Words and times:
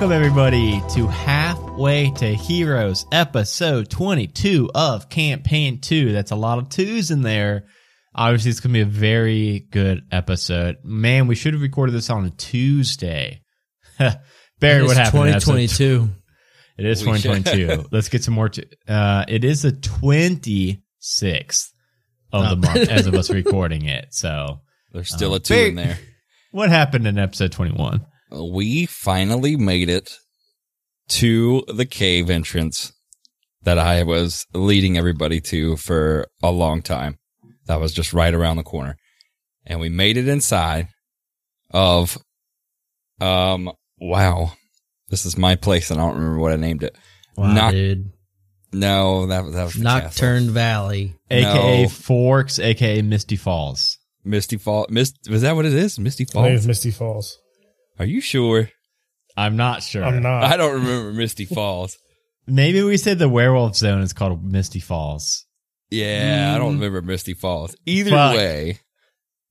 Welcome, 0.00 0.16
everybody, 0.16 0.82
to 0.94 1.06
Halfway 1.08 2.10
to 2.12 2.26
Heroes, 2.34 3.04
episode 3.12 3.90
22 3.90 4.70
of 4.74 5.10
Campaign 5.10 5.78
2. 5.82 6.12
That's 6.12 6.30
a 6.30 6.36
lot 6.36 6.56
of 6.58 6.70
twos 6.70 7.10
in 7.10 7.20
there. 7.20 7.66
Obviously, 8.14 8.50
it's 8.50 8.60
going 8.60 8.70
to 8.72 8.78
be 8.78 8.80
a 8.80 8.86
very 8.86 9.58
good 9.70 10.04
episode. 10.10 10.78
Man, 10.82 11.26
we 11.26 11.34
should 11.34 11.52
have 11.52 11.60
recorded 11.60 11.92
this 11.92 12.08
on 12.08 12.24
a 12.24 12.30
Tuesday. 12.30 13.42
Barry, 13.98 14.84
what 14.84 14.96
happened? 14.96 15.28
episode 15.34 15.52
2022. 15.68 16.08
It 16.78 16.86
is 16.86 17.04
We 17.04 17.18
should- 17.18 17.44
2022. 17.44 17.88
Let's 17.92 18.08
get 18.08 18.24
some 18.24 18.32
more. 18.32 18.50
Uh, 18.88 19.26
it 19.28 19.44
is 19.44 19.60
the 19.60 19.72
26th 19.72 21.66
of 22.32 22.42
the 22.62 22.68
Oh. 22.68 22.72
month 22.72 22.88
as 22.88 23.06
of 23.06 23.12
us 23.12 23.28
recording 23.34 23.84
it. 23.84 24.14
So, 24.14 24.60
There's 24.92 25.14
still 25.14 25.34
Uh, 25.34 25.36
a 25.36 25.40
two 25.40 25.54
very- 25.54 25.68
in 25.68 25.74
there. 25.74 25.98
what 26.52 26.70
happened 26.70 27.06
in 27.06 27.18
episode 27.18 27.52
21? 27.52 28.06
We 28.30 28.86
finally 28.86 29.56
made 29.56 29.88
it 29.88 30.10
to 31.10 31.64
the 31.68 31.86
cave 31.86 32.30
entrance 32.30 32.92
that 33.62 33.78
I 33.78 34.02
was 34.04 34.46
leading 34.54 34.96
everybody 34.96 35.40
to 35.42 35.76
for 35.76 36.26
a 36.42 36.50
long 36.50 36.82
time. 36.82 37.18
That 37.66 37.80
was 37.80 37.92
just 37.92 38.12
right 38.12 38.32
around 38.32 38.56
the 38.56 38.62
corner. 38.62 38.96
And 39.66 39.80
we 39.80 39.88
made 39.88 40.16
it 40.16 40.28
inside 40.28 40.88
of, 41.70 42.16
um, 43.20 43.70
wow. 43.98 44.52
This 45.08 45.26
is 45.26 45.36
my 45.36 45.56
place 45.56 45.90
and 45.90 46.00
I 46.00 46.04
don't 46.04 46.16
remember 46.16 46.38
what 46.38 46.52
I 46.52 46.56
named 46.56 46.82
it. 46.82 46.96
Wow, 47.36 47.52
Knock- 47.52 47.72
dude. 47.72 48.12
No, 48.72 49.26
that, 49.26 49.42
that 49.52 49.64
was 49.64 49.74
the 49.74 49.82
castle. 49.82 50.02
Nocturne 50.04 50.50
Valley. 50.50 51.16
AKA 51.28 51.82
No. 51.82 51.88
Forks, 51.88 52.60
AKA 52.60 53.02
Misty 53.02 53.34
Falls. 53.34 53.98
Misty 54.24 54.58
Fall. 54.58 54.86
Mist, 54.88 55.16
was 55.28 55.42
that 55.42 55.56
what 55.56 55.66
it 55.66 55.74
is? 55.74 55.98
Misty 55.98 56.22
I 56.22 56.26
think 56.26 56.32
Falls? 56.32 56.52
it's 56.52 56.66
Misty 56.66 56.90
Falls. 56.92 57.36
Are 58.00 58.06
you 58.06 58.22
sure? 58.22 58.70
I'm 59.36 59.56
not 59.56 59.82
sure. 59.82 60.02
I'm 60.02 60.22
not. 60.22 60.44
I 60.44 60.56
don't 60.56 60.72
remember 60.72 61.12
Misty 61.12 61.44
Falls. 61.44 61.98
Maybe 62.46 62.82
we 62.82 62.96
said 62.96 63.18
the 63.18 63.28
werewolf 63.28 63.76
zone 63.76 64.00
is 64.00 64.14
called 64.14 64.42
Misty 64.42 64.80
Falls. 64.80 65.44
Yeah, 65.90 66.54
I 66.54 66.58
don't 66.58 66.76
remember 66.76 67.02
Misty 67.02 67.34
Falls. 67.34 67.76
Either 67.84 68.12
Fuck. 68.12 68.36
way, 68.36 68.78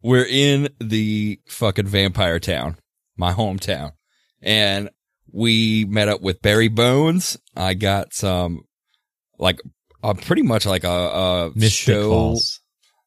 we're 0.02 0.26
in 0.26 0.70
the 0.80 1.40
fucking 1.48 1.86
vampire 1.86 2.40
town, 2.40 2.78
my 3.16 3.34
hometown. 3.34 3.92
And 4.42 4.90
we 5.32 5.86
met 5.86 6.10
up 6.10 6.22
with 6.22 6.42
Barry 6.42 6.70
Bones. 6.70 7.38
I 7.56 7.76
got 7.76 8.16
some, 8.16 8.62
like, 9.38 9.62
uh, 10.02 10.16
pretty 10.16 10.42
much 10.42 10.66
like 10.66 10.84
a, 10.86 10.90
a 10.90 11.52
Mystic 11.54 11.72
show. 11.72 12.10
Falls. 12.10 12.62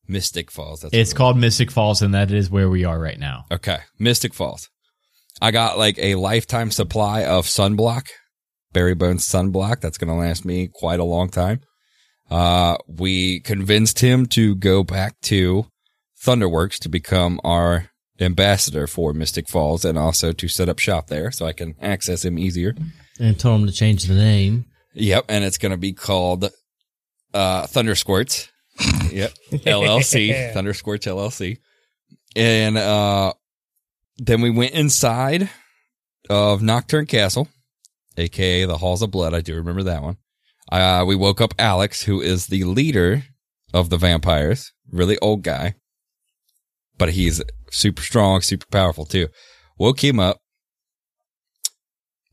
Mystic 0.07 0.53
Falls. 0.53 0.83
That's 0.83 0.95
It's 0.95 1.11
what 1.11 1.17
it 1.17 1.19
called 1.19 1.39
Mystic 1.39 1.73
Falls, 1.73 2.01
and 2.01 2.15
that 2.15 2.31
is 2.31 2.49
where 2.49 2.71
we 2.71 2.85
are 2.85 3.01
right 3.01 3.19
now. 3.19 3.47
Okay. 3.51 3.79
Mystic 3.99 4.35
Falls. 4.35 4.69
I 5.43 5.51
got 5.51 5.77
like 5.77 5.99
a 5.99 6.15
lifetime 6.15 6.71
supply 6.71 7.25
of 7.25 7.47
sunblock, 7.47 8.07
Barry 8.73 8.95
Bones 8.95 9.27
sunblock. 9.27 9.81
That's 9.81 9.99
going 9.99 10.09
to 10.09 10.15
last 10.15 10.45
me 10.45 10.71
quite 10.73 11.01
a 11.01 11.05
long 11.05 11.31
time. 11.31 11.63
Uh, 12.31 12.77
we 12.87 13.41
convinced 13.41 13.99
him 13.99 14.27
to 14.27 14.55
go 14.55 14.85
back 14.85 15.21
to 15.23 15.67
Thunderworks 16.25 16.79
to 16.79 16.89
become 16.89 17.41
our 17.43 17.91
ambassador 18.21 18.87
for 18.87 19.13
Mystic 19.13 19.49
Falls 19.49 19.85
and 19.85 19.99
also 19.99 20.31
to 20.31 20.47
set 20.47 20.69
up 20.69 20.79
shop 20.79 21.09
there 21.09 21.33
so 21.33 21.45
I 21.45 21.53
can 21.53 21.75
access 21.83 22.25
him 22.25 22.39
easier. 22.39 22.77
And 23.19 23.37
told 23.37 23.63
him 23.63 23.67
to 23.67 23.73
change 23.73 24.05
the 24.05 24.15
name. 24.15 24.67
Yep. 24.95 25.25
And 25.29 25.43
it's 25.43 25.59
going 25.59 25.73
to 25.73 25.77
be 25.77 25.93
called, 25.93 26.51
uh, 27.35 27.67
Thunder 27.67 27.97
Squirts. 27.97 28.49
yep. 29.11 29.33
LLC, 29.51 30.53
Thunder 30.55 30.73
Squirts 30.73 31.07
LLC. 31.07 31.59
And, 32.37 32.79
uh, 32.79 33.33
then 34.17 34.41
we 34.41 34.51
went 34.51 34.73
inside 34.73 35.51
of 36.29 36.63
Nocturne 36.63 37.07
Castle, 37.07 37.49
aka 38.17 38.65
the 38.65 38.79
Halls 38.79 39.03
of 39.03 39.11
Blood. 39.11 39.35
I 39.35 39.41
do 39.41 39.55
remember 39.55 39.83
that 39.85 40.03
one. 40.03 40.17
Uh, 40.71 41.05
we 41.07 41.17
woke 41.17 41.41
up 41.41 41.55
Alex, 41.59 42.05
who 42.05 42.21
is 42.21 42.47
the 42.47 42.65
leader 42.65 43.25
of 43.75 43.91
the 43.91 43.97
vampires, 43.97 44.73
really 44.91 45.19
old 45.19 45.43
guy, 45.43 45.75
but 46.99 47.11
he's 47.11 47.43
super 47.71 48.03
strong, 48.03 48.41
super 48.41 48.67
powerful 48.71 49.05
too. 49.05 49.29
Woke 49.79 50.03
him 50.03 50.21
up, 50.21 50.39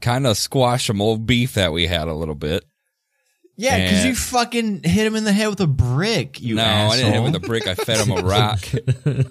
kind 0.01 0.27
of 0.27 0.37
squashed 0.37 0.87
some 0.87 1.01
old 1.01 1.25
beef 1.25 1.53
that 1.55 1.73
we 1.73 1.87
had 1.87 2.07
a 2.07 2.13
little 2.13 2.35
bit. 2.35 2.63
Yeah, 3.57 3.77
because 3.77 4.05
you 4.05 4.15
fucking 4.15 4.83
hit 4.83 5.05
him 5.05 5.17
in 5.17 5.25
the 5.25 5.33
head 5.33 5.49
with 5.49 5.59
a 5.59 5.67
brick. 5.67 6.39
You 6.39 6.55
no, 6.55 6.61
asshole. 6.61 6.91
I 6.91 6.95
didn't 6.95 7.11
hit 7.11 7.17
him 7.17 7.23
with 7.25 7.35
a 7.35 7.45
brick. 7.45 7.67
I 7.67 7.75
fed 7.75 8.07
him 8.07 8.17
a 8.17 8.21
rock, 8.23 8.61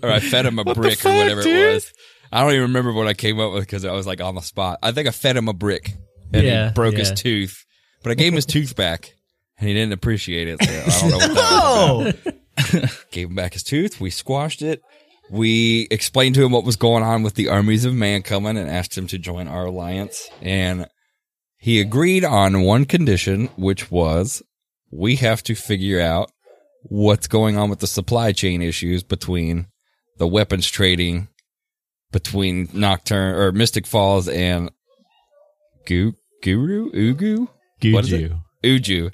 or 0.03 0.10
I 0.10 0.20
fed 0.20 0.44
him 0.44 0.59
a 0.59 0.65
brick, 0.75 0.98
fuck, 0.98 1.12
or 1.12 1.16
whatever 1.16 1.42
dude? 1.42 1.56
it 1.56 1.75
was. 1.75 1.92
I 2.33 2.41
don't 2.43 2.50
even 2.53 2.62
remember 2.62 2.93
what 2.93 3.06
I 3.09 3.15
came 3.15 3.41
up 3.41 3.53
with 3.53 3.62
because 3.62 3.84
I 3.84 3.93
was 3.93 4.06
like 4.06 4.21
on 4.21 4.34
the 4.34 4.41
spot. 4.43 4.78
I 4.83 4.93
think 4.93 5.09
I 5.09 5.11
fed 5.11 5.37
him 5.37 5.49
a 5.49 5.53
brick, 5.53 5.94
and 6.33 6.44
Yeah, 6.47 6.69
he 6.69 6.75
broke 6.75 6.97
his 6.97 7.12
tooth. 7.12 7.65
But 8.03 8.11
I 8.12 8.15
gave 8.15 8.28
him 8.28 8.37
his 8.37 8.47
tooth 8.55 8.77
back, 8.77 9.15
and 9.59 9.69
he 9.69 9.75
didn't 9.75 9.93
appreciate 9.93 10.49
it. 10.49 10.62
So 10.62 10.71
I 10.71 11.00
don't 11.00 11.11
know 11.11 11.16
what 11.19 11.34
that 11.34 12.15
was 12.15 12.15
about. 12.15 12.84
Oh, 12.84 12.89
Gave 13.12 13.28
him 13.28 13.34
back 13.34 13.53
his 13.55 13.62
tooth. 13.62 14.00
We 14.00 14.11
squashed 14.11 14.62
it. 14.62 14.83
We 15.31 15.87
explained 15.91 16.34
to 16.37 16.44
him 16.44 16.53
what 16.53 16.65
was 16.65 16.77
going 16.77 17.03
on 17.05 17.22
with 17.22 17.34
the 17.34 17.49
armies 17.49 17.84
of 17.84 17.94
man 17.94 18.22
coming, 18.22 18.56
and 18.56 18.69
asked 18.69 18.97
him 18.97 19.06
to 19.09 19.19
join 19.19 19.47
our 19.49 19.66
alliance. 19.66 20.28
And 20.43 20.87
he 21.59 21.81
agreed 21.81 22.25
on 22.25 22.62
one 22.62 22.84
condition, 22.84 23.47
which 23.56 23.91
was 23.91 24.43
we 24.91 25.16
have 25.16 25.43
to 25.45 25.55
figure 25.55 26.00
out 26.00 26.31
what's 26.83 27.27
going 27.27 27.56
on 27.56 27.69
with 27.69 27.81
the 27.81 27.87
supply 27.87 28.33
chain 28.33 28.62
issues 28.62 29.03
between 29.03 29.66
the 30.19 30.27
weapons 30.27 30.69
trading 30.71 31.28
between 32.12 32.69
Nocturne 32.72 33.34
or 33.34 33.52
Mystic 33.52 33.86
Falls 33.86 34.28
and 34.28 34.70
Gu 35.86 36.12
Guru 36.42 36.91
Ugu 36.92 37.48
What 37.92 38.04
is 38.04 38.12
it? 38.12 38.32
Guju. 38.62 39.10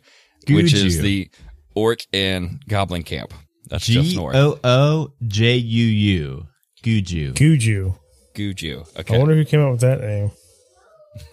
Uju, 0.49 0.55
which 0.55 0.72
is 0.72 1.00
the 1.00 1.31
orc 1.75 2.00
and 2.12 2.62
goblin 2.69 3.03
camp. 3.03 3.33
That's 3.69 3.87
just 3.87 4.10
G 4.10 4.16
north. 4.16 4.37
O 4.37 4.59
O 4.62 5.12
J 5.27 5.56
U 5.56 5.84
U. 5.84 6.47
Guju. 6.83 7.33
Guju. 7.33 7.97
Guju. 8.34 9.10
I 9.10 9.19
wonder 9.19 9.34
who 9.34 9.44
came 9.44 9.60
up 9.60 9.72
with 9.72 9.81
that 9.81 10.00
name. 10.00 10.31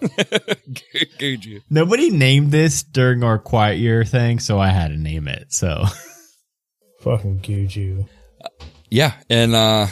Guju. 1.18 1.62
Nobody 1.68 2.10
named 2.10 2.52
this 2.52 2.82
during 2.82 3.22
our 3.24 3.38
quiet 3.38 3.78
year 3.78 4.04
thing, 4.04 4.38
so 4.38 4.58
I 4.58 4.68
had 4.68 4.88
to 4.88 4.96
name 4.96 5.28
it. 5.28 5.52
So 5.52 5.84
Fucking 7.00 7.40
Guju. 7.40 8.08
Yeah, 8.90 9.14
and 9.28 9.54
uh 9.54 9.86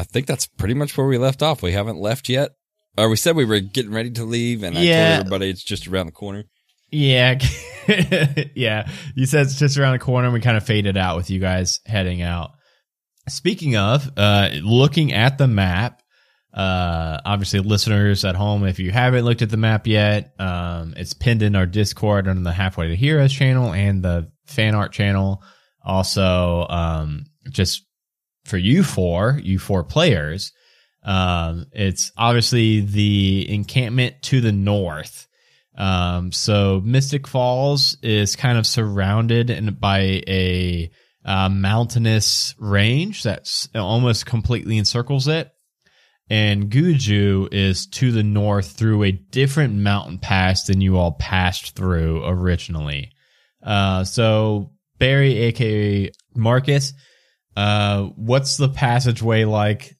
I 0.00 0.04
think 0.04 0.26
that's 0.26 0.46
pretty 0.46 0.74
much 0.74 0.96
where 0.96 1.06
we 1.06 1.18
left 1.18 1.42
off. 1.42 1.62
We 1.62 1.72
haven't 1.72 1.98
left 1.98 2.28
yet. 2.28 2.52
Or 2.98 3.08
we 3.08 3.16
said 3.16 3.36
we 3.36 3.44
were 3.44 3.60
getting 3.60 3.92
ready 3.92 4.10
to 4.12 4.24
leave, 4.24 4.62
and 4.62 4.76
I 4.76 4.80
told 4.80 5.20
everybody 5.20 5.50
it's 5.50 5.62
just 5.62 5.86
around 5.86 6.06
the 6.06 6.12
corner. 6.12 6.44
yeah, 6.90 7.38
yeah. 8.56 8.90
You 9.14 9.26
said 9.26 9.42
it's 9.46 9.58
just 9.58 9.78
around 9.78 9.92
the 9.92 9.98
corner. 10.00 10.26
and 10.26 10.34
We 10.34 10.40
kind 10.40 10.56
of 10.56 10.64
faded 10.64 10.96
out 10.96 11.16
with 11.16 11.30
you 11.30 11.38
guys 11.38 11.80
heading 11.86 12.20
out. 12.22 12.50
Speaking 13.28 13.76
of, 13.76 14.10
uh, 14.16 14.48
looking 14.62 15.12
at 15.12 15.38
the 15.38 15.46
map, 15.46 16.02
uh, 16.52 17.18
obviously 17.24 17.60
listeners 17.60 18.24
at 18.24 18.34
home, 18.34 18.64
if 18.66 18.80
you 18.80 18.90
haven't 18.90 19.24
looked 19.24 19.42
at 19.42 19.50
the 19.50 19.56
map 19.56 19.86
yet, 19.86 20.32
um, 20.40 20.94
it's 20.96 21.12
pinned 21.14 21.42
in 21.42 21.54
our 21.54 21.66
Discord 21.66 22.26
on 22.26 22.42
the 22.42 22.52
Halfway 22.52 22.88
to 22.88 22.96
Heroes 22.96 23.32
channel 23.32 23.72
and 23.72 24.02
the 24.02 24.32
fan 24.46 24.74
art 24.74 24.92
channel. 24.92 25.44
Also, 25.84 26.66
um, 26.68 27.24
just 27.50 27.84
for 28.50 28.58
you 28.58 28.82
four, 28.82 29.40
you 29.42 29.58
four 29.58 29.84
players, 29.84 30.52
um, 31.02 31.66
it's 31.72 32.12
obviously 32.16 32.80
the 32.80 33.46
encampment 33.48 34.16
to 34.22 34.40
the 34.40 34.52
north. 34.52 35.26
Um, 35.78 36.32
so 36.32 36.82
Mystic 36.84 37.26
Falls 37.26 37.96
is 38.02 38.36
kind 38.36 38.58
of 38.58 38.66
surrounded 38.66 39.48
in, 39.48 39.74
by 39.74 40.22
a 40.26 40.90
uh, 41.24 41.48
mountainous 41.48 42.54
range 42.58 43.22
that's 43.22 43.68
almost 43.74 44.26
completely 44.26 44.76
encircles 44.76 45.28
it. 45.28 45.50
And 46.28 46.70
Guju 46.70 47.48
is 47.52 47.86
to 47.88 48.12
the 48.12 48.22
north 48.22 48.72
through 48.72 49.02
a 49.04 49.12
different 49.12 49.74
mountain 49.74 50.18
pass 50.18 50.64
than 50.64 50.80
you 50.80 50.96
all 50.96 51.12
passed 51.12 51.74
through 51.74 52.24
originally. 52.26 53.10
Uh, 53.62 54.04
so 54.04 54.72
Barry, 54.98 55.36
aka 55.38 56.10
Marcus, 56.36 56.92
uh, 57.60 58.04
what's 58.16 58.56
the 58.56 58.68
passageway 58.68 59.44
like 59.44 59.94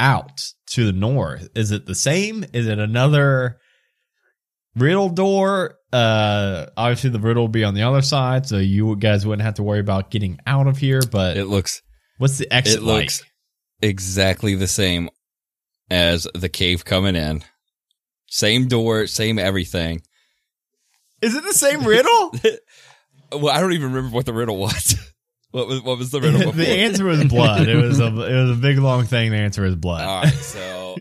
out 0.00 0.42
to 0.68 0.86
the 0.86 0.92
north? 0.92 1.48
Is 1.54 1.70
it 1.70 1.86
the 1.86 1.94
same? 1.94 2.44
Is 2.52 2.66
it 2.66 2.78
another 2.78 3.58
riddle 4.76 5.08
door? 5.08 5.76
Uh, 5.92 6.66
obviously 6.76 7.10
the 7.10 7.18
riddle 7.20 7.44
will 7.44 7.48
be 7.48 7.64
on 7.64 7.74
the 7.74 7.82
other 7.82 8.02
side, 8.02 8.46
so 8.46 8.58
you 8.58 8.96
guys 8.96 9.26
wouldn't 9.26 9.44
have 9.44 9.54
to 9.54 9.62
worry 9.62 9.80
about 9.80 10.10
getting 10.10 10.38
out 10.46 10.66
of 10.66 10.76
here. 10.78 11.00
But 11.10 11.36
It 11.36 11.46
looks 11.46 11.82
what's 12.18 12.38
the 12.38 12.52
exit 12.52 12.80
it 12.80 12.82
looks 12.82 13.20
like? 13.22 13.30
exactly 13.80 14.54
the 14.54 14.66
same 14.66 15.08
as 15.90 16.26
the 16.34 16.48
cave 16.48 16.84
coming 16.84 17.16
in. 17.16 17.42
Same 18.26 18.68
door, 18.68 19.06
same 19.06 19.38
everything. 19.38 20.02
Is 21.22 21.34
it 21.34 21.44
the 21.44 21.54
same 21.54 21.84
riddle? 21.84 22.32
Well, 23.30 23.54
I 23.54 23.60
don't 23.60 23.74
even 23.74 23.92
remember 23.92 24.16
what 24.16 24.24
the 24.24 24.32
riddle 24.32 24.56
was. 24.56 24.96
what 25.50 25.66
was 25.68 25.80
what 25.82 25.98
was 25.98 26.10
the 26.10 26.20
riddle 26.20 26.38
before? 26.40 26.52
the 26.52 26.68
answer 26.68 27.04
was 27.04 27.24
blood. 27.24 27.68
It 27.68 27.76
was 27.76 28.00
a 28.00 28.06
it 28.06 28.42
was 28.42 28.50
a 28.50 28.60
big 28.60 28.78
long 28.78 29.04
thing. 29.04 29.30
The 29.30 29.38
answer 29.38 29.62
was 29.62 29.74
blood. 29.76 30.04
All 30.04 30.22
right, 30.22 30.32
so 30.34 30.96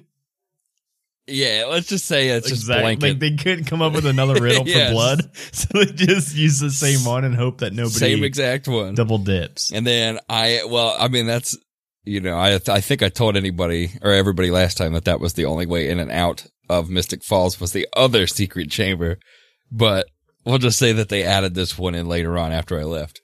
Yeah, 1.27 1.65
let's 1.69 1.87
just 1.87 2.05
say 2.05 2.29
it's 2.29 2.47
just 2.47 2.61
Exactly. 2.63 2.95
blanket. 2.95 3.07
Like 3.09 3.19
they 3.19 3.35
couldn't 3.35 3.65
come 3.65 3.81
up 3.81 3.93
with 3.93 4.05
another 4.05 4.35
riddle 4.41 4.65
for 4.65 4.91
blood, 4.91 5.35
so 5.51 5.67
they 5.83 5.91
just 5.91 6.33
use 6.35 6.59
the 6.59 6.71
same 6.71 7.03
one 7.05 7.25
and 7.25 7.35
hope 7.35 7.57
that 7.59 7.73
nobody 7.73 7.95
Same 7.99 8.23
exact 8.23 8.67
one. 8.69 8.95
double 8.95 9.17
dips. 9.17 9.71
And 9.73 9.85
then 9.85 10.19
I, 10.29 10.61
well, 10.67 10.95
I 10.97 11.09
mean, 11.09 11.25
that's, 11.25 11.57
you 12.05 12.21
know, 12.21 12.37
I, 12.37 12.59
I 12.69 12.79
think 12.79 13.03
I 13.03 13.09
told 13.09 13.35
anybody 13.35 13.91
or 14.01 14.11
everybody 14.11 14.51
last 14.51 14.77
time 14.77 14.93
that 14.93 15.03
that 15.05 15.19
was 15.19 15.33
the 15.33 15.43
only 15.45 15.65
way 15.65 15.89
in 15.89 15.99
and 15.99 16.09
out 16.11 16.45
of 16.69 16.89
Mystic 16.89 17.25
Falls 17.25 17.59
was 17.59 17.73
the 17.73 17.87
other 17.93 18.25
secret 18.27 18.69
chamber. 18.71 19.17
But 19.69 20.05
we'll 20.45 20.59
just 20.59 20.79
say 20.79 20.93
that 20.93 21.09
they 21.09 21.23
added 21.23 21.53
this 21.55 21.77
one 21.77 21.93
in 21.95 22.07
later 22.07 22.37
on 22.37 22.53
after 22.53 22.79
I 22.79 22.83
left. 22.83 23.19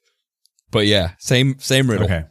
But 0.74 0.88
yeah, 0.88 1.12
same, 1.20 1.60
same 1.60 1.90
riddle. 1.90 2.06
Okay. 2.06 2.26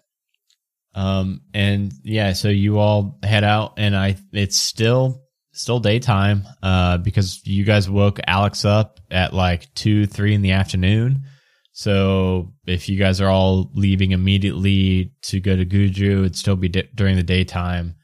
Um 0.94 1.41
and 1.55 1.91
yeah, 2.03 2.35
so 2.35 2.49
you 2.49 2.79
all 2.79 3.19
head 3.23 3.44
out 3.44 3.75
and 3.79 3.97
I 3.97 4.17
it's 4.33 4.59
still 4.59 5.23
still 5.53 5.81
daytime 5.81 6.44
uh 6.62 6.99
because 6.99 7.41
you 7.47 7.65
guys 7.65 7.89
woke 7.89 8.21
Alex 8.27 8.67
up 8.67 9.00
at 9.11 9.33
like 9.33 9.73
2 9.75 10.05
3 10.06 10.35
in 10.35 10.43
the 10.43 10.50
afternoon. 10.50 11.23
So 11.73 12.53
if 12.67 12.91
you 12.91 12.99
guys 12.99 13.23
are 13.23 13.31
all 13.31 13.71
leaving 13.73 14.11
immediately 14.11 15.15
to 15.23 15.41
go 15.41 15.56
to 15.56 15.65
Guju, 15.65 16.21
it'd 16.21 16.37
still 16.37 16.56
be 16.56 16.69
during 16.69 17.17
the 17.17 17.23
daytime. 17.23 17.94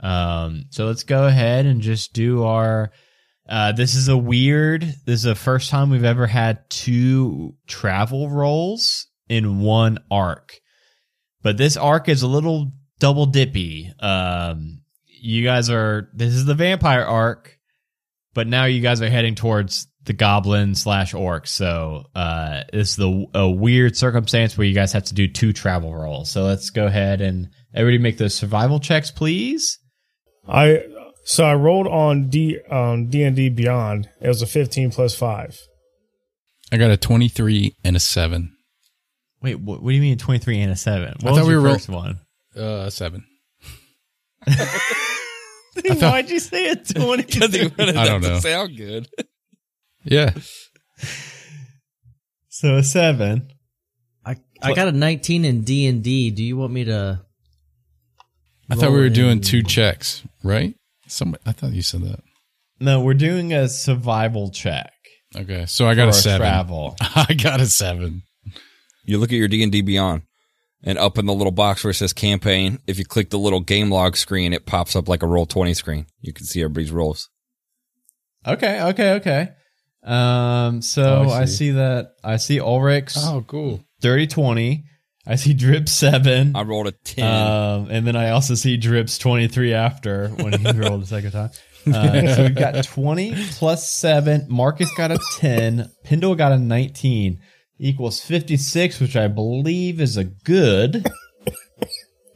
Um 0.00 0.66
so 0.70 0.86
let's 0.86 1.02
go 1.02 1.26
ahead 1.26 1.66
and 1.66 1.80
just 1.80 2.12
do 2.12 2.44
our 2.44 2.92
uh, 3.48 3.70
this 3.70 3.94
is 3.94 4.08
a 4.08 4.16
weird. 4.16 4.82
This 4.82 5.20
is 5.20 5.22
the 5.22 5.36
first 5.36 5.70
time 5.70 5.90
we've 5.90 6.02
ever 6.02 6.26
had 6.26 6.68
two 6.68 7.54
travel 7.68 8.28
rolls 8.28 9.06
in 9.28 9.60
one 9.60 9.98
arc 10.10 10.60
but 11.46 11.58
this 11.58 11.76
arc 11.76 12.08
is 12.08 12.22
a 12.22 12.26
little 12.26 12.72
double 12.98 13.26
dippy. 13.26 13.92
Um, 14.00 14.80
you 15.06 15.44
guys 15.44 15.70
are 15.70 16.08
this 16.12 16.34
is 16.34 16.44
the 16.44 16.54
vampire 16.54 17.04
arc, 17.04 17.56
but 18.34 18.48
now 18.48 18.64
you 18.64 18.80
guys 18.80 19.00
are 19.00 19.08
heading 19.08 19.36
towards 19.36 19.86
the 20.06 20.12
goblin 20.12 20.74
slash 20.74 21.14
orc. 21.14 21.46
So 21.46 22.06
uh, 22.16 22.64
this 22.72 22.90
is 22.90 22.96
the 22.96 23.26
a 23.32 23.48
weird 23.48 23.96
circumstance 23.96 24.58
where 24.58 24.66
you 24.66 24.74
guys 24.74 24.92
have 24.92 25.04
to 25.04 25.14
do 25.14 25.28
two 25.28 25.52
travel 25.52 25.94
rolls. 25.94 26.32
So 26.32 26.42
let's 26.42 26.70
go 26.70 26.86
ahead 26.86 27.20
and 27.20 27.48
everybody 27.72 28.02
make 28.02 28.18
those 28.18 28.34
survival 28.34 28.80
checks, 28.80 29.12
please. 29.12 29.78
I 30.48 30.82
so 31.26 31.44
I 31.44 31.54
rolled 31.54 31.86
on 31.86 32.28
D 32.28 32.58
on 32.68 33.06
D 33.06 33.22
and 33.22 33.36
D 33.36 33.50
Beyond. 33.50 34.08
It 34.20 34.26
was 34.26 34.42
a 34.42 34.46
fifteen 34.46 34.90
plus 34.90 35.14
five. 35.14 35.56
I 36.72 36.76
got 36.78 36.90
a 36.90 36.96
23 36.96 37.76
and 37.84 37.94
a 37.94 38.00
7. 38.00 38.55
Wait, 39.46 39.60
what, 39.60 39.80
what 39.82 39.90
do 39.90 39.94
you 39.94 40.00
mean 40.02 40.18
twenty 40.18 40.40
three 40.40 40.60
and 40.60 40.72
a 40.72 40.76
seven? 40.76 41.14
What 41.20 41.28
I 41.28 41.30
was 41.30 41.38
thought 41.40 41.46
we 41.46 41.52
your 41.52 41.60
were 41.62 41.66
roll- 41.68 41.74
first 41.76 41.88
one? 41.88 42.18
Uh, 42.56 42.90
7. 42.90 43.24
Then 45.74 45.98
Why'd 46.00 46.30
you 46.30 46.38
say 46.40 46.70
a 46.70 46.76
twenty? 46.76 47.22
Because 47.26 47.54
he 47.54 47.66
wanted 47.68 47.96
I 47.96 48.06
don't 48.06 48.22
that 48.22 48.28
to 48.28 48.34
know. 48.34 48.40
sound 48.40 48.76
good. 48.76 49.08
Yeah. 50.04 50.32
so 52.48 52.76
a 52.76 52.82
seven. 52.82 53.50
I 54.24 54.36
I 54.62 54.72
got 54.72 54.88
a 54.88 54.92
19 54.92 55.44
in 55.44 55.62
D 55.62 55.86
and 55.86 56.02
D. 56.02 56.30
Do 56.30 56.42
you 56.42 56.56
want 56.56 56.72
me 56.72 56.84
to? 56.84 57.20
I 58.70 58.74
thought 58.74 58.90
we 58.90 58.98
were 58.98 59.10
doing 59.10 59.40
two 59.40 59.62
checks, 59.62 60.22
right? 60.42 60.74
Somebody, 61.06 61.42
I 61.46 61.52
thought 61.52 61.72
you 61.72 61.82
said 61.82 62.02
that. 62.02 62.20
No, 62.80 63.00
we're 63.00 63.14
doing 63.14 63.52
a 63.52 63.68
survival 63.68 64.50
check. 64.50 64.90
Okay, 65.36 65.66
so 65.66 65.86
I 65.86 65.94
got 65.94 66.08
a 66.08 66.12
for 66.12 66.18
seven. 66.18 66.40
Travel. 66.40 66.96
I 67.00 67.34
got 67.34 67.60
a 67.60 67.66
seven. 67.66 68.22
You 69.06 69.18
look 69.18 69.30
at 69.32 69.36
your 69.38 69.48
D&D 69.48 69.80
Beyond 69.82 70.22
and 70.82 70.98
up 70.98 71.16
in 71.18 71.26
the 71.26 71.32
little 71.34 71.52
box 71.52 71.82
where 71.84 71.92
it 71.92 71.94
says 71.94 72.12
campaign, 72.12 72.78
if 72.86 72.98
you 72.98 73.04
click 73.04 73.30
the 73.30 73.38
little 73.38 73.60
game 73.60 73.90
log 73.90 74.16
screen, 74.16 74.52
it 74.52 74.66
pops 74.66 74.94
up 74.96 75.08
like 75.08 75.22
a 75.22 75.26
Roll20 75.26 75.74
screen. 75.74 76.06
You 76.20 76.32
can 76.32 76.44
see 76.44 76.60
everybody's 76.62 76.92
rolls. 76.92 77.30
Okay, 78.46 78.80
okay, 78.82 79.12
okay. 79.14 79.48
Um, 80.04 80.82
so 80.82 81.24
Oh, 81.26 81.30
I 81.30 81.42
I, 81.42 81.44
see. 81.46 81.56
see. 81.56 81.70
that 81.72 82.12
I 82.22 82.36
see 82.36 82.60
Ulrich's 82.60 83.16
Oh, 83.18 83.42
cool. 83.46 83.80
30 84.02 84.26
20. 84.28 84.84
I 85.28 85.34
see 85.34 85.54
Drip 85.54 85.88
7. 85.88 86.54
I 86.54 86.62
rolled 86.62 86.86
a 86.86 86.92
10. 86.92 87.24
Um, 87.24 87.88
and 87.90 88.06
then 88.06 88.14
I 88.14 88.30
also 88.30 88.54
see 88.54 88.76
Drip's 88.76 89.18
23 89.18 89.74
after 89.74 90.28
when 90.28 90.52
he 90.60 90.70
rolled 90.78 91.02
the 91.02 91.06
second 91.06 91.32
time. 91.32 91.50
Uh, 91.84 92.34
so 92.34 92.42
we've 92.44 92.54
got 92.54 92.82
20 92.84 93.34
plus 93.52 93.90
7. 93.90 94.46
Marcus 94.48 94.92
got 94.96 95.10
a 95.10 95.18
10. 95.38 95.90
Pendle 96.04 96.36
got 96.36 96.52
a 96.52 96.58
19. 96.58 97.40
Equals 97.78 98.20
56, 98.20 99.00
which 99.00 99.16
I 99.16 99.28
believe 99.28 100.00
is 100.00 100.16
a 100.16 100.24
good. 100.24 101.06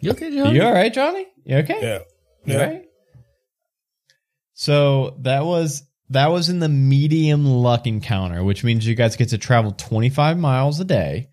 You 0.00 0.12
okay, 0.12 0.34
John? 0.34 0.54
You 0.54 0.62
all 0.62 0.72
right, 0.72 0.92
Johnny? 0.92 1.26
You 1.44 1.58
okay? 1.58 1.78
Yeah. 1.80 1.98
You 2.46 2.58
all 2.58 2.66
right? 2.66 2.84
So 4.54 5.16
that 5.20 5.44
was 5.44 5.82
that 6.10 6.30
was 6.30 6.48
in 6.48 6.58
the 6.58 6.68
medium 6.68 7.46
luck 7.46 7.86
encounter, 7.86 8.42
which 8.42 8.64
means 8.64 8.86
you 8.86 8.94
guys 8.94 9.16
get 9.16 9.30
to 9.30 9.38
travel 9.38 9.72
25 9.72 10.38
miles 10.38 10.80
a 10.80 10.84
day. 10.84 11.28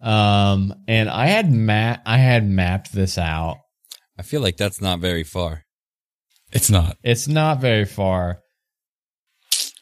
Um, 0.00 0.74
and 0.86 1.08
I 1.08 1.26
had 1.26 1.52
ma- 1.52 1.98
I 2.04 2.18
had 2.18 2.46
mapped 2.46 2.92
this 2.92 3.18
out. 3.18 3.58
I 4.18 4.22
feel 4.22 4.40
like 4.40 4.56
that's 4.56 4.80
not 4.80 5.00
very 5.00 5.24
far. 5.24 5.64
It's 6.52 6.70
not. 6.70 6.96
It's 7.02 7.28
not 7.28 7.60
very 7.60 7.84
far. 7.84 8.40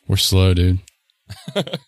We're 0.08 0.16
slow, 0.16 0.54
dude. 0.54 0.80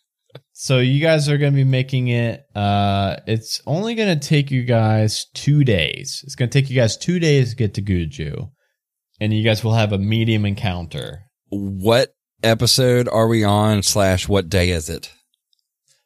So 0.68 0.80
you 0.80 1.00
guys 1.00 1.30
are 1.30 1.38
going 1.38 1.54
to 1.54 1.56
be 1.56 1.64
making 1.64 2.08
it. 2.08 2.44
Uh, 2.54 3.16
it's 3.26 3.62
only 3.66 3.94
going 3.94 4.20
to 4.20 4.28
take 4.28 4.50
you 4.50 4.64
guys 4.64 5.24
two 5.32 5.64
days. 5.64 6.20
It's 6.26 6.34
going 6.34 6.50
to 6.50 6.60
take 6.60 6.68
you 6.68 6.76
guys 6.76 6.94
two 6.98 7.18
days 7.18 7.48
to 7.52 7.56
get 7.56 7.72
to 7.72 7.82
Guju, 7.82 8.50
and 9.18 9.32
you 9.32 9.42
guys 9.42 9.64
will 9.64 9.72
have 9.72 9.94
a 9.94 9.98
medium 9.98 10.44
encounter. 10.44 11.22
What 11.48 12.12
episode 12.42 13.08
are 13.08 13.28
we 13.28 13.44
on 13.44 13.82
slash 13.82 14.28
what 14.28 14.50
day 14.50 14.68
is 14.68 14.90
it? 14.90 15.10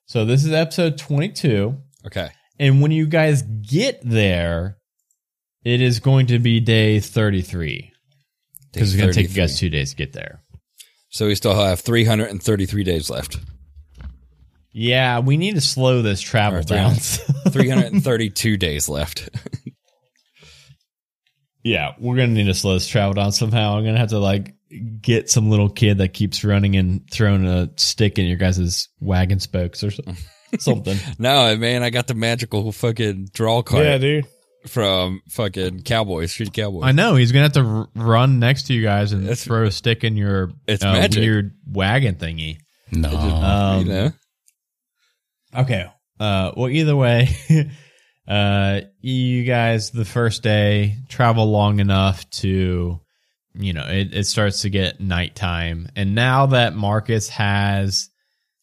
So 0.07 0.25
this 0.25 0.45
is 0.45 0.53
episode 0.53 0.97
twenty-two, 0.97 1.79
Okay. 2.07 2.29
and 2.61 2.81
when 2.81 2.93
you 2.93 3.07
guys 3.07 3.43
get 3.43 3.99
there, 4.05 4.77
it 5.65 5.81
is 5.81 5.99
going 5.99 6.27
to 6.29 6.39
be 6.39 6.61
day 6.61 7.01
thirty-three 7.01 7.91
because 8.73 8.95
it's 8.95 9.03
going 9.03 9.13
to 9.13 9.21
take 9.23 9.31
you 9.31 9.35
guys 9.43 9.59
two 9.59 9.71
days 9.71 9.91
to 9.91 9.97
get 9.97 10.13
there. 10.13 10.41
So 11.09 11.27
we 11.27 11.35
still 11.35 11.57
have 11.57 11.81
333 11.81 12.85
days 12.85 13.11
left. 13.11 13.39
Yeah, 14.73 15.19
we 15.21 15.37
need 15.37 15.55
to 15.57 15.61
slow 15.61 16.01
this 16.03 16.21
travel 16.21 16.61
Or 16.61 16.63
down. 16.63 16.95
332 17.51 18.57
days 18.57 18.89
left. 18.89 19.29
Yeah, 21.63 21.93
we're 21.99 22.17
gonna 22.17 22.29
need 22.29 22.45
to 22.47 22.55
slow 22.55 22.75
this 22.75 22.89
travel 22.89 23.15
down 23.15 23.33
somehow. 23.33 23.77
I'm 23.77 23.85
gonna 23.85 23.99
have 23.99 24.09
to 24.11 24.19
like 24.19 24.55
get 25.01 25.31
some 25.31 25.51
little 25.51 25.69
kid 25.69 25.99
that 25.99 26.13
keeps 26.15 26.43
running 26.43 26.77
and 26.77 27.09
throwing 27.11 27.47
a 27.47 27.71
stick 27.77 28.19
in 28.19 28.27
your 28.27 28.37
guys' 28.39 28.89
wagon 29.01 29.39
spokes 29.39 29.85
or 29.85 29.91
so- 29.91 30.03
something. 30.59 30.99
no, 31.19 31.57
man, 31.57 31.83
I 31.83 31.91
got 31.91 32.07
the 32.09 32.15
magical 32.15 32.73
fucking 32.73 33.29
draw 33.33 33.63
card 33.63 33.85
Yeah, 33.85 33.99
dude. 33.99 34.27
from 34.67 35.23
fucking 35.29 35.83
Cowboys, 35.83 36.33
Street 36.33 36.53
Cowboys. 36.53 36.83
I 36.85 36.93
know 36.93 37.15
he's 37.15 37.31
gonna 37.31 37.45
have 37.45 37.53
to 37.53 37.89
run 37.95 38.39
next 38.41 38.65
to 38.69 38.75
you 38.75 38.83
guys 38.83 39.13
and 39.13 39.23
It's- 39.25 39.45
throw 39.45 39.65
a 39.67 39.71
stick 39.71 40.03
in 40.03 40.17
your 40.17 40.51
It's 40.67 40.83
uh, 40.83 40.93
magic. 40.93 41.21
weird 41.21 41.55
wagon 41.71 42.17
thingy. 42.17 42.59
No. 42.91 43.09
Um, 43.11 43.79
you 43.87 43.93
know? 43.93 44.13
Okay. 45.55 45.87
Uh, 46.19 46.53
well, 46.57 46.69
either 46.69 46.97
way, 46.97 47.29
uh, 48.29 48.81
you 49.01 49.45
guys 49.45 49.91
the 49.91 50.05
first 50.05 50.43
day 50.43 50.99
travel 51.09 51.51
long 51.51 51.81
enough 51.81 52.29
to, 52.31 53.01
you 53.55 53.73
know, 53.73 53.87
it, 53.89 54.15
it 54.15 54.25
starts 54.25 54.63
to 54.63 54.71
get 54.71 55.01
nighttime, 55.01 55.89
and 55.97 56.15
now 56.15 56.47
that 56.47 56.75
Marcus 56.75 57.29
has 57.31 58.09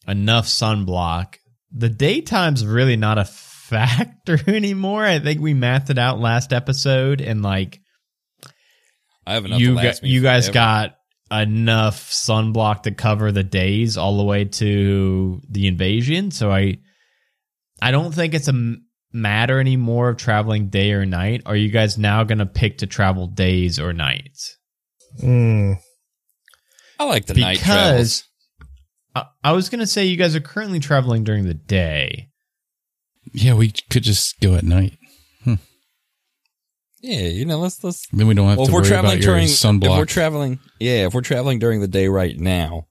enough 0.08 0.46
sunblock, 0.48 1.36
the 1.72 1.90
daytime's 1.90 2.66
really 2.66 2.96
not 2.96 3.18
a 3.18 3.26
factor 3.70 4.40
anymore. 4.48 5.06
I 5.06 5.20
think 5.20 5.42
we 5.42 5.54
mathed 5.54 5.90
it 5.90 6.00
out 6.00 6.20
last 6.20 6.54
episode, 6.54 7.22
and 7.22 7.44
like 7.44 7.80
I 9.28 9.34
have 9.34 9.46
enough 9.46 9.60
you 9.60 9.76
me 9.76 9.92
you 10.02 10.22
guys 10.22 10.46
forever. 10.46 10.54
got 10.54 10.99
enough 11.32 12.10
sunblock 12.10 12.84
to 12.84 12.92
cover 12.92 13.32
the 13.32 13.44
days 13.44 13.98
all 13.98 14.18
the 14.18 14.24
way 14.24 14.46
to 14.46 15.42
the 15.50 15.68
invasion 15.68 16.32
so 16.32 16.52
i 16.52 16.78
i 17.82 17.92
don't 17.92 18.14
think 18.14 18.34
it's 18.34 18.48
a 18.48 18.76
matter 19.12 19.60
anymore 19.60 20.10
of 20.10 20.18
traveling 20.18 20.70
day 20.70 20.92
or 20.92 21.06
night 21.06 21.42
are 21.46 21.56
you 21.56 21.70
guys 21.70 21.98
now 21.98 22.24
going 22.24 22.38
to 22.38 22.46
pick 22.46 22.80
to 22.80 22.88
travel 22.88 23.28
days 23.28 23.80
or 23.80 23.94
nights 23.94 24.56
Mm. 25.24 25.78
I 27.00 27.04
like 27.06 27.26
the 27.26 27.34
night 27.34 27.58
travels. 27.58 28.24
I, 29.16 29.26
I 29.44 29.52
was 29.54 29.68
going 29.68 29.80
to 29.80 29.88
say 29.88 30.06
you 30.06 30.18
guys 30.18 30.36
are 30.36 30.40
currently 30.40 30.80
traveling 30.80 31.24
during 31.24 31.46
the 31.46 31.56
day 31.56 32.30
yeah, 33.34 33.54
we 33.54 33.74
could 33.90 34.04
just 34.04 34.40
go 34.40 34.56
at 34.56 34.64
night. 34.64 34.98
Yeah, 37.02 37.22
you 37.28 37.46
know, 37.46 37.60
let's 37.60 37.84
let's. 37.84 38.08
Then 38.12 38.28
we 38.28 38.34
don't 38.34 38.48
have 38.50 38.58
Well, 38.58 38.68
to 38.68 38.72
if 38.72 38.74
we're 38.74 38.82
worry 38.82 38.90
traveling 38.90 39.14
about 39.14 39.24
your 39.24 39.36
during, 39.36 39.84
if 39.84 39.98
we're 39.98 40.06
traveling, 40.06 40.60
yeah, 40.80 41.06
if 41.08 41.14
we're 41.14 41.22
traveling 41.22 41.60
during 41.60 41.80
the 41.82 41.88
day 41.88 42.08
right 42.08 42.38
now, 42.38 42.88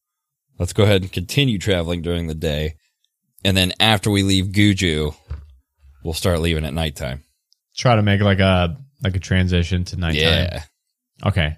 let's 0.58 0.72
go 0.72 0.84
ahead 0.84 1.02
and 1.02 1.12
continue 1.12 1.58
traveling 1.58 2.00
during 2.02 2.26
the 2.26 2.34
day, 2.34 2.76
and 3.44 3.56
then 3.56 3.72
after 3.80 4.10
we 4.10 4.22
leave 4.22 4.46
Guju, 4.46 5.14
we'll 6.04 6.14
start 6.14 6.40
leaving 6.40 6.64
at 6.64 6.72
nighttime. 6.72 7.24
try 7.76 7.96
to 7.96 8.02
make 8.02 8.20
like 8.22 8.40
a 8.40 8.78
like 9.02 9.14
a 9.14 9.20
transition 9.20 9.84
to 9.84 9.96
nighttime 9.96 10.20
Yeah, 10.22 10.62
Okay. 11.24 11.56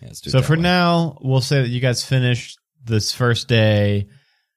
Yeah, 0.00 0.06
let's 0.08 0.20
do 0.20 0.28
it 0.28 0.30
So 0.30 0.42
for 0.42 0.54
way. 0.54 0.62
now, 0.62 1.18
we'll 1.20 1.40
say 1.40 1.62
that 1.62 1.68
you 1.68 1.80
guys 1.80 2.04
finished 2.04 2.58
this 2.84 3.12
first 3.12 3.48
day. 3.48 4.06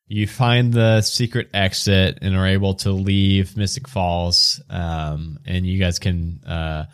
You 0.05 0.27
find 0.27 0.71
the 0.71 1.01
secret 1.01 1.49
exit 1.53 2.19
and 2.21 2.35
are 2.35 2.45
able 2.47 2.75
to 2.75 2.91
leave 2.91 3.57
Mystic 3.57 3.87
Falls. 3.87 4.61
Um, 4.69 5.39
and 5.45 5.65
you 5.65 5.79
guys 5.79 5.97
can. 5.99 6.41
Uh, 6.45 6.85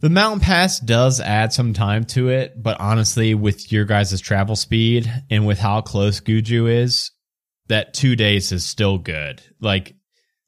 the 0.00 0.10
mountain 0.10 0.40
pass 0.40 0.78
does 0.78 1.20
add 1.20 1.52
some 1.52 1.72
time 1.72 2.04
to 2.04 2.28
it, 2.28 2.62
but 2.62 2.80
honestly, 2.80 3.34
with 3.34 3.72
your 3.72 3.84
guys' 3.84 4.20
travel 4.20 4.56
speed 4.56 5.10
and 5.30 5.46
with 5.46 5.58
how 5.58 5.80
close 5.80 6.20
Guju 6.20 6.70
is, 6.70 7.10
that 7.68 7.94
two 7.94 8.16
days 8.16 8.52
is 8.52 8.64
still 8.64 8.98
good. 8.98 9.42
Like 9.60 9.94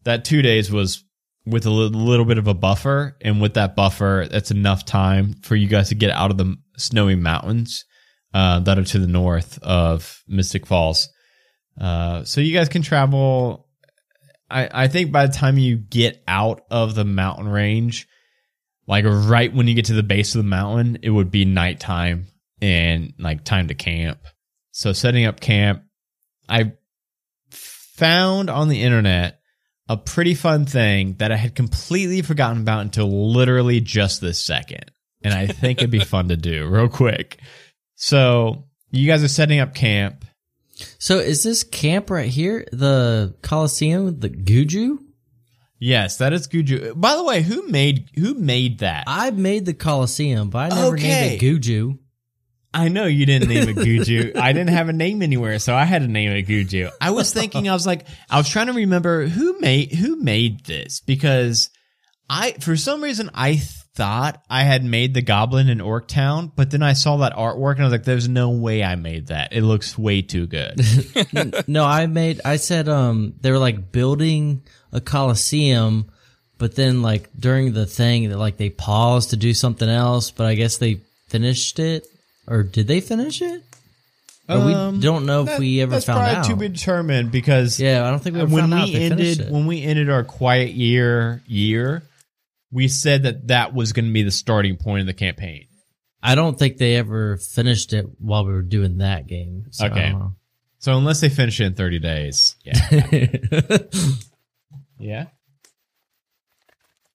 that 0.04 0.24
two 0.24 0.42
days 0.42 0.70
was 0.70 1.04
with 1.46 1.66
a 1.66 1.70
little 1.70 2.24
bit 2.24 2.38
of 2.38 2.46
a 2.46 2.54
buffer, 2.54 3.16
and 3.20 3.40
with 3.40 3.54
that 3.54 3.74
buffer, 3.74 4.28
that's 4.30 4.50
enough 4.50 4.84
time 4.84 5.34
for 5.42 5.56
you 5.56 5.66
guys 5.66 5.88
to 5.88 5.94
get 5.94 6.10
out 6.10 6.30
of 6.30 6.38
the 6.38 6.56
snowy 6.76 7.16
mountains 7.16 7.84
uh, 8.32 8.60
that 8.60 8.78
are 8.78 8.84
to 8.84 8.98
the 8.98 9.06
north 9.06 9.58
of 9.62 10.22
Mystic 10.28 10.66
Falls. 10.66 11.08
Uh, 11.80 12.24
so 12.24 12.40
you 12.40 12.52
guys 12.52 12.68
can 12.68 12.82
travel. 12.82 13.66
I, 14.48 14.84
I 14.84 14.88
think 14.88 15.12
by 15.12 15.26
the 15.26 15.32
time 15.32 15.58
you 15.58 15.76
get 15.76 16.22
out 16.28 16.62
of 16.70 16.94
the 16.94 17.04
mountain 17.04 17.48
range, 17.48 18.06
like 18.90 19.04
right 19.06 19.54
when 19.54 19.68
you 19.68 19.74
get 19.74 19.84
to 19.84 19.94
the 19.94 20.02
base 20.02 20.34
of 20.34 20.42
the 20.42 20.48
mountain, 20.48 20.98
it 21.02 21.10
would 21.10 21.30
be 21.30 21.44
nighttime 21.44 22.26
and 22.60 23.14
like 23.20 23.44
time 23.44 23.68
to 23.68 23.74
camp. 23.74 24.18
So 24.72 24.92
setting 24.92 25.26
up 25.26 25.38
camp, 25.38 25.84
I 26.48 26.72
found 27.50 28.50
on 28.50 28.68
the 28.68 28.82
internet 28.82 29.38
a 29.88 29.96
pretty 29.96 30.34
fun 30.34 30.66
thing 30.66 31.14
that 31.18 31.30
I 31.30 31.36
had 31.36 31.54
completely 31.54 32.20
forgotten 32.22 32.62
about 32.62 32.80
until 32.80 33.30
literally 33.32 33.80
just 33.80 34.20
this 34.20 34.44
second. 34.44 34.90
And 35.22 35.32
I 35.32 35.46
think 35.46 35.78
it'd 35.78 35.90
be 35.92 36.00
fun 36.04 36.26
to 36.28 36.36
do 36.36 36.66
real 36.66 36.88
quick. 36.88 37.38
So 37.94 38.64
you 38.90 39.06
guys 39.06 39.22
are 39.22 39.28
setting 39.28 39.60
up 39.60 39.72
camp. 39.72 40.24
So 40.98 41.18
is 41.18 41.44
this 41.44 41.62
camp 41.62 42.10
right 42.10 42.28
here 42.28 42.66
the 42.72 43.36
Coliseum, 43.40 44.18
the 44.18 44.30
Guju? 44.30 44.98
Yes, 45.80 46.18
that 46.18 46.32
is 46.34 46.46
Guju. 46.46 46.92
By 47.00 47.16
the 47.16 47.24
way, 47.24 47.40
who 47.42 47.66
made 47.68 48.10
who 48.14 48.34
made 48.34 48.80
that? 48.80 49.04
I 49.06 49.30
made 49.30 49.64
the 49.64 49.72
Coliseum, 49.74 50.50
but 50.50 50.58
I 50.72 50.76
never 50.76 50.94
Okay. 50.94 51.08
named 51.08 51.42
it 51.42 51.44
Guju. 51.44 51.98
I 52.72 52.88
know 52.88 53.06
you 53.06 53.26
didn't 53.26 53.48
name 53.48 53.68
it 53.68 53.76
Guju. 53.76 54.36
I 54.36 54.52
didn't 54.52 54.70
have 54.70 54.88
a 54.88 54.92
name 54.92 55.22
anywhere, 55.22 55.58
so 55.58 55.74
I 55.74 55.84
had 55.86 56.02
to 56.02 56.08
name 56.08 56.30
it 56.32 56.46
Guju. 56.46 56.90
I 57.00 57.10
was 57.10 57.32
thinking, 57.32 57.68
I 57.68 57.72
was 57.72 57.86
like, 57.86 58.06
I 58.28 58.36
was 58.36 58.48
trying 58.48 58.68
to 58.68 58.72
remember 58.74 59.26
who 59.26 59.58
made 59.58 59.92
who 59.92 60.16
made 60.22 60.66
this 60.66 61.00
because 61.00 61.70
I, 62.28 62.52
for 62.60 62.76
some 62.76 63.02
reason, 63.02 63.28
I 63.34 63.60
thought 64.00 64.42
I 64.48 64.62
had 64.62 64.82
made 64.82 65.12
the 65.12 65.20
Goblin 65.20 65.68
in 65.68 65.78
Orc 65.82 66.08
Town, 66.08 66.50
but 66.56 66.70
then 66.70 66.82
I 66.82 66.94
saw 66.94 67.18
that 67.18 67.34
artwork 67.34 67.72
and 67.74 67.82
I 67.82 67.84
was 67.84 67.92
like, 67.92 68.04
there's 68.04 68.30
no 68.30 68.48
way 68.48 68.82
I 68.82 68.94
made 68.94 69.26
that. 69.26 69.52
It 69.52 69.60
looks 69.60 69.98
way 69.98 70.22
too 70.22 70.46
good. 70.46 70.80
no, 71.68 71.84
I 71.84 72.06
made. 72.06 72.40
I 72.42 72.56
said 72.56 72.88
um 72.88 73.34
they 73.42 73.50
were 73.50 73.58
like 73.58 73.92
building 73.92 74.62
a 74.90 75.02
Coliseum, 75.02 76.10
but 76.56 76.76
then 76.76 77.02
like 77.02 77.28
during 77.38 77.74
the 77.74 77.84
thing 77.84 78.30
that 78.30 78.38
like 78.38 78.56
they 78.56 78.70
paused 78.70 79.30
to 79.30 79.36
do 79.36 79.52
something 79.52 79.88
else, 79.88 80.30
but 80.30 80.46
I 80.46 80.54
guess 80.54 80.78
they 80.78 81.00
finished 81.28 81.78
it, 81.78 82.06
or 82.46 82.62
did 82.62 82.86
they 82.88 83.02
finish 83.02 83.42
it? 83.42 83.62
Um, 84.48 84.94
we 84.96 85.02
don't 85.02 85.26
know 85.26 85.42
if 85.42 85.46
That- 85.48 85.58
we 85.60 85.82
ever 85.82 85.92
that's 85.92 86.06
found 86.06 86.20
probably 86.20 86.36
out. 86.36 86.44
to 86.46 86.56
be 86.56 86.68
determined 86.68 87.30
because 87.30 87.78
yeah, 87.78 88.06
I 88.06 88.10
don't 88.10 88.20
think 88.20 88.34
we 88.36 88.40
ever 88.40 88.50
when 88.54 88.70
we 88.70 88.94
if 88.94 89.12
ended 89.12 89.50
when 89.50 89.66
we 89.66 89.82
ended 89.82 90.08
our 90.08 90.24
quiet 90.24 90.70
year 90.72 91.42
year, 91.46 92.02
we 92.72 92.88
said 92.88 93.24
that 93.24 93.48
that 93.48 93.74
was 93.74 93.92
going 93.92 94.06
to 94.06 94.12
be 94.12 94.22
the 94.22 94.30
starting 94.30 94.76
point 94.76 95.00
of 95.00 95.06
the 95.06 95.14
campaign. 95.14 95.66
I 96.22 96.34
don't 96.34 96.58
think 96.58 96.76
they 96.76 96.96
ever 96.96 97.36
finished 97.38 97.92
it 97.92 98.06
while 98.18 98.44
we 98.46 98.52
were 98.52 98.62
doing 98.62 98.98
that 98.98 99.26
game. 99.26 99.66
So 99.70 99.86
Okay. 99.86 100.14
So 100.78 100.96
unless 100.96 101.20
they 101.20 101.28
finish 101.28 101.60
it 101.60 101.64
in 101.64 101.74
30 101.74 101.98
days, 101.98 102.56
yeah, 102.64 103.26
yeah. 104.98 105.26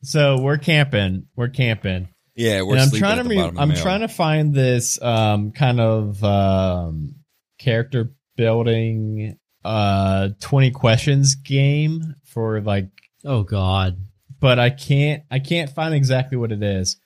So 0.03 0.39
we're 0.39 0.57
camping. 0.57 1.27
We're 1.35 1.49
camping. 1.49 2.09
yeah, 2.35 2.61
we're 2.61 2.73
and 2.73 2.81
I'm 2.81 2.91
trying 2.91 3.19
at 3.19 3.23
to 3.23 3.29
the 3.29 3.35
bottom 3.35 3.57
of 3.57 3.61
I'm 3.61 3.67
mountain. 3.69 3.83
trying 3.83 3.99
to 4.01 4.07
find 4.07 4.53
this 4.53 5.01
um 5.01 5.51
kind 5.51 5.79
of 5.79 6.23
um 6.23 7.15
character 7.57 8.11
building 8.35 9.39
uh 9.63 10.29
20 10.41 10.71
questions 10.71 11.35
game 11.35 12.15
for 12.25 12.61
like 12.61 12.89
oh 13.23 13.43
God. 13.43 13.97
But 14.45 14.59
I 14.59 14.69
can't 14.69 15.23
I 15.31 15.39
can't 15.39 15.71
find 15.71 15.95
exactly 15.95 16.37
what 16.37 16.51
it 16.51 16.61
is. 16.61 16.97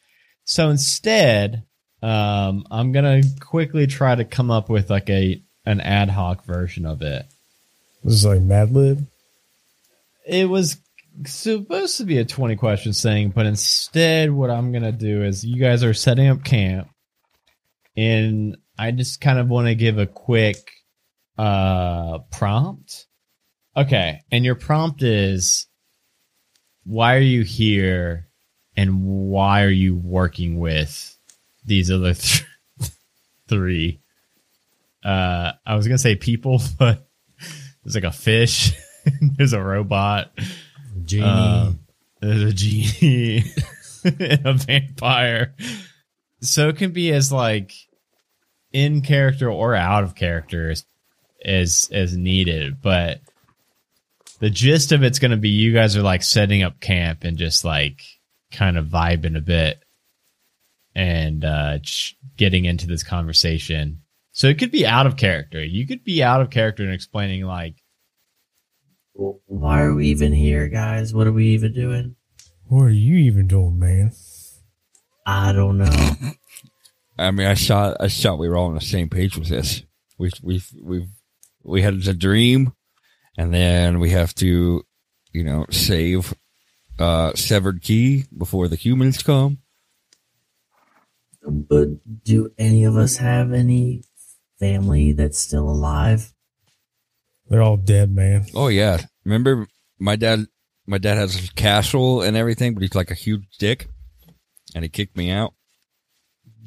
So 0.44 0.70
instead, 0.72 1.64
um 2.04 2.66
I'm 2.70 2.92
going 2.92 3.22
to 3.22 3.40
quickly 3.40 3.88
try 3.88 4.14
to 4.14 4.26
come 4.26 4.52
up 4.52 4.68
with 4.68 4.90
like 4.90 5.10
a 5.10 5.42
an 5.66 5.80
ad 5.80 6.10
hoc 6.10 6.44
version 6.44 6.86
of 6.86 7.02
it. 7.02 7.26
This 8.04 8.16
is 8.16 8.26
like 8.26 8.42
Mad 8.42 8.74
Lib. 8.74 9.08
It 10.28 10.50
was 10.50 10.82
supposed 11.26 11.96
to 12.00 12.04
be 12.04 12.18
a 12.18 12.26
20 12.26 12.58
questions 12.58 13.02
thing, 13.02 13.30
but 13.30 13.46
instead 13.46 14.34
what 14.34 14.50
I'm 14.50 14.74
going 14.74 14.84
to 14.84 14.92
do 14.92 15.24
is 15.24 15.46
you 15.46 15.62
guys 15.62 15.82
are 15.82 15.94
setting 15.94 16.28
up 16.28 16.44
camp 16.44 16.90
and 17.96 18.58
I 18.78 18.92
just 18.92 19.22
kind 19.22 19.40
of 19.40 19.48
want 19.48 19.68
to 19.68 19.76
give 19.76 19.98
a 19.98 20.06
quick 20.06 20.58
uh 21.38 22.18
prompt. 22.34 23.08
Okay, 23.78 24.20
and 24.30 24.44
your 24.44 24.56
prompt 24.56 25.04
is 25.04 25.69
why 26.90 27.16
are 27.16 27.20
you 27.20 27.44
here 27.44 28.28
and 28.76 29.04
why 29.04 29.62
are 29.62 29.70
you 29.70 29.96
working 29.96 30.58
with 30.58 31.16
these 31.64 31.92
other 31.92 32.16
th- 32.16 32.44
three 33.48 34.00
uh 35.04 35.52
I 35.66 35.76
was 35.76 35.88
going 35.88 35.98
to 35.98 36.02
say 36.02 36.16
people, 36.16 36.62
but 36.80 37.08
there's 37.84 37.94
like 37.94 38.04
a 38.04 38.12
fish, 38.12 38.74
there's 39.38 39.54
a 39.54 39.62
robot, 39.62 40.32
Genie. 41.06 41.24
um, 41.24 41.80
there's 42.22 42.42
a 42.42 42.54
genie, 42.54 43.44
and 44.04 44.46
a 44.46 44.54
vampire. 44.54 45.54
So 46.42 46.70
it 46.70 46.78
can 46.78 46.92
be 46.92 47.12
as 47.12 47.32
like 47.32 47.72
in 48.74 49.02
character 49.02 49.50
or 49.50 49.76
out 49.76 50.04
of 50.04 50.16
character 50.16 50.72
as 50.72 50.86
as, 51.46 51.88
as 51.94 52.18
needed. 52.18 52.82
But 52.82 53.22
the 54.40 54.50
gist 54.50 54.92
of 54.92 55.04
it's 55.04 55.20
going 55.20 55.32
to 55.32 55.38
be 55.38 55.50
you 55.50 55.74
guys 55.74 55.96
are 55.96 56.02
like 56.02 56.24
setting 56.24 56.64
up 56.64 56.80
camp 56.80 57.24
and 57.24 57.38
just 57.38 57.64
like 57.64 58.02
kind 58.52 58.78
of 58.78 58.88
vibing 58.88 59.38
a 59.38 59.42
bit 59.42 59.84
and 60.96 61.46
uh, 61.46 61.80
getting 62.38 62.66
into 62.66 62.88
this 62.88 63.04
conversation. 63.04 64.02
So 64.32 64.48
it 64.48 64.58
could 64.58 64.72
be 64.72 64.86
out 64.86 65.06
of 65.06 65.18
character. 65.18 65.64
You 65.64 65.86
could 65.86 66.04
be 66.04 66.24
out 66.24 66.42
of 66.42 66.50
character 66.50 66.84
and 66.84 66.94
explaining 66.94 67.44
like 67.44 67.76
Why 69.14 69.82
are 69.82 69.94
we 69.94 70.08
even 70.08 70.34
here, 70.34 70.68
guys? 70.70 71.14
What 71.14 71.28
are 71.28 71.34
we 71.34 71.48
even 71.48 71.74
doing? 71.74 72.16
What 72.66 72.84
are 72.84 72.90
you 72.90 73.18
even 73.18 73.48
doing, 73.48 73.80
man? 73.80 74.12
I 75.26 75.52
don't 75.52 75.78
know. 75.78 76.12
I 77.18 77.32
mean, 77.32 77.48
I 77.48 77.54
shot, 77.56 77.98
I 78.00 78.08
shot. 78.08 78.40
We 78.40 78.48
were 78.48 78.56
all 78.56 78.68
on 78.68 78.76
the 78.76 78.82
same 78.82 79.10
page 79.10 79.38
with 79.38 79.50
this. 79.50 79.84
We, 80.18 80.32
we, 80.42 80.62
we, 80.82 81.08
we 81.64 81.82
had 81.82 81.96
a 81.96 82.14
dream, 82.14 82.74
and 83.40 83.54
then 83.54 84.02
we 84.02 84.10
have 84.10 84.36
to, 84.36 84.84
you 85.32 85.44
know, 85.46 85.66
save 85.72 86.34
uh 87.00 87.34
severed 87.36 87.82
key 87.82 88.26
before 88.38 88.68
the 88.68 88.76
humans 88.76 89.24
come. 89.24 89.60
But 91.42 91.88
do 92.26 92.52
any 92.58 92.84
of 92.84 92.98
us 92.98 93.16
have 93.16 93.54
any 93.54 94.04
family 94.60 95.14
that's 95.14 95.40
still 95.40 95.70
alive? 95.70 96.34
They're 97.48 97.62
all 97.62 97.78
dead, 97.78 98.14
man. 98.14 98.46
Oh 98.54 98.68
yeah, 98.68 98.98
remember 99.24 99.68
my 99.98 100.18
dad? 100.18 100.46
My 100.86 100.98
dad 100.98 101.16
has 101.18 101.42
a 101.42 101.54
castle 101.54 102.22
and 102.22 102.36
everything, 102.36 102.74
but 102.74 102.84
he's 102.84 102.96
like 102.96 103.12
a 103.12 103.16
huge 103.16 103.46
dick, 103.58 103.88
and 104.76 104.84
he 104.84 104.90
kicked 104.90 105.16
me 105.16 105.32
out. 105.32 105.54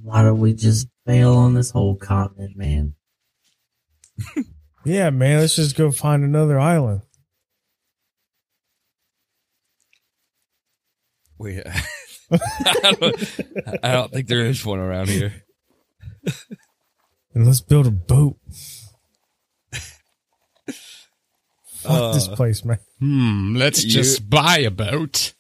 Why 0.01 0.23
don't 0.23 0.41
we 0.41 0.55
just 0.55 0.89
bail 1.05 1.35
on 1.35 1.53
this 1.53 1.71
whole 1.71 1.97
continent, 1.97 2.57
man? 2.57 2.95
Yeah, 4.85 5.11
man. 5.11 5.41
Let's 5.41 5.57
just 5.57 5.77
go 5.77 5.91
find 5.91 6.25
another 6.25 6.59
island. 6.59 7.03
We, 11.39 11.61
I, 12.31 12.93
don't, 13.01 13.41
I 13.83 13.93
don't 13.93 14.13
think 14.13 14.29
there 14.29 14.47
is 14.47 14.65
one 14.65 14.79
around 14.79 15.09
here. 15.09 15.45
and 17.35 17.47
let's 17.47 17.61
build 17.61 17.87
a 17.87 17.91
boat. 17.91 18.37
Fuck 21.67 22.15
this 22.15 22.29
Uh, 22.29 22.37
place, 22.37 22.65
man. 22.65 22.79
Hmm, 23.01 23.57
let's 23.57 23.85
You- 23.85 23.91
just 23.91 24.31
buy 24.31 24.59
a 24.59 24.71
boat. 24.71 25.35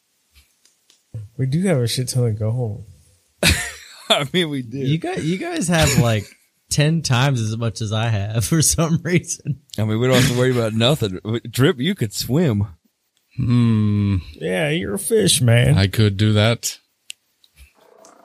We 1.37 1.47
do 1.47 1.63
have 1.63 1.79
a 1.79 1.87
shit 1.87 2.09
ton 2.09 2.25
to 2.25 2.33
go 2.33 2.51
home. 2.51 2.85
I 4.09 4.27
mean, 4.33 4.51
we 4.51 4.63
do. 4.63 4.79
You 4.79 4.99
guys, 4.99 5.25
you 5.25 5.39
guys 5.39 5.69
have 5.69 5.99
like 5.99 6.25
ten 6.73 7.03
times 7.03 7.41
as 7.41 7.57
much 7.57 7.81
as 7.81 7.93
I 7.93 8.09
have 8.09 8.45
for 8.53 8.63
some 8.63 9.01
reason. 9.05 9.61
I 9.79 9.85
mean, 9.85 10.01
we 10.01 10.07
don't 10.09 10.17
have 10.21 10.33
to 10.33 10.39
worry 10.39 10.51
about 10.53 10.73
nothing. 10.75 11.21
Drip, 11.49 11.79
you 11.79 11.95
could 11.95 12.13
swim. 12.13 12.67
Hmm, 13.37 14.17
Yeah, 14.35 14.69
you're 14.71 14.95
a 14.95 14.99
fish, 14.99 15.41
man. 15.41 15.79
I 15.79 15.87
could 15.87 16.17
do 16.17 16.33
that. 16.35 16.79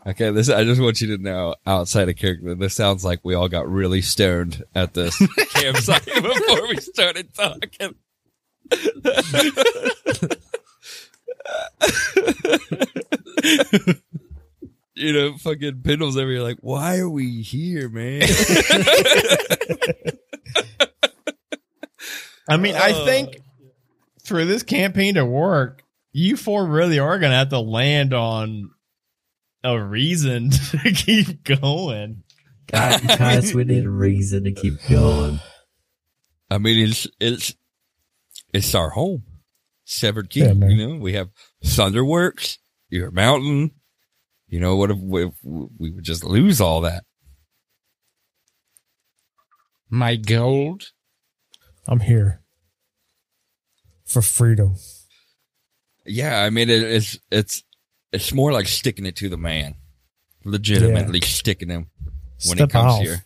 Okay, 0.05 0.31
this 0.31 0.49
I 0.49 0.63
just 0.63 0.79
want 0.81 1.01
you 1.01 1.17
to 1.17 1.21
know 1.21 1.55
outside 1.65 2.07
of 2.07 2.15
character, 2.15 2.55
this 2.55 2.73
sounds 2.73 3.03
like 3.03 3.19
we 3.23 3.33
all 3.35 3.49
got 3.49 3.69
really 3.69 4.01
stoned 4.01 4.63
at 4.73 4.93
this 4.93 5.17
campsite 5.53 6.05
before 6.21 6.67
we 6.69 6.77
started 6.77 7.33
talking. 7.33 7.95
You 14.97 15.13
know, 15.13 15.37
fucking 15.37 15.81
Pendle's 15.83 16.17
over 16.17 16.29
here 16.31 16.41
like, 16.41 16.57
why 16.61 16.97
are 16.97 17.09
we 17.09 17.41
here, 17.41 17.87
man? 17.89 18.23
I 22.49 22.57
mean, 22.57 22.75
I 22.75 22.93
Oh. 22.93 23.05
think 23.05 23.37
for 24.23 24.45
this 24.45 24.63
campaign 24.63 25.15
to 25.15 25.25
work, 25.25 25.83
you 26.13 26.37
four 26.37 26.65
really 26.65 26.99
are 26.99 27.19
going 27.19 27.31
to 27.31 27.37
have 27.37 27.49
to 27.49 27.59
land 27.59 28.13
on 28.13 28.71
a 29.63 29.79
reason 29.81 30.49
to 30.71 30.91
keep 30.91 31.43
going. 31.43 32.23
God, 32.67 33.01
guys, 33.17 33.53
we 33.53 33.63
need 33.65 33.85
a 33.85 33.89
reason 33.89 34.45
to 34.45 34.51
keep 34.51 34.75
going. 34.89 35.39
I 36.49 36.57
mean, 36.57 36.87
it's 36.87 37.07
it's 37.19 37.53
it's 38.53 38.73
our 38.73 38.89
home, 38.91 39.23
Severed 39.85 40.29
Key. 40.29 40.41
Yeah, 40.41 40.53
man. 40.53 40.69
you 40.71 40.87
know, 40.87 40.95
we 40.97 41.13
have 41.13 41.29
Thunderworks, 41.63 42.57
your 42.89 43.11
mountain. 43.11 43.71
You 44.47 44.59
know, 44.59 44.75
what 44.75 44.91
if 44.91 44.97
we, 44.97 45.25
if 45.25 45.33
we 45.43 45.91
would 45.91 46.03
just 46.03 46.23
lose 46.23 46.61
all 46.61 46.81
that? 46.81 47.03
My 49.89 50.15
gold. 50.15 50.91
I'm 51.87 51.99
here 52.01 52.41
for 54.05 54.21
freedom. 54.21 54.75
Yeah, 56.05 56.41
I 56.41 56.49
mean, 56.49 56.69
it, 56.69 56.81
it's 56.83 57.19
it's 57.31 57.63
it's 58.11 58.33
more 58.33 58.51
like 58.51 58.67
sticking 58.67 59.05
it 59.05 59.15
to 59.17 59.29
the 59.29 59.37
man, 59.37 59.75
legitimately 60.43 61.21
sticking 61.21 61.69
him 61.69 61.87
when 62.45 62.57
Step 62.57 62.69
it 62.69 62.71
comes 62.71 62.93
off. 62.93 63.01
here, 63.01 63.25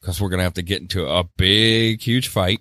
because 0.00 0.20
we're 0.20 0.28
gonna 0.28 0.42
have 0.44 0.54
to 0.54 0.62
get 0.62 0.80
into 0.82 1.06
a 1.06 1.24
big, 1.36 2.00
huge 2.00 2.28
fight. 2.28 2.60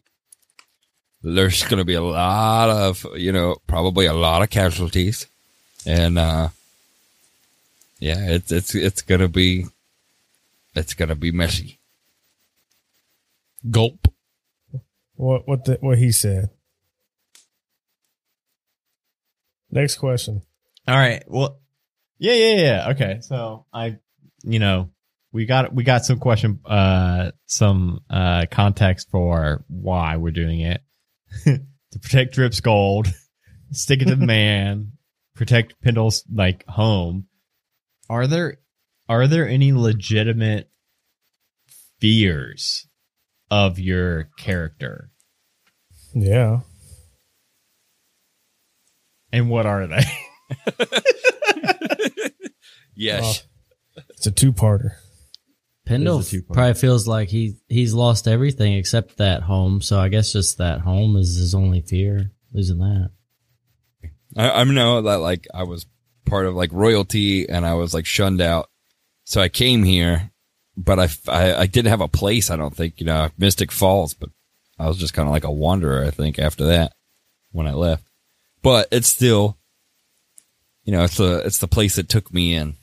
There's 1.21 1.63
gonna 1.63 1.85
be 1.85 1.93
a 1.95 2.03
lot 2.03 2.69
of, 2.69 3.05
you 3.15 3.31
know, 3.31 3.57
probably 3.67 4.05
a 4.05 4.13
lot 4.13 4.41
of 4.43 4.49
casualties, 4.51 5.27
and 5.85 6.17
uh 6.19 6.49
yeah, 7.99 8.29
it's 8.29 8.51
it's 8.51 8.75
it's 8.75 9.01
gonna 9.01 9.27
be, 9.27 9.65
it's 10.75 10.93
gonna 10.93 11.15
be 11.15 11.31
messy. 11.31 11.79
Gulp. 13.69 14.07
What 15.15 15.47
what 15.47 15.65
the, 15.65 15.77
what 15.81 15.97
he 15.97 16.11
said. 16.11 16.49
Next 19.71 19.97
question. 19.97 20.41
All 20.87 20.95
right. 20.95 21.23
Well, 21.27 21.59
yeah, 22.17 22.33
yeah, 22.33 22.55
yeah. 22.55 22.89
Okay. 22.91 23.17
So 23.21 23.65
I, 23.73 23.97
you 24.43 24.59
know, 24.59 24.89
we 25.31 25.45
got 25.45 25.73
we 25.73 25.83
got 25.83 26.05
some 26.05 26.19
question, 26.19 26.59
uh, 26.65 27.31
some 27.45 28.01
uh 28.09 28.45
context 28.49 29.09
for 29.09 29.63
why 29.67 30.17
we're 30.17 30.31
doing 30.31 30.61
it 30.61 30.81
to 31.43 31.99
protect 31.99 32.33
Drip's 32.33 32.61
gold, 32.61 33.07
stick 33.71 34.01
it 34.01 34.05
to 34.05 34.15
the 34.15 34.25
man, 34.25 34.93
protect 35.35 35.81
Pendle's 35.81 36.23
like 36.33 36.65
home. 36.67 37.27
Are 38.09 38.27
there 38.27 38.57
are 39.09 39.27
there 39.27 39.47
any 39.47 39.71
legitimate 39.73 40.69
fears 41.99 42.87
of 43.51 43.79
your 43.79 44.29
character, 44.37 45.11
Yeah. 46.13 46.61
and 49.31 49.49
what 49.49 49.65
are 49.65 49.87
they? 49.87 50.03
Yes, 52.97 53.43
It's 54.11 54.25
a 54.25 54.31
two 54.31 54.53
parter. 54.53 54.91
Pendle 55.85 56.23
two-part. 56.23 56.55
probably 56.55 56.73
feels 56.75 57.07
like 57.09 57.27
he 57.27 57.57
he's 57.67 57.93
lost 57.93 58.25
everything 58.27 58.73
except 58.73 59.17
that 59.17 59.43
home. 59.43 59.81
So 59.81 59.99
I 59.99 60.07
guess 60.07 60.31
just 60.31 60.57
that 60.59 60.79
home 60.79 61.17
is 61.17 61.35
his 61.35 61.53
only 61.53 61.81
fear, 61.81 62.31
losing 62.53 62.79
that. 62.79 63.09
I, 64.37 64.49
I 64.61 64.63
know 64.63 65.01
that 65.01 65.17
like 65.17 65.45
I 65.53 65.63
was 65.63 65.85
part 66.25 66.45
of 66.45 66.55
like 66.55 66.71
royalty 66.71 67.47
and 67.47 67.65
I 67.65 67.73
was 67.75 67.93
like 67.93 68.05
shunned 68.05 68.41
out. 68.41 68.69
So 69.23 69.41
I 69.41 69.49
came 69.49 69.83
here, 69.83 70.31
but 70.77 70.99
I, 70.99 71.09
I, 71.27 71.55
I 71.61 71.65
didn't 71.65 71.89
have 71.89 72.01
a 72.01 72.07
place. 72.07 72.49
I 72.49 72.55
don't 72.55 72.75
think, 72.75 72.99
you 72.99 73.05
know, 73.05 73.29
Mystic 73.37 73.71
Falls, 73.71 74.13
but 74.13 74.29
I 74.77 74.87
was 74.87 74.97
just 74.97 75.13
kind 75.13 75.27
of 75.27 75.33
like 75.33 75.43
a 75.43 75.51
wanderer, 75.51 76.03
I 76.05 76.11
think, 76.11 76.37
after 76.37 76.65
that 76.65 76.93
when 77.51 77.67
I 77.67 77.73
left. 77.73 78.03
But 78.61 78.87
it's 78.91 79.07
still, 79.07 79.57
you 80.83 80.91
know, 80.91 81.03
it's 81.03 81.17
the, 81.17 81.41
it's 81.45 81.59
the 81.59 81.67
place 81.67 81.95
that 81.95 82.09
took 82.09 82.33
me 82.33 82.53
in. 82.53 82.75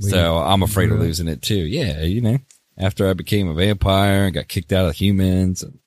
So 0.00 0.38
I'm 0.38 0.62
afraid 0.62 0.92
of 0.92 1.00
losing 1.00 1.26
it 1.26 1.42
too. 1.42 1.56
Yeah. 1.56 2.02
You 2.02 2.20
know, 2.20 2.38
after 2.78 3.08
I 3.08 3.14
became 3.14 3.48
a 3.48 3.54
vampire 3.54 4.24
and 4.24 4.34
got 4.34 4.46
kicked 4.46 4.72
out 4.72 4.88
of 4.88 4.94
humans. 4.94 5.64
And 5.64 5.80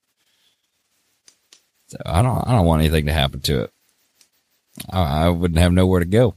so 1.88 1.98
I 2.06 2.22
don't, 2.22 2.46
I 2.46 2.52
don't 2.52 2.65
want 2.65 2.82
anything 2.82 3.06
to 3.06 3.13
happen 3.13 3.39
to 3.41 3.63
it. 3.63 3.72
I, 4.89 5.26
I 5.26 5.30
wouldn't 5.30 5.60
have 5.60 5.72
nowhere 5.72 6.02
to 6.02 6.06
go. 6.06 6.36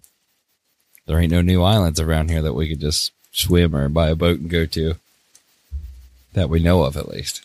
There 1.06 1.18
ain't 1.18 1.32
no 1.32 1.42
new 1.42 1.62
islands 1.62 2.00
around 2.00 2.30
here 2.30 2.42
that 2.42 2.54
we 2.54 2.68
could 2.68 2.80
just 2.80 3.12
swim 3.32 3.74
or 3.76 3.88
buy 3.88 4.08
a 4.08 4.14
boat 4.14 4.40
and 4.40 4.48
go 4.50 4.66
to. 4.66 4.94
That 6.32 6.48
we 6.50 6.60
know 6.60 6.82
of, 6.82 6.96
at 6.96 7.08
least. 7.08 7.44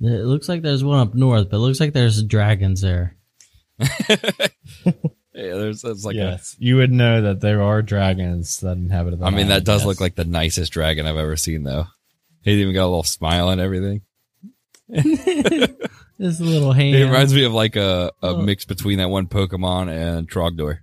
It 0.00 0.24
looks 0.24 0.48
like 0.48 0.62
there's 0.62 0.84
one 0.84 0.98
up 1.00 1.14
north, 1.14 1.50
but 1.50 1.56
it 1.56 1.60
looks 1.60 1.80
like 1.80 1.92
there's 1.92 2.22
dragons 2.22 2.80
there. 2.80 3.16
Yeah, 5.36 5.56
there's, 5.56 5.82
there's 5.82 6.04
like 6.04 6.14
yes, 6.14 6.54
you 6.60 6.76
would 6.76 6.92
know 6.92 7.22
that 7.22 7.40
there 7.40 7.60
are 7.60 7.82
dragons 7.82 8.60
that 8.60 8.76
inhabit 8.76 9.18
the 9.18 9.24
a. 9.24 9.26
I 9.26 9.30
mean, 9.30 9.48
that 9.48 9.64
does 9.64 9.80
yes. 9.80 9.86
look 9.88 10.00
like 10.00 10.14
the 10.14 10.24
nicest 10.24 10.72
dragon 10.72 11.06
I've 11.06 11.16
ever 11.16 11.36
seen, 11.36 11.64
though. 11.64 11.88
He's 12.44 12.58
even 12.58 12.72
got 12.72 12.84
a 12.84 12.86
little 12.86 13.02
smile 13.02 13.48
and 13.50 13.60
everything. 13.60 14.02
This 16.16 16.38
little 16.38 16.70
hand. 16.70 16.94
It 16.94 17.04
reminds 17.06 17.34
me 17.34 17.42
of 17.42 17.52
like 17.52 17.74
a, 17.74 18.12
a 18.22 18.28
Oh. 18.28 18.42
mix 18.42 18.64
between 18.64 18.98
that 18.98 19.10
one 19.10 19.26
Pokemon 19.26 19.88
and 19.88 20.30
Trogdor. 20.30 20.78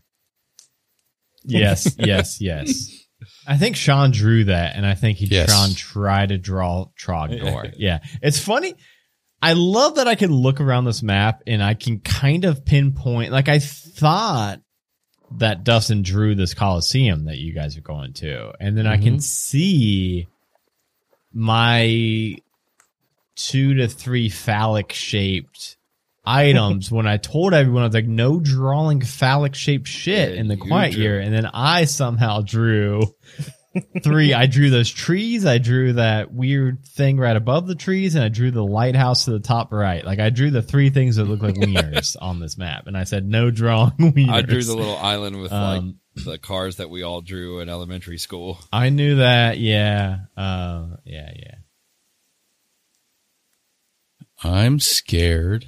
Yes, 1.44 1.96
yes, 2.00 2.42
yes. 2.42 3.06
I 3.48 3.58
think 3.58 3.76
Sean 3.76 4.12
drew 4.12 4.46
that, 4.46 4.76
and 4.76 4.86
I 4.86 4.96
think 4.96 5.18
he 5.18 5.26
Yes. 5.26 5.52
Sean 5.52 5.74
tried 5.76 6.30
to 6.30 6.38
draw 6.38 6.88
Trogdor. 7.00 7.74
yeah, 7.78 8.00
it's 8.22 8.40
funny. 8.40 8.76
I 9.42 9.54
love 9.54 9.96
that 9.96 10.08
I 10.08 10.16
can 10.16 10.32
look 10.32 10.62
around 10.62 10.86
this 10.86 11.02
map 11.02 11.42
and 11.48 11.64
I 11.64 11.74
can 11.74 12.00
kind 12.00 12.46
of 12.46 12.64
pinpoint. 12.64 13.32
Like 13.32 13.50
I 13.50 13.58
thought 13.58 14.60
that 15.38 15.64
Dustin 15.64 16.04
drew 16.04 16.36
this 16.36 16.54
Coliseum 16.54 17.26
that 17.26 17.38
you 17.38 17.54
guys 17.54 17.76
are 17.78 17.82
going 17.82 18.14
to, 18.14 18.54
and 18.60 18.78
then 18.78 18.86
I 18.86 18.98
can 18.98 19.14
mm-hmm. 19.14 19.20
see 19.20 20.28
my 21.34 22.36
two 23.36 23.74
to 23.76 23.88
three 23.88 24.30
phallic 24.30 24.92
shaped 24.92 25.78
items 26.24 26.92
when 26.92 27.08
I 27.08 27.18
told 27.18 27.54
everyone 27.54 27.84
I 27.84 27.88
was 27.88 27.96
like, 27.96 28.06
no 28.06 28.40
drawing 28.40 29.02
phallic 29.02 29.56
shaped 29.56 29.88
shit 29.88 30.34
Yeah, 30.34 30.40
in 30.40 30.48
the 30.48 30.58
quiet 30.58 30.94
drew. 30.94 31.04
year. 31.04 31.20
And 31.20 31.34
then 31.34 31.46
I 31.48 31.86
somehow 31.86 32.42
drew 32.42 33.02
three. 34.04 34.34
I 34.34 34.46
drew 34.48 34.70
those 34.70 34.90
trees. 34.92 35.46
I 35.46 35.58
drew 35.58 35.94
that 35.94 36.32
weird 36.34 36.86
thing 36.86 37.18
right 37.18 37.36
above 37.36 37.68
the 37.68 37.76
trees, 37.76 38.16
and 38.16 38.24
I 38.24 38.28
drew 38.28 38.52
the 38.52 38.64
lighthouse 38.66 39.26
to 39.26 39.32
the 39.32 39.40
top 39.40 39.72
right. 39.72 40.06
Like 40.06 40.20
I 40.20 40.30
drew 40.30 40.52
the 40.52 40.62
three 40.62 40.90
things 40.90 41.16
that 41.16 41.24
look 41.26 41.42
like 41.42 41.56
wieners 41.56 42.16
on 42.22 42.40
this 42.40 42.58
map. 42.58 42.88
And 42.88 42.98
I 42.98 43.06
said, 43.06 43.26
no 43.26 43.50
drawing 43.50 43.92
wieners. 43.98 44.30
I 44.32 44.42
drew 44.42 44.64
the 44.64 44.76
little 44.76 44.98
island 44.98 45.42
with 45.42 45.52
Um, 45.54 45.98
like 46.18 46.26
the 46.26 46.38
cars 46.38 46.76
that 46.76 46.90
we 46.90 47.04
all 47.04 47.22
drew 47.22 47.62
in 47.62 47.70
elementary 47.70 48.18
school. 48.18 48.60
I 48.74 48.90
knew 48.90 49.16
that. 49.16 49.58
Yeah. 49.58 50.18
Uh, 50.36 50.88
yeah. 51.06 51.32
Yeah. 51.36 51.56
I'm 54.44 54.80
scared 54.80 55.66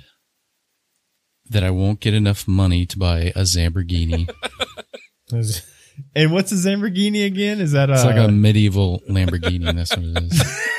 that 1.53 1.63
I 1.63 1.71
won't 1.71 1.99
get 1.99 2.13
enough 2.13 2.47
money 2.47 2.85
to 2.85 2.99
buy 2.99 3.31
a 3.35 3.41
Lamborghini. 3.41 4.29
And 6.15 6.31
what's 6.31 6.51
a 6.51 6.55
Lamborghini 6.55 7.25
again? 7.25 7.61
Is 7.61 7.71
that 7.73 7.89
a, 7.89 7.93
It's 7.93 8.03
like 8.03 8.17
a 8.17 8.27
medieval 8.27 9.01
Lamborghini. 9.09 9.73
That's 9.75 9.95
what 9.95 10.05
it 10.05 10.23
is. 10.23 10.59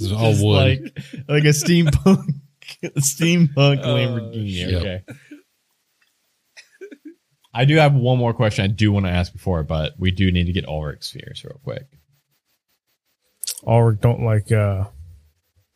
It's 0.00 0.12
all 0.12 0.30
just 0.30 0.44
wood. 0.44 0.54
like 0.54 1.28
like 1.28 1.42
a 1.44 1.48
steampunk 1.48 2.24
a 2.84 2.88
steampunk 3.00 3.82
Lamborghini? 3.82 4.54
shit. 4.54 4.74
Okay. 4.74 5.02
I 7.52 7.64
do 7.64 7.74
have 7.76 7.94
one 7.94 8.16
more 8.18 8.32
question 8.32 8.64
I 8.64 8.68
do 8.68 8.92
want 8.92 9.06
to 9.06 9.10
ask 9.10 9.32
before, 9.32 9.64
but 9.64 9.94
we 9.98 10.12
do 10.12 10.30
need 10.30 10.44
to 10.46 10.52
get 10.52 10.66
Ulrich's 10.68 11.10
fears 11.10 11.42
real 11.44 11.60
quick. 11.64 11.86
Ulrich 13.66 14.00
don't 14.00 14.22
like 14.22 14.52
uh 14.52 14.84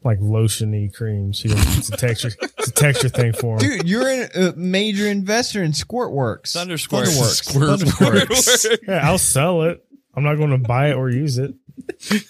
like 0.04 0.18
lotiony 0.20 0.92
creams. 0.92 1.40
He 1.42 1.48
don't, 1.48 1.58
it's 1.78 1.88
a 1.88 1.96
texture. 1.96 2.30
It's 2.40 2.68
a 2.68 2.72
texture 2.72 3.08
thing 3.08 3.32
for 3.32 3.54
him. 3.54 3.58
Dude, 3.60 3.88
you're 3.88 4.08
a 4.08 4.52
major 4.56 5.06
investor 5.06 5.62
in 5.62 5.72
Squirtworks. 5.72 6.52
Thunder 6.52 6.78
Squirts. 6.78 7.10
Thunderworks. 7.42 8.66
Squirtworks. 8.66 8.78
Yeah, 8.88 9.08
I'll 9.08 9.18
sell 9.18 9.62
it. 9.62 9.84
I'm 10.14 10.24
not 10.24 10.36
going 10.36 10.50
to 10.50 10.58
buy 10.58 10.90
it 10.90 10.94
or 10.94 11.08
use 11.10 11.38
it. 11.38 11.54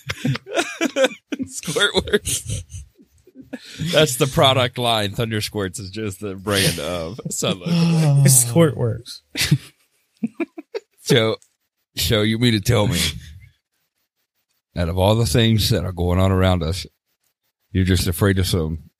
Squirtworks. 1.42 2.62
That's 3.92 4.16
the 4.16 4.26
product 4.26 4.78
line. 4.78 5.12
Thunder 5.12 5.40
Squirts 5.40 5.78
is 5.78 5.90
just 5.90 6.20
the 6.20 6.35
brand 6.35 6.78
of 6.78 7.20
Sunlight. 7.30 7.68
It's 8.24 8.44
Squirtworks. 8.44 9.20
So 11.04 11.37
So 11.96 12.22
you 12.22 12.38
mean 12.38 12.52
to 12.52 12.61
tell 12.61 12.87
me, 12.87 13.00
out 14.76 14.88
of 14.88 14.96
all 14.96 15.16
the 15.16 15.26
things 15.26 15.70
that 15.70 15.85
are 15.85 15.90
going 15.92 16.20
on 16.20 16.30
around 16.30 16.62
us, 16.62 16.87
you're 17.72 17.85
just 17.85 18.06
afraid 18.06 18.38
of 18.38 18.46
some 18.46 18.90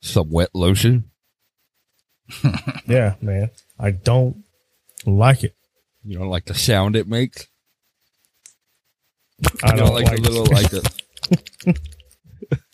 some 0.00 0.30
wet 0.30 0.50
lotion? 0.54 1.10
Yeah, 2.86 3.14
man. 3.20 3.50
I 3.78 3.90
don't 3.90 4.44
like 5.04 5.44
it. 5.44 5.54
You 6.04 6.18
don't 6.18 6.30
like 6.30 6.46
the 6.46 6.54
sound 6.54 6.96
it 6.96 7.06
makes? 7.06 7.46
I 9.62 9.76
don't 9.76 9.78
don't 9.78 9.94
like, 9.94 10.22
the 10.22 10.30
little 10.30 10.46
like 10.46 10.70
the 10.70 10.82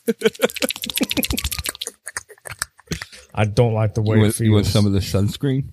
I 3.35 3.45
don't 3.45 3.75
like 3.75 3.95
the 3.95 4.03
way 4.03 4.17
you 4.17 4.23
it 4.23 4.27
want, 4.27 4.41
you 4.41 4.53
want 4.53 4.67
some 4.67 4.87
of 4.87 4.93
the 4.93 5.01
sunscreen? 5.01 5.71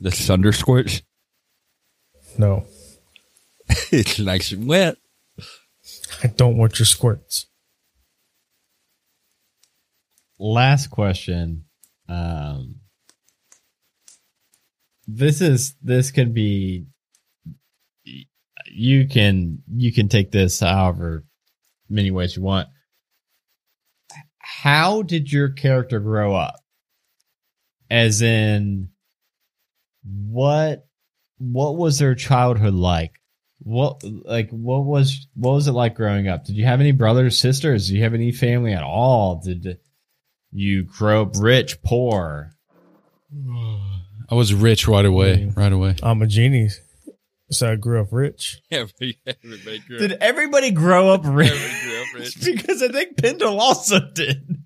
The 0.00 0.10
thunder 0.10 0.52
squirts? 0.52 1.02
no, 2.38 2.66
it's 3.90 4.18
nice 4.18 4.52
and 4.52 4.66
wet. 4.66 4.96
I 6.22 6.28
don't 6.28 6.56
want 6.56 6.78
your 6.78 6.86
squirts. 6.86 7.46
last 10.38 10.88
question. 10.88 11.64
Um, 12.08 12.76
this 15.06 15.40
is 15.40 15.74
this 15.82 16.10
could 16.10 16.34
be. 16.34 16.86
You 18.70 19.08
can 19.08 19.62
you 19.74 19.92
can 19.92 20.08
take 20.08 20.30
this 20.30 20.60
however 20.60 21.24
many 21.88 22.10
ways 22.10 22.36
you 22.36 22.42
want. 22.42 22.68
How 24.38 25.02
did 25.02 25.32
your 25.32 25.48
character 25.50 26.00
grow 26.00 26.34
up? 26.34 26.56
As 27.90 28.20
in, 28.20 28.90
what 30.04 30.86
what 31.38 31.76
was 31.76 31.98
their 31.98 32.14
childhood 32.14 32.74
like? 32.74 33.17
What 33.68 34.02
like 34.02 34.48
what 34.50 34.86
was 34.86 35.28
what 35.34 35.52
was 35.52 35.68
it 35.68 35.72
like 35.72 35.94
growing 35.94 36.26
up? 36.26 36.46
Did 36.46 36.56
you 36.56 36.64
have 36.64 36.80
any 36.80 36.92
brothers, 36.92 37.38
sisters? 37.38 37.86
Did 37.86 37.96
you 37.96 38.02
have 38.02 38.14
any 38.14 38.32
family 38.32 38.72
at 38.72 38.82
all? 38.82 39.42
Did 39.44 39.78
you 40.50 40.84
grow 40.84 41.20
up 41.22 41.34
rich, 41.38 41.82
poor? 41.82 42.52
I 44.30 44.34
was 44.34 44.54
rich 44.54 44.88
right 44.88 45.04
away. 45.04 45.52
Right 45.54 45.70
away. 45.70 45.96
I'm 46.02 46.22
a 46.22 46.26
genie, 46.26 46.70
so 47.50 47.72
I 47.72 47.76
grew 47.76 48.00
up 48.00 48.08
rich. 48.10 48.58
Every, 48.70 49.18
everybody 49.26 49.78
grew 49.80 49.98
Did 49.98 50.12
everybody 50.12 50.70
grow 50.70 51.10
up 51.10 51.20
rich? 51.26 51.50
Grew 51.50 52.00
up 52.00 52.14
rich. 52.14 52.40
because 52.42 52.82
I 52.82 52.88
think 52.88 53.18
Pendle 53.18 53.60
also 53.60 54.00
did. 54.14 54.62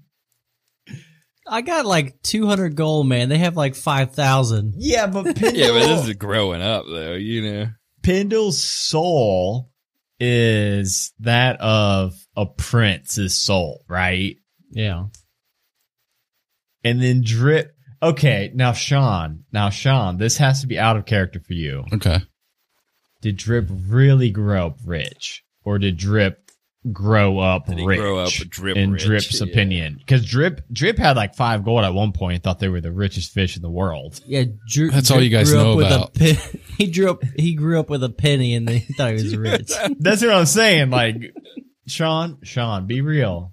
I 1.45 1.63
got 1.63 1.87
like 1.87 2.23
200 2.23 2.77
gold, 2.77 3.09
man. 3.09 3.29
They 3.29 3.39
have 3.39 3.57
like 3.57 3.75
5,000. 3.75 4.75
Yeah, 4.77 5.09
but 5.09 5.25
Pendle, 5.37 5.53
Yeah, 5.55 5.73
but 5.73 5.89
this 5.89 6.07
is 6.07 6.15
growing 6.15 6.63
up 6.63 6.85
though, 6.87 7.15
you 7.15 7.43
know. 7.43 7.67
Pendle's 8.03 8.63
soul 8.63 9.71
is 10.19 11.13
that 11.21 11.61
of 11.61 12.15
a 12.37 12.47
prince's 12.47 13.37
soul, 13.37 13.85
right? 13.89 14.37
Yeah. 14.71 15.07
And 16.85 17.03
then 17.03 17.23
drip. 17.25 17.77
Okay, 18.03 18.51
now 18.55 18.73
Sean, 18.73 19.45
now 19.53 19.71
Sean, 19.71 20.19
this 20.19 20.37
has 20.39 20.61
to 20.63 20.67
be 20.67 20.79
out 20.79 20.97
of 20.97 21.07
character 21.07 21.41
for 21.41 21.53
you. 21.53 21.85
Okay. 21.93 22.19
Did 23.21 23.37
Drip 23.37 23.69
really 23.71 24.31
grow 24.31 24.67
up 24.67 24.79
rich, 24.85 25.45
or 25.65 25.79
did 25.79 25.97
Drip 25.97 26.42
grow 26.91 27.39
up 27.39 27.67
Did 27.67 27.79
rich? 27.85 27.99
grow 28.01 28.19
up 28.19 28.31
Drip 28.33 28.77
in 28.77 28.93
rich? 28.93 29.05
Drip's 29.05 29.41
Yeah. 29.41 29.47
opinion, 29.47 29.97
because 29.99 30.25
Drip 30.27 30.63
Drip 30.73 30.99
had 30.99 31.17
like 31.17 31.35
five 31.37 31.65
gold 31.65 31.85
at 31.85 31.95
one 31.95 32.13
point 32.13 32.35
and 32.37 32.43
thought 32.43 32.59
they 32.59 32.69
were 32.69 32.81
the 32.81 32.91
richest 32.93 33.33
fish 33.33 33.57
in 33.57 33.63
the 33.63 33.71
world. 33.71 34.21
Yeah. 34.27 34.45
Drew, 34.69 34.91
That's 34.91 35.11
all 35.11 35.21
you 35.23 35.31
guys 35.31 35.51
grew 35.51 35.61
up 35.61 35.65
know 35.67 35.77
with 35.77 35.87
about. 35.87 36.21
A 36.21 36.35
he 36.79 36.91
grew 36.91 37.11
up. 37.11 37.23
He 37.37 37.55
grew 37.55 37.79
up 37.79 37.89
with 37.91 38.03
a 38.03 38.09
penny, 38.11 38.55
and 38.55 38.67
they 38.67 38.81
thought 38.81 39.09
he 39.11 39.23
was 39.23 39.37
rich. 39.37 39.71
That's 40.01 40.23
what 40.23 40.33
I'm 40.33 40.47
saying. 40.47 40.91
Like, 40.91 41.35
Sean, 41.87 42.39
Sean, 42.43 42.87
be 42.87 43.01
real. 43.01 43.53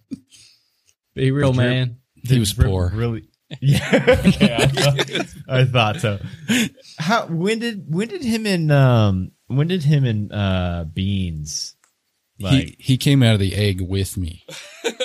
Be 1.15 1.32
real, 1.32 1.54
Drip- 1.54 1.65
man. 1.68 1.98
He 2.24 2.39
was 2.39 2.54
Drip 2.54 2.68
poor. 2.68 2.92
Really? 2.94 3.26
Yeah. 3.62 4.15
okay, 4.28 4.56
I, 4.56 4.68
thought, 4.68 5.26
I 5.50 5.65
thought 5.65 5.96
so. 6.02 6.20
How? 7.00 7.26
When 7.26 7.58
did 7.58 7.86
when 7.92 8.08
did 8.08 8.24
him 8.24 8.46
and 8.46 8.72
um 8.72 9.32
when 9.48 9.65
did 9.68 9.84
him 9.84 10.06
and 10.06 10.32
uh 10.32 10.86
Beans 10.94 11.76
like? 12.39 12.54
he 12.54 12.75
he 12.80 12.97
came 12.97 13.23
out 13.23 13.34
of 13.34 13.39
the 13.39 13.56
egg 13.56 13.82
with 13.82 14.17
me. 14.17 14.45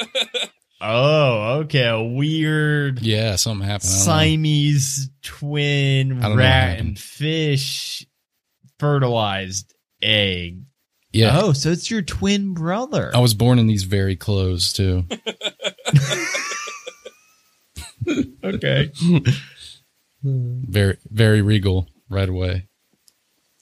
oh, 0.80 1.60
okay, 1.62 1.88
a 1.88 2.02
weird. 2.02 3.00
Yeah, 3.00 3.36
something 3.36 3.66
happened. 3.66 3.90
I 3.90 3.92
don't 3.92 4.06
know. 4.06 4.12
Siamese 4.12 5.10
twin 5.22 6.20
know 6.20 6.30
what 6.30 6.38
rat 6.38 6.78
and 6.78 6.98
fish 6.98 8.06
fertilized 8.78 9.74
egg. 10.02 10.62
Yeah. 11.12 11.38
Oh, 11.40 11.52
so 11.52 11.70
it's 11.70 11.90
your 11.90 12.02
twin 12.02 12.54
brother. 12.54 13.12
I 13.14 13.20
was 13.20 13.34
born 13.34 13.58
in 13.60 13.68
these 13.68 13.84
very 13.84 14.16
clothes 14.16 14.72
too. 14.72 15.04
okay. 18.44 18.90
Very 20.22 20.98
very 21.10 21.40
regal 21.40 21.88
right 22.08 22.28
away. 22.28 22.66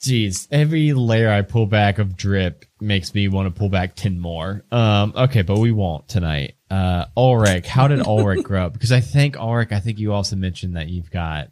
Jeez, 0.02 0.48
every 0.50 0.92
layer 0.94 1.30
I 1.30 1.42
pull 1.42 1.66
back 1.66 1.98
of 2.00 2.16
drip 2.16 2.64
makes 2.80 3.14
me 3.14 3.28
want 3.28 3.46
to 3.54 3.56
pull 3.56 3.68
back 3.68 3.94
10 3.94 4.18
more. 4.18 4.64
Um, 4.72 5.12
okay, 5.16 5.42
but 5.42 5.58
we 5.58 5.70
won't 5.70 6.08
tonight. 6.08 6.54
Uh, 6.68 7.04
Ulrich, 7.16 7.66
how 7.68 7.86
did 7.86 8.04
Ulrich 8.04 8.42
grow 8.44 8.66
up? 8.66 8.72
Because 8.72 8.90
I 8.90 9.00
think, 9.00 9.36
Ulrich, 9.36 9.70
I 9.70 9.78
think 9.78 10.00
you 10.00 10.12
also 10.12 10.34
mentioned 10.34 10.74
that 10.76 10.88
you've 10.88 11.10
got, 11.10 11.48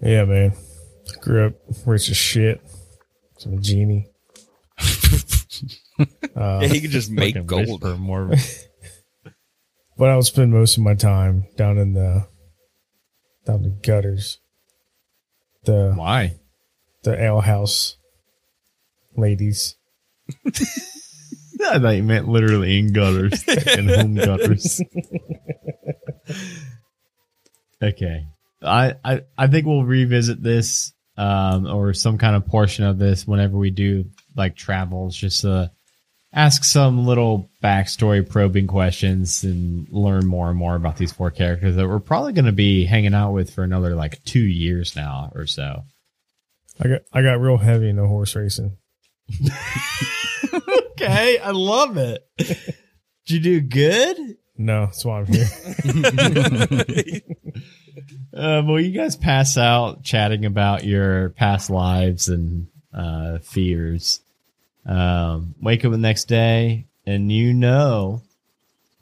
Yeah, 0.00 0.24
man. 0.24 0.52
Grew 1.20 1.46
up 1.46 1.54
rich 1.84 2.08
as 2.10 2.16
shit. 2.16 2.60
Some 3.38 3.54
a 3.54 3.60
genie. 3.60 4.06
uh, 4.78 4.84
Yeah, 6.36 6.66
he 6.68 6.80
could 6.80 6.90
just 6.90 7.10
make 7.10 7.44
gold. 7.46 7.66
whisper 7.82 7.96
more. 7.96 8.30
but 9.98 10.08
I 10.10 10.14
would 10.16 10.24
spend 10.26 10.52
most 10.52 10.76
of 10.76 10.82
my 10.84 10.94
time 10.94 11.46
down 11.56 11.78
in 11.78 11.94
the 11.94 12.28
down 13.44 13.62
the 13.62 13.70
gutters. 13.70 14.38
The 15.64 15.92
Why? 15.94 16.36
The 17.06 17.22
ale 17.22 17.40
house 17.40 17.96
ladies. 19.16 19.76
I 20.46 21.78
thought 21.78 21.96
you 21.96 22.02
meant 22.02 22.28
literally 22.28 22.78
in 22.78 22.92
gutters, 22.92 23.42
in 23.48 23.88
home 23.88 24.14
gutters. 24.14 24.82
okay, 27.82 28.26
I, 28.62 28.94
I 29.04 29.20
I 29.38 29.46
think 29.46 29.66
we'll 29.66 29.84
revisit 29.84 30.42
this 30.42 30.92
um, 31.16 31.66
or 31.66 31.94
some 31.94 32.18
kind 32.18 32.36
of 32.36 32.46
portion 32.46 32.84
of 32.84 32.98
this 32.98 33.26
whenever 33.26 33.56
we 33.56 33.70
do 33.70 34.06
like 34.34 34.56
travels. 34.56 35.16
Just 35.16 35.44
uh, 35.44 35.68
ask 36.32 36.64
some 36.64 37.06
little 37.06 37.48
backstory 37.62 38.28
probing 38.28 38.66
questions 38.66 39.44
and 39.44 39.88
learn 39.90 40.26
more 40.26 40.50
and 40.50 40.58
more 40.58 40.74
about 40.74 40.96
these 40.96 41.12
four 41.12 41.30
characters 41.30 41.76
that 41.76 41.88
we're 41.88 42.00
probably 42.00 42.32
going 42.32 42.46
to 42.46 42.52
be 42.52 42.84
hanging 42.84 43.14
out 43.14 43.32
with 43.32 43.54
for 43.54 43.62
another 43.62 43.94
like 43.94 44.22
two 44.24 44.44
years 44.44 44.96
now 44.96 45.30
or 45.34 45.46
so. 45.46 45.84
I 46.80 46.88
got 46.88 47.00
I 47.12 47.22
got 47.22 47.40
real 47.40 47.58
heavy 47.58 47.88
into 47.88 48.06
horse 48.06 48.34
racing. 48.36 48.76
Okay, 50.98 51.38
I 51.38 51.50
love 51.50 51.98
it. 51.98 52.26
Did 52.38 52.58
you 53.28 53.40
do 53.40 53.60
good? 53.60 54.16
No, 54.56 54.86
that's 54.86 55.04
why 55.04 55.20
I'm 55.20 55.26
here. 55.26 57.20
Uh, 58.34 58.62
well, 58.66 58.78
you 58.78 58.90
guys 58.92 59.16
pass 59.16 59.56
out 59.56 60.02
chatting 60.02 60.44
about 60.44 60.84
your 60.84 61.30
past 61.30 61.70
lives 61.70 62.28
and 62.28 62.66
uh, 62.92 63.38
fears. 63.38 64.20
Um, 64.84 65.54
wake 65.62 65.86
up 65.86 65.92
the 65.92 65.96
next 65.96 66.26
day, 66.26 66.84
and 67.06 67.32
you 67.32 67.54
know, 67.54 68.20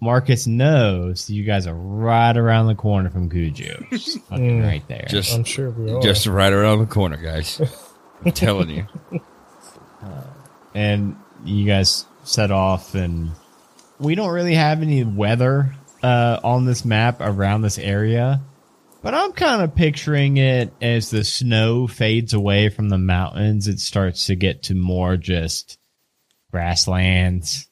Marcus 0.05 0.47
knows 0.47 1.29
you 1.31 1.43
guys 1.45 1.67
are 1.67 1.75
right 1.75 2.37
around 2.37 2.67
the 2.67 2.75
corner 2.75 3.09
from 3.11 3.31
Guju. 3.31 3.89
Just 3.91 4.21
fucking 4.27 4.61
Mm. 4.61 4.67
right 4.67 4.87
there. 4.89 5.07
Just 5.09 5.35
I'm 5.35 5.45
sure 5.45 5.71
we 5.71 5.91
are. 5.93 6.01
just 6.03 6.27
right 6.27 6.53
around 6.53 6.81
the 6.81 6.87
corner, 6.87 7.17
guys. 7.17 7.61
I'm 8.25 8.33
telling 8.33 8.69
you. 8.71 8.87
and 10.75 11.17
you 11.45 11.67
guys 11.67 12.05
set 12.25 12.51
off, 12.51 12.95
and 12.95 13.31
we 13.99 14.15
don't 14.15 14.31
really 14.33 14.55
have 14.55 14.83
any 14.83 15.05
weather 15.05 15.75
uh, 16.03 16.39
on 16.45 16.65
this 16.67 16.85
map 16.85 17.19
around 17.21 17.63
this 17.63 17.79
area. 17.79 18.41
But 19.03 19.15
I'm 19.15 19.33
kind 19.33 19.63
of 19.63 19.75
picturing 19.75 20.39
it 20.39 20.73
as 20.81 21.11
the 21.11 21.25
snow 21.25 21.87
fades 21.87 22.33
away 22.33 22.71
from 22.71 22.89
the 22.89 22.99
mountains, 22.99 23.69
it 23.69 23.79
starts 23.81 24.27
to 24.27 24.35
get 24.35 24.65
to 24.65 24.75
more 24.75 25.17
just 25.17 25.79
grasslands, 26.51 27.69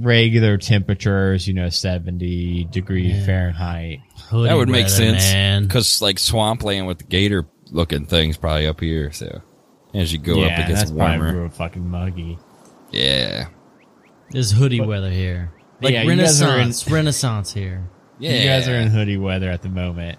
regular 0.00 0.56
temperatures, 0.58 1.46
you 1.46 1.54
know, 1.54 1.68
70 1.68 2.64
degree 2.64 3.12
Fahrenheit. 3.24 4.00
Hoodie 4.28 4.48
that 4.48 4.54
would 4.56 4.68
make 4.68 4.86
weather, 4.86 5.18
sense 5.20 5.66
because 5.66 6.00
like 6.02 6.18
swampland 6.18 6.86
with 6.86 6.98
the 6.98 7.04
gator 7.04 7.46
looking 7.70 8.06
things 8.06 8.36
probably 8.36 8.66
up 8.66 8.80
here. 8.80 9.12
So 9.12 9.40
as 9.94 10.12
you 10.12 10.18
go 10.18 10.36
yeah, 10.36 10.46
up, 10.46 10.52
it 10.60 10.68
gets 10.68 10.80
that's 10.80 10.90
probably 10.90 11.18
warmer. 11.18 11.40
real 11.42 11.48
fucking 11.50 11.88
muggy. 11.88 12.38
Yeah, 12.92 13.48
There's 14.30 14.50
hoodie 14.50 14.80
weather 14.80 15.10
here. 15.10 15.52
Like 15.80 15.92
Yeah, 15.94 16.02
you 16.02 16.16
guys 16.16 16.42
are 16.42 16.46
in- 16.54 16.58
Renaissance, 16.58 16.90
Renaissance 16.90 17.52
here. 17.52 17.88
yeah. 18.18 18.32
You 18.32 18.44
guys 18.48 18.68
are 18.68 18.74
in 18.74 18.88
hoodie 18.88 19.16
weather 19.16 19.50
at 19.50 19.62
the 19.62 19.68
moment. 19.68 20.18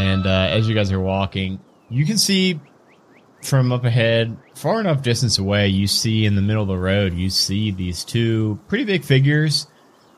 And 0.00 0.26
uh, 0.26 0.48
as 0.50 0.66
you 0.66 0.74
guys 0.74 0.90
are 0.92 1.00
walking, 1.00 1.60
you 1.90 2.06
can 2.06 2.16
see 2.16 2.58
from 3.42 3.70
up 3.70 3.84
ahead, 3.84 4.36
far 4.54 4.80
enough 4.80 5.02
distance 5.02 5.38
away, 5.38 5.68
you 5.68 5.86
see 5.86 6.24
in 6.24 6.36
the 6.36 6.42
middle 6.42 6.62
of 6.62 6.68
the 6.68 6.76
road, 6.76 7.14
you 7.14 7.28
see 7.28 7.70
these 7.70 8.04
two 8.04 8.58
pretty 8.66 8.84
big 8.84 9.04
figures, 9.04 9.66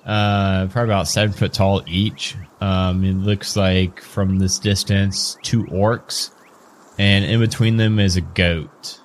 uh, 0.04 0.66
probably 0.68 0.92
about 0.92 1.08
seven 1.08 1.32
foot 1.32 1.52
tall 1.52 1.82
each. 1.86 2.36
Um, 2.60 3.04
it 3.04 3.14
looks 3.14 3.56
like 3.56 4.00
from 4.00 4.38
this 4.38 4.58
distance, 4.58 5.36
two 5.42 5.64
orcs, 5.64 6.30
and 6.98 7.24
in 7.24 7.40
between 7.40 7.76
them 7.76 7.98
is 7.98 8.16
a 8.16 8.20
goat, 8.20 9.00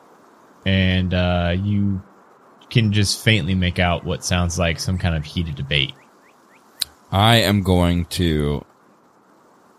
and 0.65 1.13
uh, 1.13 1.55
you 1.59 2.01
can 2.69 2.91
just 2.91 3.23
faintly 3.23 3.55
make 3.55 3.79
out 3.79 4.03
what 4.03 4.23
sounds 4.23 4.59
like 4.59 4.79
some 4.79 4.97
kind 4.97 5.15
of 5.15 5.25
heated 5.25 5.55
debate. 5.55 5.93
I 7.11 7.37
am 7.37 7.63
going 7.63 8.05
to. 8.05 8.63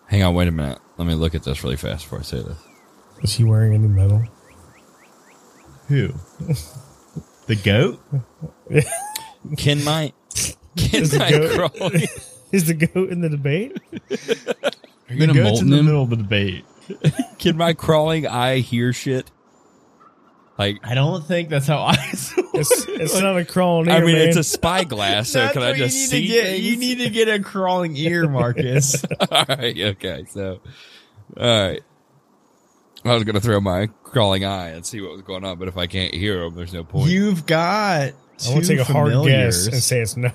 Hang 0.06 0.22
on, 0.22 0.34
wait 0.34 0.48
a 0.48 0.52
minute. 0.52 0.80
Let 0.98 1.06
me 1.06 1.14
look 1.14 1.34
at 1.34 1.44
this 1.44 1.62
really 1.62 1.76
fast 1.76 2.04
before 2.04 2.18
I 2.18 2.22
say 2.22 2.42
this. 2.42 2.58
Is 3.22 3.34
he 3.34 3.44
wearing 3.44 3.72
any 3.74 3.88
metal? 3.88 4.24
Who? 5.88 6.12
the 7.46 7.56
goat? 7.56 8.00
Can 9.56 9.82
my 9.84 10.12
can 10.76 11.02
Is 11.02 11.10
the 11.12 11.18
my 11.18 11.30
goat- 11.30 11.72
crawling 11.76 12.02
Is 12.52 12.66
the 12.66 12.74
goat 12.74 13.10
in 13.10 13.20
the 13.20 13.28
debate? 13.28 13.78
Are 13.92 15.14
you 15.14 15.18
The 15.20 15.26
gonna 15.26 15.32
goat's 15.34 15.44
molten 15.62 15.66
in 15.66 15.70
the 15.70 15.78
him? 15.78 15.86
middle 15.86 16.02
of 16.02 16.10
the 16.10 16.16
debate. 16.16 16.64
can 17.38 17.56
my 17.56 17.72
crawling 17.74 18.26
eye 18.26 18.58
hear 18.58 18.92
shit? 18.92 19.30
Like 20.58 20.80
I 20.82 20.94
don't 20.94 21.24
think 21.24 21.50
that's 21.50 21.68
how 21.68 21.78
eyes 21.78 22.34
work. 22.36 22.46
It's, 22.54 22.84
it's 22.88 23.20
not 23.20 23.36
a 23.36 23.44
crawling 23.44 23.88
I 23.90 24.00
mean, 24.00 24.16
man. 24.16 24.28
it's 24.28 24.36
a 24.36 24.42
spyglass, 24.42 25.30
so 25.30 25.48
can 25.50 25.62
I 25.62 25.68
what 25.68 25.78
you 25.78 25.84
just 25.84 26.10
see 26.10 26.26
get. 26.26 26.58
You 26.58 26.76
need 26.76 26.98
to 26.98 27.10
get 27.10 27.28
a 27.28 27.38
crawling 27.38 27.96
ear, 27.96 28.28
Marcus. 28.28 29.04
all 29.30 29.44
right, 29.48 29.78
okay, 29.78 30.24
so 30.28 30.60
all 31.36 31.68
right. 31.68 31.82
I 33.04 33.14
was 33.14 33.22
gonna 33.22 33.40
throw 33.40 33.60
my 33.60 33.86
crawling 34.02 34.44
eye 34.44 34.70
and 34.70 34.84
see 34.84 35.00
what 35.00 35.12
was 35.12 35.22
going 35.22 35.44
on, 35.44 35.60
but 35.60 35.68
if 35.68 35.76
I 35.76 35.86
can't 35.86 36.12
hear 36.12 36.40
them, 36.40 36.56
there's 36.56 36.72
no 36.72 36.82
point. 36.82 37.10
You've 37.10 37.46
got. 37.46 38.12
I 38.48 38.54
to 38.54 38.60
take 38.60 38.80
a 38.80 38.84
hard 38.84 39.12
guess 39.26 39.66
and 39.66 39.82
say 39.82 40.00
it's 40.00 40.16
no. 40.16 40.30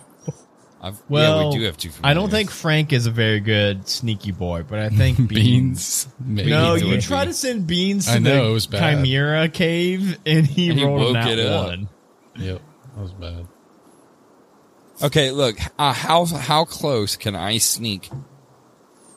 I've, 0.85 0.95
yeah, 0.95 0.99
Well, 1.07 1.49
we 1.53 1.59
do 1.59 1.63
have 1.63 1.77
two. 1.77 1.91
I 2.03 2.13
don't 2.13 2.29
think 2.29 2.49
Frank 2.51 2.91
is 2.91 3.05
a 3.05 3.11
very 3.11 3.39
good 3.39 3.87
sneaky 3.87 4.31
boy, 4.31 4.63
but 4.67 4.79
I 4.79 4.89
think 5.01 5.29
Beans. 5.29 6.05
Beans. 6.21 6.45
No, 6.49 6.75
you 6.75 6.99
try 6.99 7.23
to 7.23 7.33
send 7.33 7.65
Beans 7.67 8.05
to 8.07 8.11
I 8.13 8.19
know, 8.19 8.43
the 8.43 8.49
it 8.49 8.53
was 8.53 8.67
bad. 8.67 8.97
Chimera 8.97 9.47
cave, 9.47 10.19
and 10.25 10.45
he 10.45 10.69
And 10.71 10.79
he 10.79 10.85
rolled 10.85 11.15
that 11.15 11.39
it 11.39 11.45
up. 11.47 11.67
one. 11.67 11.89
Yep. 12.35 12.61
That 12.95 13.01
was 13.01 13.13
bad. 13.13 13.47
Okay, 15.01 15.31
look, 15.31 15.57
uh, 15.79 15.93
how 15.93 16.25
how 16.25 16.65
close 16.65 17.15
can 17.15 17.35
I 17.35 17.57
sneak 17.57 18.09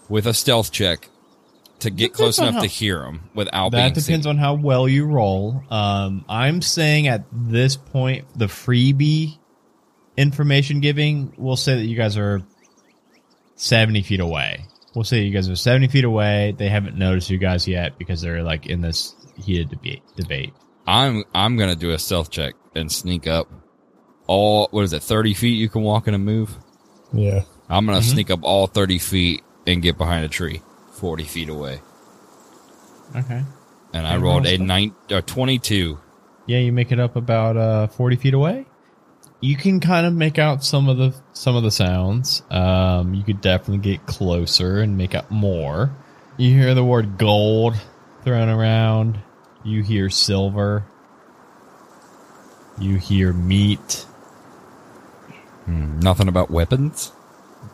with 0.09 0.27
a 0.27 0.35
stealth 0.35 0.73
check 0.73 1.09
to 1.81 1.91
get 1.91 2.13
Depends 2.13 2.17
close 2.17 2.39
enough 2.39 2.55
how- 2.55 2.61
to 2.63 2.67
hear 2.67 3.01
them 3.01 3.29
without 3.35 3.73
That 3.73 3.95
depends 3.95 4.25
seen? 4.25 4.27
on 4.27 4.39
how 4.39 4.55
well 4.55 4.89
you 4.89 5.05
roll. 5.05 5.63
Um, 5.71 6.25
I'm 6.29 6.63
saying 6.63 7.07
at 7.09 7.25
this 7.33 7.77
point, 7.77 8.25
the 8.37 8.47
freebie 8.47 9.39
information 10.17 10.81
giving, 10.81 11.33
we'll 11.37 11.57
say 11.57 11.77
that 11.77 11.85
you 11.85 11.97
guys 11.97 12.17
are 12.17 12.43
70 13.57 14.03
feet 14.03 14.21
away. 14.21 14.65
We'll 14.95 15.05
say 15.05 15.23
you 15.23 15.33
guys 15.33 15.49
are 15.49 15.57
70 15.57 15.89
feet 15.89 16.05
away. 16.05 16.55
They 16.57 16.69
haven't 16.69 16.97
noticed 16.97 17.29
you 17.31 17.39
guys 17.39 17.69
yet 17.69 17.99
because 17.99 18.21
they're 18.23 18.43
like 18.43 18.67
in 18.67 18.81
this 18.81 19.15
heated 19.37 19.69
debate. 19.71 20.03
debate. 20.17 20.53
I'm 20.87 21.25
I'm 21.35 21.57
gonna 21.57 21.75
do 21.77 21.91
a 21.91 21.99
stealth 21.99 22.31
check 22.31 22.55
and 22.75 22.91
sneak 22.91 23.27
up. 23.27 23.51
All 24.27 24.69
what 24.71 24.83
is 24.83 24.93
it? 24.93 25.03
Thirty 25.03 25.35
feet 25.35 25.59
you 25.59 25.69
can 25.69 25.83
walk 25.83 26.09
in 26.09 26.15
a 26.15 26.19
move. 26.19 26.57
Yeah. 27.13 27.43
I'm 27.69 27.85
gonna 27.87 28.03
sneak 28.03 28.31
up 28.31 28.41
all 28.43 28.67
thirty 28.69 28.99
feet 28.99 29.43
and 29.67 29.83
get 29.83 29.99
behind 29.99 30.25
a 30.25 30.29
tree, 30.29 30.63
forty 30.93 31.25
feet 31.25 31.49
away. 31.49 31.81
Okay. 33.15 33.43
And 33.93 34.07
I 34.07 34.15
Okay, 34.15 34.23
rolled 34.23 34.47
a 34.47 34.59
nine 34.59 34.95
or 35.11 35.21
twenty-two. 35.23 35.99
Yeah, 36.47 36.59
you 36.59 36.73
make 36.73 36.93
it 36.93 37.01
up 37.01 37.17
about 37.17 37.57
uh, 37.57 37.87
40 37.89 38.17
feet 38.17 38.35
away. 38.35 38.67
You 39.41 39.57
can 39.57 39.81
kind 39.81 40.07
of 40.07 40.15
make 40.15 40.39
out 40.39 40.65
some 40.65 40.89
of 40.89 40.97
the 40.97 41.15
some 41.33 41.57
of 41.57 41.63
the 41.63 41.71
sounds. 41.71 42.43
Um, 42.51 43.15
you 43.15 43.23
could 43.23 43.41
definitely 43.41 43.79
get 43.79 44.07
closer 44.07 44.81
and 44.81 44.97
make 44.97 45.15
out 45.15 45.31
more. 45.31 45.95
You 46.39 46.51
hear 46.53 46.75
the 46.75 46.85
word 46.85 47.19
gold 47.19 47.75
thrown 48.25 48.49
around. 48.49 49.19
You 49.65 49.83
hear 49.83 50.09
silver. 50.11 50.85
You 52.79 52.97
hear 52.97 53.33
meat. 53.33 54.07
Hmm, 55.65 55.99
nothing 56.01 56.29
about 56.29 56.51
weapons. 56.51 57.13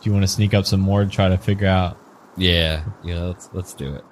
Do 0.00 0.08
you 0.10 0.12
want 0.12 0.22
to 0.24 0.28
sneak 0.28 0.54
up 0.54 0.64
some 0.66 0.80
more 0.80 1.04
to 1.04 1.10
try 1.10 1.28
to 1.28 1.38
figure 1.38 1.66
out 1.68 1.96
Yeah, 2.36 2.84
yeah. 3.04 3.20
Let's 3.20 3.48
let's 3.52 3.74
do 3.74 3.94
it. 3.94 4.04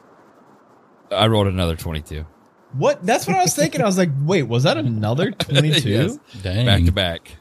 I 1.11 1.27
rolled 1.27 1.49
another 1.49 1.75
twenty-two. 1.77 2.25
what? 2.73 3.05
That's 3.05 3.27
what 3.27 3.37
I 3.37 3.43
was 3.43 3.55
thinking. 3.57 3.81
I 3.81 3.87
was 3.87 3.99
like, 3.99 4.11
wait, 4.21 4.45
was 4.45 4.63
that 4.65 4.77
another 4.77 5.31
twenty-two? 5.33 5.89
Yes. 5.91 6.19
Dang. 6.43 6.67
Back 6.67 6.85
to 6.85 6.93
back. 6.93 7.37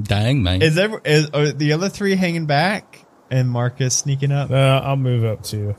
Dang, 0.00 0.42
man. 0.42 0.62
Is 0.62 0.78
ever 0.78 1.00
is 1.04 1.30
are 1.30 1.50
the 1.52 1.72
other 1.72 1.88
three 1.88 2.14
hanging 2.14 2.46
back 2.46 3.04
and 3.30 3.48
Marcus 3.50 3.96
sneaking 3.96 4.32
up? 4.32 4.50
Uh, 4.50 4.54
I'll 4.84 4.96
move 4.96 5.24
up 5.24 5.42
too. 5.42 5.74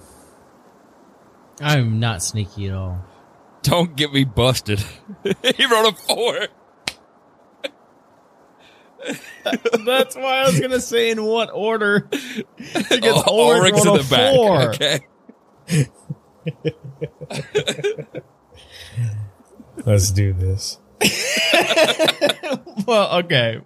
I'm 1.62 2.00
not 2.00 2.24
sneaky 2.24 2.68
at 2.70 2.76
all. 2.76 3.06
Don't 3.64 3.96
get 3.96 4.12
me 4.14 4.24
busted. 4.24 4.80
he 5.56 5.66
rolled 5.66 5.94
a 5.94 5.98
four. 5.98 6.48
That's 9.86 10.16
why 10.16 10.40
I 10.42 10.46
was 10.46 10.60
gonna 10.60 10.82
say 10.82 11.12
in 11.12 11.24
what 11.24 11.50
order. 11.54 12.02
Because 12.58 13.04
All- 13.04 13.24
all 13.24 13.54
Ulrich 13.56 13.74
rings 13.74 13.86
rolled 13.86 14.00
in 14.00 14.06
a 14.06 14.08
the 14.08 14.16
back. 14.16 14.36
four. 14.36 14.70
Okay. 14.70 15.00
Let's 19.86 20.12
do 20.12 20.34
this. 20.34 20.80
Well, 22.88 23.20
okay. 23.20 23.62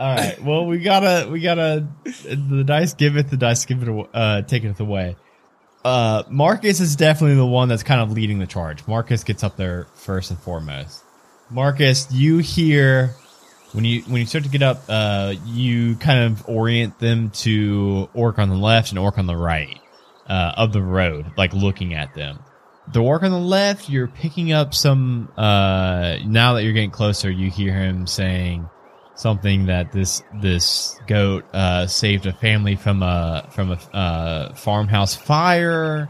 All 0.00 0.14
right. 0.14 0.42
Well, 0.42 0.66
we 0.66 0.78
gotta, 0.78 1.28
we 1.30 1.40
gotta. 1.40 1.86
The 2.04 2.64
dice 2.66 2.94
give 2.94 3.16
it. 3.16 3.30
The 3.30 3.36
dice 3.36 3.64
give 3.66 3.82
it. 3.82 3.88
aw- 3.88 4.06
Uh, 4.12 4.42
taketh 4.42 4.80
away. 4.80 5.16
Uh, 5.84 6.24
Marcus 6.28 6.80
is 6.80 6.96
definitely 6.96 7.36
the 7.36 7.46
one 7.46 7.68
that's 7.68 7.84
kind 7.84 8.00
of 8.00 8.10
leading 8.10 8.38
the 8.40 8.46
charge. 8.46 8.86
Marcus 8.88 9.22
gets 9.22 9.44
up 9.44 9.56
there 9.56 9.86
first 9.94 10.30
and 10.30 10.38
foremost. 10.40 11.02
Marcus, 11.50 12.10
you 12.12 12.38
hear 12.38 13.14
when 13.72 13.84
you 13.84 14.02
when 14.02 14.16
you 14.20 14.26
start 14.26 14.44
to 14.44 14.50
get 14.50 14.62
up, 14.62 14.82
uh, 14.88 15.34
you 15.46 15.94
kind 15.96 16.20
of 16.32 16.48
orient 16.48 16.98
them 16.98 17.30
to 17.30 18.08
orc 18.14 18.38
on 18.40 18.48
the 18.50 18.56
left 18.56 18.90
and 18.90 18.98
orc 18.98 19.18
on 19.18 19.26
the 19.26 19.36
right 19.36 19.78
uh, 20.26 20.52
of 20.56 20.72
the 20.72 20.82
road, 20.82 21.26
like 21.36 21.52
looking 21.52 21.94
at 21.94 22.14
them. 22.14 22.40
The 22.92 23.00
orc 23.00 23.22
on 23.22 23.30
the 23.30 23.38
left, 23.38 23.90
you're 23.90 24.08
picking 24.08 24.52
up 24.52 24.72
some. 24.72 25.30
Uh, 25.36 26.16
now 26.24 26.54
that 26.54 26.64
you're 26.64 26.72
getting 26.72 26.90
closer, 26.90 27.30
you 27.30 27.50
hear 27.50 27.74
him 27.74 28.06
saying 28.06 28.68
something 29.14 29.66
that 29.66 29.92
this 29.92 30.22
this 30.40 30.98
goat 31.06 31.44
uh, 31.52 31.86
saved 31.86 32.26
a 32.26 32.32
family 32.32 32.76
from 32.76 33.02
a 33.02 33.46
from 33.50 33.72
a 33.72 33.96
uh, 33.96 34.54
farmhouse 34.54 35.14
fire, 35.14 36.08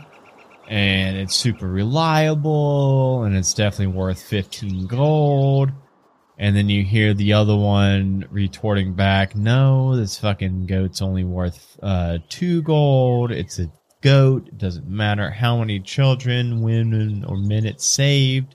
and 0.69 1.17
it's 1.17 1.35
super 1.35 1.67
reliable, 1.67 3.25
and 3.25 3.37
it's 3.37 3.55
definitely 3.55 3.95
worth 3.95 4.23
fifteen 4.23 4.87
gold. 4.87 5.73
And 6.41 6.55
then 6.55 6.69
you 6.69 6.85
hear 6.85 7.15
the 7.15 7.33
other 7.33 7.57
one 7.57 8.25
retorting 8.31 8.95
back, 8.95 9.35
"No, 9.35 9.97
this 9.97 10.17
fucking 10.19 10.67
goat's 10.67 11.03
only 11.03 11.25
worth 11.25 11.77
uh, 11.83 12.19
two 12.29 12.63
gold. 12.63 13.33
It's 13.33 13.59
a 13.59 13.73
goat. 14.01 14.49
It 14.49 14.59
doesn't 14.59 14.89
matter 14.89 15.31
how 15.31 15.59
many 15.59 15.81
children, 15.81 16.63
women, 16.63 17.25
or 17.25 17.37
men 17.37 17.67
it 17.67 17.81
saved." 17.81 18.55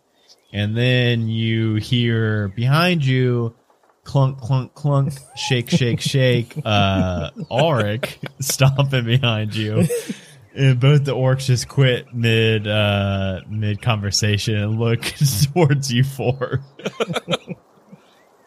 And 0.51 0.77
then 0.77 1.27
you 1.27 1.75
hear 1.75 2.49
behind 2.49 3.03
you, 3.03 3.56
clunk, 4.03 4.39
clunk, 4.39 4.73
clunk, 4.75 5.13
shake, 5.36 5.69
shake, 5.69 5.99
shake. 5.99 6.56
Uh, 6.65 7.32
Auric 7.51 8.19
stomping 8.39 9.06
behind 9.06 9.56
you. 9.56 9.88
And 10.56 10.79
both 10.79 11.03
the 11.06 11.15
orcs 11.15 11.45
just 11.45 11.67
quit 11.67 12.13
mid 12.13 12.67
uh, 12.67 13.41
mid 13.49 13.82
conversation 13.82 14.56
and 14.56 14.79
look 14.79 15.01
towards 15.53 15.91
you 15.91 16.03
four. 16.03 16.63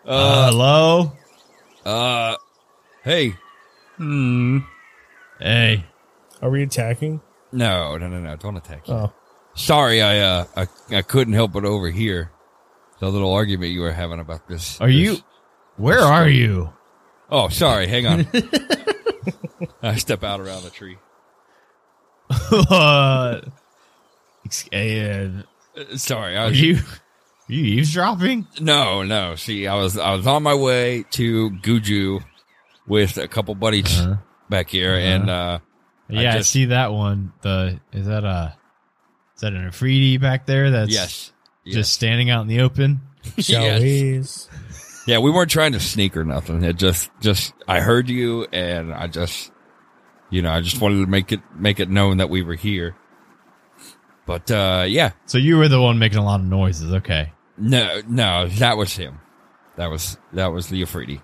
Uh, 0.04 0.50
hello? 0.50 1.12
Uh, 1.84 2.36
hey. 3.02 3.34
Hmm. 3.96 4.58
Hey. 5.40 5.84
Are 6.42 6.50
we 6.50 6.62
attacking? 6.62 7.20
No, 7.52 7.96
no, 7.96 8.08
no, 8.08 8.20
no. 8.20 8.36
Don't 8.36 8.56
attack. 8.56 8.86
you. 8.88 8.94
Oh, 8.94 9.12
Sorry, 9.54 10.02
I 10.02 10.18
uh, 10.20 10.44
I, 10.56 10.66
I 10.96 11.02
couldn't 11.02 11.32
help 11.34 11.52
but 11.52 11.64
overhear 11.64 12.30
the 13.00 13.10
little 13.10 13.32
argument 13.32 13.72
you 13.72 13.80
were 13.80 13.92
having 13.92 14.20
about 14.20 14.46
this. 14.48 14.78
Are 14.80 14.88
you 14.88 15.16
where 15.76 16.00
are 16.00 16.28
you? 16.28 16.72
Oh, 17.30 17.48
sorry. 17.48 17.86
Hang 17.86 18.06
on. 18.06 18.26
I 19.82 19.96
step 19.96 20.22
out 20.24 20.40
around 20.40 20.62
the 20.64 20.70
tree. 20.70 20.98
uh, 22.30 23.40
ex- 24.44 24.68
uh, 24.72 25.42
Uh, 25.76 25.96
Sorry, 25.96 26.36
I 26.36 26.44
are 26.44 26.48
was, 26.48 26.60
you 26.60 26.76
are 26.76 27.52
you 27.52 27.64
eavesdropping? 27.64 28.46
no, 28.60 29.02
no. 29.02 29.34
See, 29.36 29.66
I 29.66 29.74
was 29.74 29.96
I 29.98 30.14
was 30.14 30.26
on 30.26 30.42
my 30.42 30.54
way 30.54 31.04
to 31.12 31.50
Guju 31.50 32.22
with 32.86 33.16
a 33.18 33.28
couple 33.28 33.54
buddies 33.54 33.98
Uh-huh. 34.00 34.16
back 34.48 34.68
here, 34.70 34.94
and 34.94 35.28
uh, 35.30 35.58
Yeah, 36.08 36.34
I, 36.34 36.38
just- 36.38 36.50
see 36.50 36.66
that 36.66 36.92
one. 36.92 37.32
The 37.42 37.80
is 37.92 38.06
that 38.06 38.24
a 38.24 38.56
is 39.34 39.40
that 39.42 39.52
an 39.52 39.66
Afridi 39.66 40.16
back 40.18 40.46
there? 40.46 40.70
That's 40.70 40.92
Yes. 40.92 41.32
just 41.66 41.92
standing 41.92 42.30
out 42.30 42.42
in 42.42 42.48
the 42.48 42.60
open. 42.60 43.00
Yes. 43.36 44.48
Yeah, 45.06 45.18
we 45.18 45.30
weren't 45.30 45.50
trying 45.50 45.72
to 45.72 45.80
sneak 45.80 46.16
or 46.16 46.24
nothing. 46.24 46.62
It 46.64 46.76
just, 46.78 47.10
just, 47.20 47.52
I 47.68 47.80
heard 47.80 48.08
you 48.08 48.44
and 48.52 48.92
I 48.92 49.06
just, 49.06 49.52
you 50.30 50.42
know, 50.42 50.50
I 50.50 50.60
just 50.60 50.80
wanted 50.80 51.04
to 51.04 51.06
make 51.06 51.30
it, 51.30 51.40
make 51.54 51.78
it 51.78 51.88
known 51.88 52.16
that 52.16 52.28
we 52.28 52.42
were 52.42 52.54
here. 52.56 52.96
But, 54.26 54.50
uh, 54.50 54.84
yeah, 54.88 55.12
So 55.26 55.38
you 55.38 55.58
were 55.58 55.68
the 55.68 55.80
one 55.80 55.98
making 56.00 56.18
a 56.18 56.24
lot 56.24 56.40
of 56.40 56.46
noises. 56.46 56.92
Okay. 56.92 57.32
no, 57.56 58.00
no, 58.08 58.48
that 58.48 58.76
was 58.76 58.96
him. 58.96 59.20
That 59.76 59.90
was, 59.90 60.18
that 60.32 60.48
was 60.48 60.68
the 60.68 60.82
Afridi. 60.82 61.20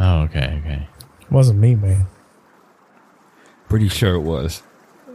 Oh, 0.00 0.22
okay, 0.22 0.60
okay. 0.64 0.88
It 1.20 1.30
Wasn't 1.30 1.58
me, 1.60 1.74
man. 1.76 2.06
Pretty 3.70 3.88
sure 3.88 4.14
it 4.16 4.20
was. 4.20 4.62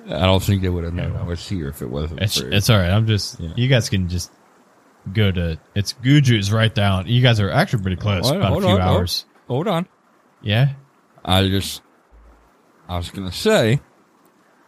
I 0.08 0.26
don't 0.26 0.42
think 0.42 0.62
they 0.64 0.70
would 0.70 0.84
have 0.84 0.94
known 0.94 1.16
I 1.16 1.24
was 1.24 1.48
here 1.48 1.68
if 1.68 1.82
it 1.82 1.90
wasn't 1.90 2.22
It's 2.22 2.40
for 2.40 2.48
it's 2.50 2.70
all 2.70 2.78
right. 2.78 2.90
I'm 2.90 3.06
just 3.08 3.40
Yeah. 3.40 3.50
you 3.56 3.68
guys 3.68 3.90
can 3.90 4.08
just 4.10 4.32
go 5.14 5.32
to 5.32 5.60
it's 5.76 5.94
Guju's 5.94 6.52
right 6.52 6.74
down. 6.74 7.06
You 7.08 7.22
guys 7.22 7.40
are 7.40 7.50
actually 7.52 7.82
pretty 7.84 7.98
close. 7.98 8.26
Hold- 8.26 8.38
about 8.38 8.50
hold 8.52 8.64
a 8.64 8.68
few 8.68 8.76
on, 8.76 8.82
hold- 8.82 8.98
hours. 8.98 9.26
Hold 9.48 9.68
on. 9.68 9.88
Yeah. 10.42 10.74
I 11.24 11.48
just, 11.48 11.82
I 12.88 12.98
was 12.98 13.10
gonna 13.10 13.32
say, 13.32 13.82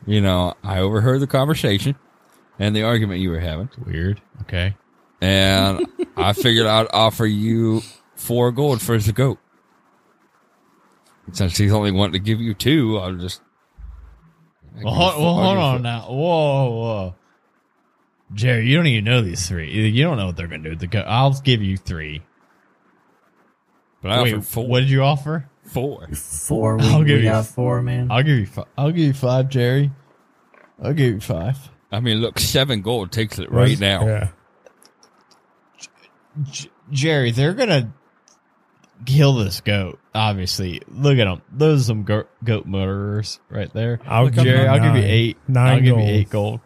you 0.06 0.22
know, 0.22 0.54
I 0.64 0.80
overheard 0.80 1.20
the 1.22 1.28
conversation 1.28 1.96
and 2.60 2.76
the 2.76 2.84
argument 2.84 3.22
you 3.22 3.30
were 3.30 3.40
having. 3.40 3.70
Weird. 3.86 4.22
Okay. 4.42 4.76
and 5.22 5.86
I 6.18 6.34
figured 6.34 6.66
I'd 6.66 6.88
offer 6.94 7.26
you 7.28 7.82
four 8.16 8.52
gold 8.52 8.82
for 8.82 8.98
the 8.98 9.12
goat. 9.14 9.38
Since 11.32 11.58
he's 11.58 11.72
only 11.74 11.92
wanting 11.92 12.14
to 12.14 12.20
give 12.20 12.40
you 12.42 12.54
two, 12.54 12.98
I'll 12.98 13.14
just. 13.16 13.42
I'll 14.78 14.84
Well, 14.84 14.94
hold, 14.94 15.24
well, 15.24 15.34
hold 15.44 15.58
on 15.58 15.82
now. 15.82 16.02
Whoa, 16.02 16.70
whoa. 16.70 17.16
Jerry, 18.34 18.68
you 18.68 18.76
don't 18.76 18.88
even 18.88 19.06
know 19.06 19.22
these 19.22 19.48
three. 19.48 19.72
You 19.72 20.04
don't 20.04 20.18
know 20.18 20.26
what 20.28 20.36
they're 20.36 20.48
going 20.48 20.64
to 20.64 20.70
do. 20.70 20.74
with 20.74 20.80
The 20.82 20.88
go- 20.88 21.00
I'll 21.08 21.34
give 21.34 21.62
you 21.62 21.78
three. 21.78 22.22
But 24.02 24.12
I 24.12 24.22
Wait, 24.22 24.34
offered 24.34 24.46
four. 24.46 24.68
what 24.68 24.82
did 24.82 24.90
you 24.90 25.02
offer? 25.04 25.50
Four. 25.64 26.08
Four. 26.14 26.78
We, 26.78 26.86
I'll 26.88 27.04
give 27.04 27.18
we 27.20 27.24
you 27.26 27.30
got 27.32 27.46
four, 27.46 27.82
man. 27.82 28.12
I'll 28.12 28.24
give 28.24 28.38
you. 28.38 28.46
Five. 28.46 28.66
I'll 28.78 28.92
give 28.92 29.06
you 29.06 29.14
five, 29.14 29.50
Jerry. 29.50 29.92
I'll 30.82 30.94
give 30.94 31.14
you 31.16 31.20
five. 31.20 31.58
I 31.92 32.00
mean, 32.02 32.18
look, 32.20 32.38
seven 32.40 32.82
gold 32.82 33.12
takes 33.12 33.40
it 33.40 33.52
right 33.52 33.80
now. 33.80 34.06
Yeah. 34.06 34.28
J- 36.52 36.70
Jerry, 36.92 37.32
they're 37.32 37.54
gonna 37.54 37.94
kill 39.06 39.36
this 39.36 39.62
goat. 39.62 40.00
Obviously, 40.14 40.82
look 40.88 41.18
at 41.18 41.26
them. 41.26 41.42
Those 41.52 41.82
are 41.82 41.84
some 41.86 42.04
go- 42.04 42.28
goat 42.44 42.66
murderers 42.66 43.40
right 43.50 43.72
there. 43.74 44.00
I'll 44.06 44.26
Look, 44.26 44.34
give 44.36 44.44
Jerry. 44.46 44.62
you 44.62 44.68
I'll 44.68 44.80
give 44.80 44.96
you 44.96 45.08
eight. 45.10 45.38
Nine 45.48 45.74
I'll 45.76 45.82
give 45.82 45.96
gold. 45.96 46.08
you 46.08 46.14
eight 46.16 46.30
gold. 46.30 46.60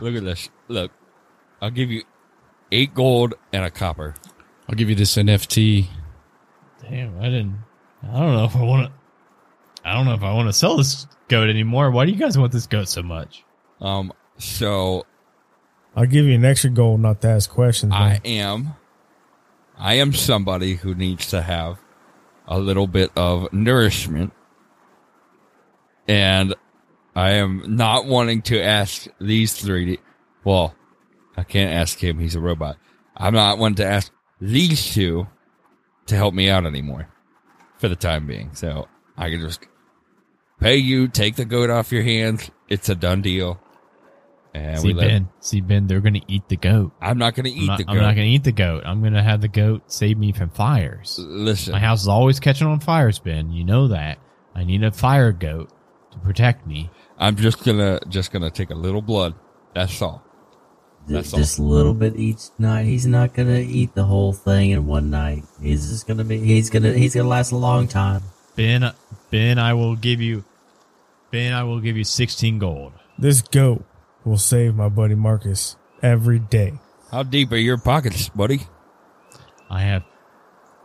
Look 0.00 0.14
at 0.14 0.24
this. 0.24 0.48
Look, 0.68 0.92
I'll 1.60 1.70
give 1.70 1.90
you 1.90 2.04
eight 2.72 2.94
gold 2.94 3.34
and 3.52 3.64
a 3.64 3.70
copper. 3.70 4.14
I'll 4.68 4.74
give 4.76 4.88
you 4.88 4.94
this 4.94 5.16
NFT. 5.16 5.86
Damn, 6.82 7.18
I 7.20 7.24
didn't. 7.24 7.58
I 8.02 8.18
don't 8.18 8.34
know 8.34 8.44
if 8.44 8.54
I 8.56 8.62
want 8.62 8.86
to. 8.86 8.92
I 9.88 9.94
don't 9.94 10.04
know 10.06 10.14
if 10.14 10.22
I 10.22 10.32
want 10.34 10.48
to 10.48 10.52
sell 10.52 10.76
this 10.76 11.06
goat 11.28 11.48
anymore. 11.48 11.90
Why 11.90 12.04
do 12.04 12.12
you 12.12 12.18
guys 12.18 12.36
want 12.36 12.52
this 12.52 12.66
goat 12.66 12.88
so 12.88 13.02
much? 13.02 13.44
Um, 13.80 14.12
so 14.38 15.06
I'll 15.96 16.06
give 16.06 16.26
you 16.26 16.34
an 16.34 16.44
extra 16.44 16.70
gold 16.70 17.00
not 17.00 17.20
to 17.22 17.28
ask 17.28 17.48
questions. 17.50 17.92
I 17.94 18.08
man. 18.08 18.20
am, 18.24 18.74
I 19.78 19.94
am 19.94 20.12
somebody 20.12 20.74
who 20.74 20.94
needs 20.94 21.28
to 21.28 21.40
have 21.42 21.78
a 22.46 22.58
little 22.58 22.88
bit 22.88 23.12
of 23.16 23.52
nourishment, 23.52 24.32
and 26.08 26.54
I 27.14 27.32
am 27.32 27.76
not 27.76 28.06
wanting 28.06 28.42
to 28.42 28.60
ask 28.60 29.06
these 29.20 29.52
three. 29.52 29.98
Well, 30.42 30.74
I 31.36 31.44
can't 31.44 31.72
ask 31.72 32.02
him; 32.02 32.18
he's 32.18 32.34
a 32.34 32.40
robot. 32.40 32.76
I'm 33.16 33.34
not 33.34 33.58
wanting 33.58 33.76
to 33.76 33.86
ask 33.86 34.12
these 34.40 34.94
two 34.94 35.28
to 36.06 36.16
help 36.16 36.34
me 36.34 36.48
out 36.48 36.66
anymore 36.66 37.08
for 37.76 37.88
the 37.88 37.96
time 37.96 38.26
being. 38.26 38.54
So 38.54 38.88
I 39.16 39.30
can 39.30 39.40
just 39.40 39.60
pay 40.60 40.76
you, 40.76 41.06
take 41.06 41.36
the 41.36 41.44
goat 41.44 41.70
off 41.70 41.92
your 41.92 42.02
hands. 42.02 42.50
It's 42.68 42.88
a 42.88 42.94
done 42.96 43.22
deal. 43.22 43.60
And 44.58 44.80
see 44.80 44.88
we 44.88 44.94
let, 44.94 45.08
Ben, 45.08 45.28
see 45.40 45.60
Ben, 45.60 45.86
they're 45.86 46.00
gonna 46.00 46.20
eat 46.26 46.48
the 46.48 46.56
goat. 46.56 46.92
I'm 47.00 47.18
not 47.18 47.34
going 47.34 47.44
to 47.44 47.50
eat 47.50 47.66
not, 47.66 47.78
the 47.78 47.84
goat. 47.84 47.92
I'm 47.92 47.98
not 47.98 48.14
gonna 48.14 48.26
eat 48.26 48.44
the 48.44 48.52
goat. 48.52 48.82
I'm 48.84 49.02
gonna 49.02 49.22
have 49.22 49.40
the 49.40 49.48
goat 49.48 49.90
save 49.90 50.18
me 50.18 50.32
from 50.32 50.50
fires. 50.50 51.18
Listen, 51.18 51.72
My 51.72 51.78
house 51.80 52.02
is 52.02 52.08
always 52.08 52.40
catching 52.40 52.66
on 52.66 52.80
fires, 52.80 53.18
Ben. 53.18 53.52
You 53.52 53.64
know 53.64 53.88
that. 53.88 54.18
I 54.54 54.64
need 54.64 54.82
a 54.82 54.90
fire 54.90 55.32
goat 55.32 55.70
to 56.12 56.18
protect 56.18 56.66
me. 56.66 56.90
I'm 57.18 57.36
just 57.36 57.64
gonna 57.64 58.00
just 58.08 58.32
gonna 58.32 58.50
take 58.50 58.70
a 58.70 58.74
little 58.74 59.02
blood. 59.02 59.34
That's 59.74 60.00
all. 60.02 60.22
That's 61.06 61.32
all. 61.32 61.38
just 61.38 61.58
a 61.58 61.62
little 61.62 61.94
bit 61.94 62.16
each 62.16 62.48
night. 62.58 62.84
He's 62.84 63.06
not 63.06 63.34
gonna 63.34 63.60
eat 63.60 63.94
the 63.94 64.04
whole 64.04 64.32
thing 64.32 64.70
in 64.70 64.86
one 64.86 65.10
night. 65.10 65.44
He's 65.62 65.88
just 65.88 66.06
gonna 66.06 66.24
be. 66.24 66.38
He's 66.38 66.70
gonna. 66.70 66.92
He's 66.92 67.14
gonna 67.14 67.28
last 67.28 67.52
a 67.52 67.56
long 67.56 67.88
time. 67.88 68.22
Ben, 68.56 68.92
Ben, 69.30 69.58
I 69.58 69.74
will 69.74 69.96
give 69.96 70.20
you. 70.20 70.44
Ben, 71.30 71.52
I 71.52 71.64
will 71.64 71.80
give 71.80 71.96
you 71.96 72.04
sixteen 72.04 72.58
gold. 72.58 72.92
This 73.18 73.42
goat 73.42 73.84
will 74.28 74.38
save 74.38 74.74
my 74.74 74.88
buddy 74.88 75.14
Marcus 75.14 75.76
every 76.02 76.38
day. 76.38 76.74
How 77.10 77.22
deep 77.22 77.50
are 77.52 77.56
your 77.56 77.78
pockets, 77.78 78.28
buddy? 78.28 78.60
I 79.70 79.82
have. 79.82 80.02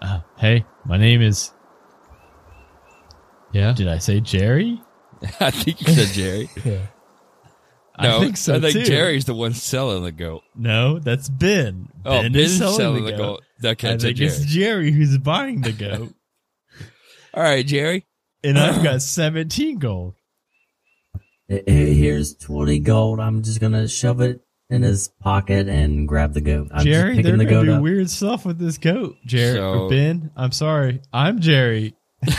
Uh, 0.02 0.22
hey, 0.38 0.66
my 0.86 0.98
name 0.98 1.22
is. 1.22 1.52
Yeah. 3.52 3.74
Did 3.74 3.88
I 3.88 4.00
say 4.00 4.20
Jerry? 4.20 4.82
I 5.40 5.52
think 5.52 5.82
you 5.82 5.94
said 5.94 6.14
Jerry. 6.14 6.50
Yeah. 6.66 6.88
No, 8.02 8.18
I 8.18 8.20
think 8.22 8.38
so 8.38 8.56
I 8.56 8.60
think 8.60 8.74
too. 8.74 8.84
Jerry's 8.86 9.26
the 9.26 9.36
one 9.36 9.54
selling 9.54 10.04
the 10.04 10.12
goat. 10.12 10.42
No, 10.56 10.98
that's 10.98 11.30
Ben. 11.30 11.90
Oh, 12.04 12.24
ben 12.24 12.32
Ben's 12.34 12.54
is 12.54 12.58
selling, 12.58 12.76
selling 12.76 13.06
the 13.06 13.12
the 13.12 13.18
goat. 13.18 13.42
goat. 13.62 13.70
Okay, 13.74 13.90
I 13.90 13.94
it's 13.94 14.04
a 14.04 14.08
think 14.08 14.20
it's 14.20 14.40
Jerry. 14.40 14.48
Jerry 14.48 14.92
who's 14.94 15.18
buying 15.20 15.62
the 15.62 15.74
goat, 15.74 16.12
All 17.36 17.44
right, 17.44 17.64
Jerry. 17.64 18.08
and 18.44 18.58
I've 18.58 18.82
got 18.84 19.04
seventeen 19.04 19.78
gold. 19.78 20.16
H- 21.50 21.64
h- 21.68 21.98
Here's 21.98 22.36
twenty 22.36 22.80
gold. 22.80 23.20
I'm 23.20 23.44
just 23.44 23.60
gonna 23.60 23.88
shove 23.88 24.22
it 24.22 24.42
in 24.70 24.82
his 24.82 25.08
pocket 25.22 25.68
and 25.68 26.08
grab 26.08 26.34
the 26.34 26.42
goat. 26.42 26.70
I'm 26.74 26.86
Jerry, 26.86 27.16
just 27.16 27.24
they're 27.28 27.38
the 27.38 27.46
gonna 27.46 27.56
goat 27.58 27.66
do 27.66 27.74
up. 27.76 27.82
weird 27.82 28.10
stuff 28.10 28.46
with 28.46 28.58
this 28.60 28.78
goat. 28.78 29.16
Jerry 29.26 29.56
So- 29.58 29.70
or 29.86 29.90
Ben, 29.90 30.32
I'm 30.36 30.52
sorry. 30.52 31.02
I'm 31.12 31.40
Jerry. 31.42 31.96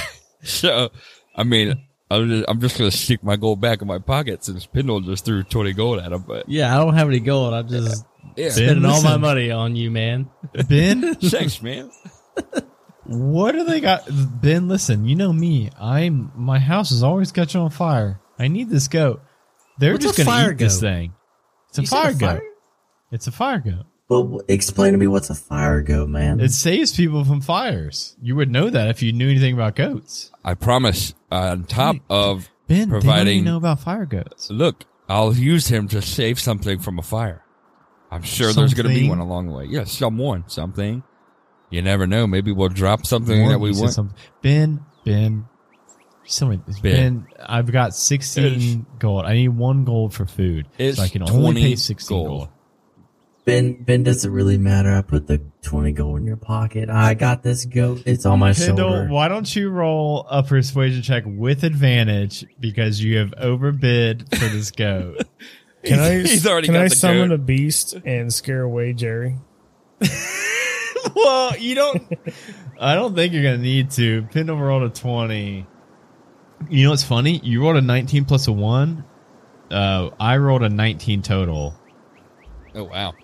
So, 0.47 0.91
I 1.35 1.43
mean, 1.43 1.75
I'm 2.11 2.29
just, 2.29 2.45
I'm 2.49 2.61
just 2.61 2.77
gonna 2.77 2.91
stick 2.91 3.25
my 3.25 3.37
gold 3.37 3.63
back 3.63 3.81
in 3.81 3.89
my 3.89 3.99
pocket 3.99 4.45
since 4.45 4.67
Pendle 4.67 5.01
just 5.01 5.25
threw 5.25 5.43
twenty 5.43 5.73
gold 5.73 6.01
at 6.01 6.13
him. 6.13 6.23
But 6.29 6.49
Yeah, 6.51 6.75
I 6.75 6.79
don't 6.85 6.93
have 6.95 7.09
any 7.09 7.21
gold. 7.21 7.55
I'm 7.55 7.67
just 7.67 8.05
yeah, 8.37 8.51
spending 8.51 8.85
all 8.85 9.01
my 9.03 9.09
listen. 9.09 9.21
money 9.23 9.51
on 9.51 9.75
you, 9.75 9.91
man. 9.91 10.29
Ben, 10.69 11.15
thanks, 11.21 11.63
man. 11.63 11.91
what 13.05 13.53
do 13.53 13.65
they 13.65 13.81
got? 13.81 14.03
Ben, 14.11 14.69
listen. 14.69 15.07
You 15.07 15.17
know 15.17 15.33
me. 15.33 15.71
I'm 15.81 16.31
my 16.37 16.59
house 16.59 16.91
is 16.91 17.03
always 17.03 17.33
catching 17.33 17.61
on 17.63 17.71
fire. 17.71 18.21
I 18.39 18.49
need 18.49 18.69
this 18.71 18.89
goat. 18.89 19.23
They're 19.79 19.93
What's 19.93 20.05
just 20.05 20.19
gonna 20.19 20.31
fire 20.31 20.53
eat 20.53 20.59
this 20.59 20.81
thing. 20.81 21.13
It's 21.71 21.79
a 21.79 21.83
You 21.83 21.87
fire 21.89 22.11
a 22.11 22.15
goat. 22.15 22.27
fire? 22.27 22.43
It's 23.11 23.27
a 23.27 23.33
fire 23.33 23.59
goat. 23.61 23.87
Well, 24.09 24.41
explain 24.49 24.93
to 24.93 24.99
me 24.99 25.07
what's 25.07 25.31
a 25.31 25.35
fire 25.35 25.81
goat, 25.81 26.09
man. 26.09 26.39
It 26.41 26.53
saves 26.53 26.95
people 26.95 27.25
from 27.25 27.41
fires. 27.41 28.17
You 28.21 28.37
would 28.37 28.51
know 28.51 28.69
that 28.71 28.89
if 28.89 29.03
you 29.03 29.13
knew 29.13 29.31
anything 29.31 29.55
about 29.55 29.77
goats. 29.77 30.31
I 30.45 30.55
promise. 30.55 31.15
Uh, 31.33 31.37
on 31.53 31.65
top 31.65 31.97
of 32.11 32.51
Ben, 32.69 32.77
they 32.77 32.81
don't 32.85 32.91
Providing- 32.91 33.35
even 33.39 33.45
know 33.47 33.57
about 33.57 33.81
fire 33.81 34.05
goats. 34.07 34.51
look, 34.51 34.85
I'll 35.09 35.35
use 35.35 35.69
him 35.69 35.89
to 35.89 36.03
save 36.03 36.39
something 36.39 36.79
from 36.79 36.99
a 36.99 37.03
fire. 37.03 37.43
I'm 38.11 38.23
sure 38.23 38.53
there's 38.53 38.75
going 38.75 38.89
to 38.89 38.95
be 38.95 39.09
one 39.09 39.19
along 39.19 39.49
the 39.49 39.53
way. 39.53 39.65
Yeah, 39.65 39.85
someone, 39.85 40.45
something. 40.47 41.03
You 41.71 41.83
never 41.83 42.07
know. 42.07 42.27
Maybe 42.27 42.53
we'll 42.53 42.69
drop 42.69 43.05
something 43.07 43.37
Warren, 43.41 43.53
that 43.53 43.59
we 43.59 43.73
want. 43.73 43.93
something. 43.93 44.17
Ben, 44.43 44.85
Ben, 45.05 45.47
somebody, 46.27 46.61
ben. 46.83 46.83
Ben. 46.83 47.27
I've 47.45 47.71
got 47.71 47.95
sixteen 47.95 48.87
gold. 48.99 49.25
I 49.25 49.35
need 49.35 49.49
one 49.49 49.85
gold 49.85 50.15
for 50.15 50.27
food, 50.27 50.67
It's 50.79 50.99
so 50.99 51.05
I 51.05 51.09
can 51.09 51.23
only 51.23 51.35
20 51.41 51.63
pay 51.63 51.77
sixteen 51.77 52.19
gold. 52.19 52.29
gold. 52.29 52.49
Ben, 53.45 53.83
Ben, 53.83 54.03
does 54.05 54.25
it 54.25 54.31
really 54.31 54.57
matter? 54.57 54.91
I 54.91 55.03
put 55.03 55.27
the 55.27 55.43
20 55.63 55.93
gold 55.93 56.19
in 56.21 56.27
your 56.27 56.39
pocket. 56.39 56.89
I 56.89 57.13
got 57.13 57.43
this 57.43 57.67
goat. 57.67 58.03
It's 58.07 58.25
on 58.25 58.39
my 58.39 58.55
Pendle, 58.55 58.77
shoulder. 58.91 59.09
why 59.11 59.29
don't 59.29 59.55
you 59.55 59.69
roll 59.69 60.27
a 60.31 60.43
persuasion 60.43 61.03
check 61.03 61.25
with 61.27 61.63
advantage 61.63 62.47
because 62.59 63.03
you 63.05 63.19
have 63.19 63.35
overbid 63.37 64.27
for 64.35 64.47
this 64.49 64.71
goat? 64.71 65.25
Can 65.85 66.01
I? 66.01 66.21
He's 66.23 66.47
already 66.47 66.69
can 66.69 66.75
got 66.77 66.85
I 66.85 66.89
the 66.89 66.95
summon 66.95 67.29
goat. 67.29 67.35
a 67.35 67.39
beast 67.39 67.93
and 68.07 68.33
scare 68.33 68.63
away 68.63 68.95
Jerry? 68.95 69.37
well, 71.15 71.57
you 71.59 71.75
don't. 71.75 72.03
I 72.81 72.95
don't 72.95 73.15
think 73.15 73.35
you're 73.35 73.43
gonna 73.43 73.59
need 73.59 73.91
to. 73.93 74.23
Pendle 74.33 74.57
rolled 74.59 74.83
a 74.85 74.89
twenty. 74.89 75.67
You 76.71 76.85
know 76.85 76.91
what's 76.91 77.05
funny? 77.05 77.39
You 77.43 77.63
rolled 77.63 77.77
a 77.77 77.81
nineteen 77.81 78.25
plus 78.25 78.47
a 78.49 78.53
one. 78.53 79.05
Uh, 79.71 80.11
I 80.21 80.37
rolled 80.37 80.63
a 80.63 80.69
nineteen 80.69 81.23
total. 81.23 81.75
Oh 82.75 82.85
wow! 82.85 83.15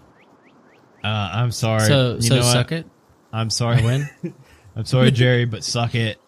Uh, 1.03 1.07
I'm 1.07 1.51
sorry. 1.51 1.87
So, 1.87 2.15
You 2.17 2.23
so 2.23 2.35
know 2.37 2.41
what? 2.43 2.53
suck 2.53 2.73
it. 2.73 2.87
I'm 3.33 3.51
sorry. 3.51 3.79
I 3.83 3.85
win. 4.23 4.35
I'm 4.77 4.85
sorry, 4.85 5.11
Jerry, 5.11 5.45
but 5.45 5.65
suck 5.65 5.95
it. 5.95 6.19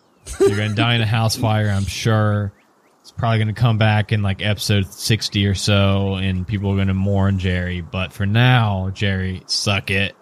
You're 0.40 0.50
gonna 0.56 0.74
die 0.74 0.94
in 0.94 1.00
a 1.00 1.06
house 1.06 1.36
fire, 1.36 1.68
I'm 1.68 1.84
sure. 1.86 2.52
It's 3.00 3.10
probably 3.10 3.38
going 3.38 3.52
to 3.52 3.60
come 3.60 3.78
back 3.78 4.12
in 4.12 4.22
like 4.22 4.42
episode 4.46 4.86
60 4.86 5.44
or 5.48 5.56
so, 5.56 6.14
and 6.14 6.46
people 6.46 6.70
are 6.70 6.76
going 6.76 6.86
to 6.86 6.94
mourn 6.94 7.36
Jerry. 7.40 7.80
But 7.80 8.12
for 8.12 8.26
now, 8.26 8.90
Jerry, 8.94 9.42
suck 9.46 9.90
it. 9.90 10.14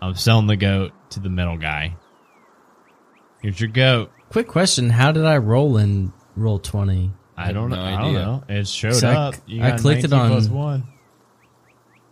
I'm 0.00 0.14
selling 0.14 0.46
the 0.46 0.56
goat 0.56 0.92
to 1.10 1.20
the 1.20 1.28
middle 1.28 1.58
guy. 1.58 1.96
Here's 3.42 3.60
your 3.60 3.68
goat. 3.68 4.10
Quick 4.30 4.48
question: 4.48 4.88
How 4.88 5.12
did 5.12 5.26
I 5.26 5.36
roll 5.36 5.76
in 5.76 6.14
roll 6.36 6.58
twenty? 6.58 7.12
I 7.36 7.52
don't 7.52 7.70
no 7.70 7.76
know. 7.76 7.82
I 7.82 8.00
don't 8.00 8.14
know. 8.14 8.44
It 8.48 8.68
showed 8.68 8.94
So 8.94 9.08
I- 9.08 9.14
up. 9.14 9.34
You 9.46 9.62
I 9.62 9.72
clicked 9.72 10.04
it 10.04 10.12
on- 10.12 10.30
one. 10.52 10.84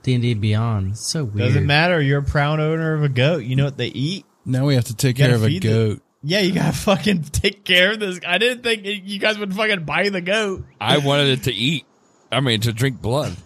D 0.02 0.14
and 0.14 0.22
D 0.22 0.34
Beyond. 0.34 0.92
It's 0.92 1.00
so 1.00 1.24
weird. 1.24 1.48
Doesn't 1.48 1.66
matter. 1.66 2.00
You're 2.00 2.18
a 2.18 2.24
proud 2.24 2.58
owner 2.58 2.94
of 2.94 3.04
a 3.04 3.08
goat. 3.08 3.44
You 3.44 3.54
know 3.54 3.64
what 3.64 3.76
they 3.76 3.86
eat. 3.86 4.24
Now 4.44 4.66
we 4.66 4.74
have 4.74 4.86
to 4.86 4.96
take 4.96 5.16
You 5.18 5.26
care 5.26 5.34
of 5.36 5.44
a 5.44 5.46
feed 5.46 5.62
the- 5.62 5.68
goat. 5.68 6.02
Yeah, 6.24 6.40
you 6.40 6.52
gotta 6.52 6.72
fucking 6.76 7.22
take 7.24 7.64
care 7.64 7.92
of 7.92 8.00
this. 8.00 8.18
I 8.26 8.38
didn't 8.38 8.62
think 8.62 8.82
you 8.84 9.18
guys 9.18 9.38
would 9.38 9.54
fucking 9.54 9.84
buy 9.84 10.08
the 10.08 10.20
goat. 10.20 10.64
I 10.80 10.98
wanted 10.98 11.28
it 11.28 11.42
to 11.44 11.52
eat. 11.52 11.84
I 12.30 12.40
mean, 12.40 12.60
to 12.62 12.72
drink 12.72 13.00
blood. 13.00 13.36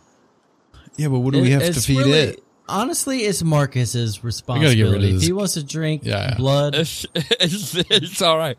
Yeah, 0.97 1.09
but 1.09 1.19
what 1.19 1.35
do 1.35 1.43
we 1.43 1.51
have 1.51 1.63
to 1.65 1.73
feed 1.75 1.99
really- 1.99 2.13
it? 2.13 2.43
Honestly, 2.69 3.21
it's 3.21 3.45
Marcus's 3.45 4.17
get 4.17 4.25
responsibility. 4.25 5.15
If 5.15 5.23
he 5.23 5.33
wants 5.33 5.55
to 5.55 5.63
drink 5.63 6.03
Yeah, 6.05 6.31
yeah. 6.31 6.37
blood, 6.37 6.75
It's, 6.75 7.07
it's, 7.15 7.75
it's 7.77 8.21
all 8.23 8.37
right. 8.39 8.59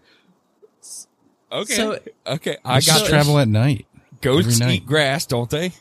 Okay. 1.51 1.73
So- 1.75 1.99
okay. 2.25 2.57
I 2.65 2.75
Let's 2.75 2.85
got 2.87 2.91
just 2.93 2.99
this. 3.05 3.09
travel 3.09 3.39
at 3.39 3.47
night. 3.47 3.85
Goats 4.21 4.59
night. 4.59 4.71
eat 4.75 4.85
grass, 4.85 5.25
don't 5.25 5.49
they? 5.49 5.71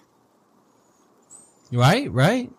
right, 1.73 2.11
right. 2.12 2.51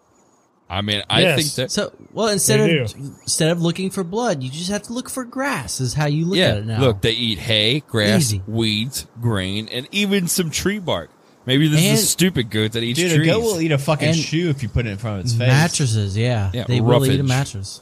I 0.70 0.82
mean, 0.82 1.01
I 1.10 1.22
Yes. 1.22 1.39
think 1.39 1.53
that. 1.55 1.72
So, 1.72 1.93
well, 2.12 2.28
instead 2.28 2.60
They 2.60 2.80
of 2.80 2.93
instead 3.22 3.51
of 3.51 3.62
looking 3.62 3.89
for 3.89 4.03
blood, 4.03 4.43
you 4.43 4.49
just 4.49 4.70
have 4.70 4.84
to 4.84 4.93
look 4.93 5.10
for 5.10 5.24
grass. 5.24 5.80
Is 5.80 5.93
how 5.93 6.08
you 6.08 6.26
look 6.26 6.38
yeah. 6.38 6.47
at 6.49 6.58
it 6.58 6.66
now. 6.66 6.82
Look, 6.82 7.01
they 7.01 7.14
eat 7.14 7.39
hay, 7.39 7.80
grass, 7.88 8.20
Easy. 8.20 8.41
weeds, 8.47 9.08
grain, 9.22 9.70
and 9.72 9.88
even 9.93 10.28
some 10.28 10.49
tree 10.49 10.80
bark. 10.80 11.10
Maybe 11.45 11.70
this 11.70 11.80
And- 11.80 11.93
is 11.93 12.03
a 12.03 12.08
stupid 12.08 12.49
goat 12.49 12.74
that 12.74 12.84
eats 12.84 12.99
Dude, 12.99 13.14
trees. 13.16 13.30
a 13.30 13.32
goat 13.32 13.43
will 13.43 13.62
eat 13.62 13.72
a 13.72 13.78
fucking 13.78 14.10
And- 14.10 14.18
shoe 14.18 14.49
if 14.49 14.62
you 14.62 14.68
put 14.68 14.86
it 14.86 14.89
in 14.89 14.97
front 14.97 15.20
of 15.20 15.26
its 15.26 15.34
face. 15.34 15.47
mattresses. 15.47 16.18
Yeah, 16.18 16.51
Yeah, 16.53 16.66
they 16.68 16.82
will 16.82 17.05
eat 17.05 17.12
a 17.12 17.14
roughage. 17.14 17.28
mattress. 17.30 17.82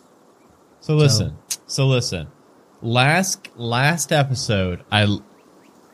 So 0.81 0.95
listen. 0.95 1.33
So 1.65 1.87
listen. 1.87 2.27
Last 2.81 3.49
last 3.55 4.11
episode, 4.11 4.83
I 4.91 5.07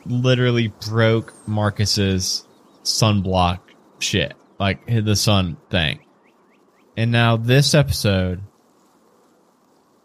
literally 0.04 0.68
broke 0.88 1.32
Marcus's 1.48 2.46
sunblock 2.82 3.60
shit, 3.98 4.34
like 4.58 4.88
hit 4.88 5.04
the 5.04 5.16
sun 5.16 5.56
thing. 5.70 6.00
And 6.96 7.10
now 7.10 7.36
this 7.36 7.74
episode, 7.74 8.42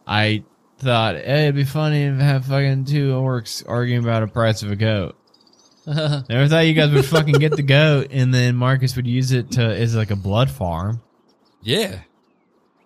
I 0.06 0.44
thought, 0.80 1.16
hey, 1.16 1.44
it'd 1.44 1.56
be 1.56 1.66
funny 1.66 2.06
to 2.06 2.24
have 2.24 2.46
fucking 2.46 2.86
two 2.86 3.12
orcs 3.14 3.64
arguing 3.68 4.04
about 4.04 4.24
a 4.24 4.28
price 4.28 4.64
of 4.64 4.72
a 4.72 4.76
goat. 4.76 5.16
Never 5.86 6.48
thought 6.48 6.66
you 6.66 6.74
guys 6.74 6.92
would 6.92 7.06
fucking 7.06 7.36
get 7.36 7.56
the 7.56 7.64
goat, 7.64 8.08
and 8.12 8.34
then 8.34 8.56
Marcus 8.56 8.96
would 8.96 9.08
use 9.08 9.32
it 9.32 9.52
to 9.52 9.62
as 9.64 9.96
like 9.96 10.12
a 10.12 10.16
blood 10.16 10.50
farm. 10.50 11.02
yeah. 11.62 12.02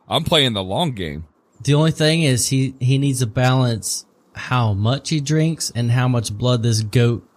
I'm 0.08 0.26
playing 0.26 0.52
the 0.54 0.64
long 0.64 0.92
game. 0.92 1.26
The 1.64 1.74
only 1.76 1.92
thing 1.92 2.24
is 2.24 2.48
he 2.50 2.76
he 2.80 2.98
needs 2.98 3.20
to 3.20 3.28
balance 3.28 4.06
how 4.34 4.74
much 4.74 5.10
he 5.10 5.20
drinks 5.20 5.72
and 5.76 5.92
how 5.92 6.08
much 6.08 6.34
blood 6.34 6.64
this 6.64 6.82
goat 6.82 7.28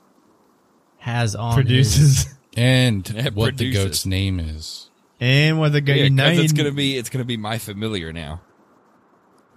has 0.99 1.35
on 1.35 1.53
his- 1.53 1.57
Produces 1.97 2.35
And 2.57 3.09
It 3.16 3.35
what 3.35 3.57
the 3.57 3.72
goat's 3.72 4.07
name 4.07 4.39
is. 4.41 4.91
and 5.20 5.59
what 5.59 5.72
the 5.72 5.81
goat. 5.81 5.95
Yeah, 5.97 6.09
now 6.09 6.29
'cause 6.31 6.39
it's 6.39 6.53
gonna 6.53 6.72
be 6.72 6.97
it's 6.97 7.11
gonna 7.11 7.25
be 7.25 7.37
my 7.37 7.59
familiar 7.59 8.12
now. 8.12 8.41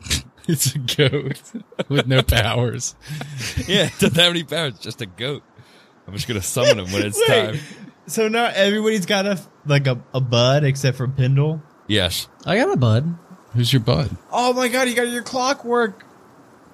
It's 0.50 0.74
a 0.76 0.80
goat 0.80 1.42
with 1.90 2.08
no 2.08 2.24
powers. 2.24 2.96
Yeah, 3.68 3.88
it 3.88 3.94
doesn't 4.00 4.16
have 4.16 4.30
any 4.30 4.46
powers. 4.46 4.76
It's 4.76 4.84
just 4.84 5.02
a 5.02 5.06
goat. 5.06 5.44
I'm 6.08 6.14
just 6.14 6.26
gonna 6.26 6.42
summon 6.42 6.80
him 6.80 6.94
when 6.94 7.06
it's 7.06 7.20
Wait. 7.20 7.28
time. 7.28 7.60
So 8.06 8.30
now 8.30 8.46
everybody's 8.56 9.06
got 9.06 9.26
a 9.26 9.42
like 9.66 9.88
a, 9.88 10.02
a 10.14 10.22
bud 10.22 10.64
except 10.64 10.96
for 10.96 11.06
Pendle. 11.10 11.62
Yes. 11.88 12.30
I 12.46 12.56
got 12.56 12.74
a 12.74 12.78
bud. 12.78 13.18
Who's 13.58 13.74
your 13.74 13.80
bud? 13.82 14.16
Oh 14.32 14.54
my 14.54 14.68
god, 14.70 14.88
you 14.88 14.96
got 14.96 15.10
your 15.10 15.24
clockwork. 15.24 16.06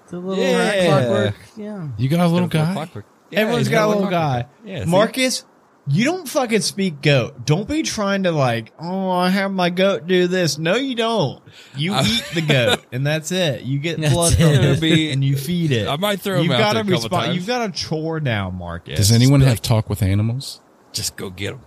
The 0.10 0.20
little 0.20 0.44
Yeah. 0.44 0.58
rat 0.58 0.86
clockwork. 0.86 1.36
Yeah. 1.58 1.88
You 1.98 2.10
got 2.10 2.20
a 2.20 2.28
little 2.28 2.48
guy? 2.48 2.74
clockwork. 2.74 3.06
Yeah, 3.32 3.40
Everyone's 3.40 3.68
he's 3.68 3.74
got 3.74 3.86
a 3.86 3.88
little 3.88 4.08
clockwork. 4.08 4.48
guy. 4.66 4.70
Yeah, 4.70 4.84
see? 4.84 4.90
Marcus, 4.92 5.46
you 5.88 6.04
don't 6.06 6.28
fucking 6.28 6.62
speak 6.62 7.02
goat. 7.02 7.46
Don't 7.46 7.68
be 7.68 7.82
trying 7.84 8.24
to 8.24 8.32
like, 8.32 8.74
oh, 8.80 9.10
I 9.10 9.30
have 9.30 9.52
my 9.52 9.70
goat 9.70 10.06
do 10.08 10.28
this. 10.28 10.58
No, 10.60 10.76
you 10.76 10.94
don't. 10.96 11.42
You 11.76 11.94
I- 11.94 12.04
eat 12.04 12.24
the 12.36 12.42
goat, 12.42 12.86
and 12.92 13.08
that's 13.08 13.32
it. 13.32 13.64
You 13.64 13.80
get 13.80 14.00
That's 14.00 14.14
blood 14.14 14.34
it. 14.34 14.36
from 14.38 14.46
It'll 14.66 14.80
be- 14.82 15.12
and 15.12 15.24
you 15.24 15.36
feed 15.38 15.72
it. 15.72 15.88
I 15.88 15.96
might 15.96 16.20
throw 16.22 16.36
him 16.38 16.44
you've 16.44 16.52
out 16.52 16.60
got 16.60 16.74
there 16.74 16.84
a 16.84 16.86
a 16.98 17.02
couple 17.02 17.10
times. 17.18 17.36
You've 17.36 17.48
got 17.48 17.68
a 17.70 17.72
chore 17.72 18.20
now, 18.20 18.50
Marcus. 18.50 18.98
Does 18.98 19.12
anyone 19.12 19.40
Just 19.40 19.50
have 19.50 19.62
talk 19.62 19.90
with 19.90 20.04
animals? 20.04 20.60
Just 20.92 21.16
go 21.16 21.30
get 21.30 21.54
him. 21.54 21.62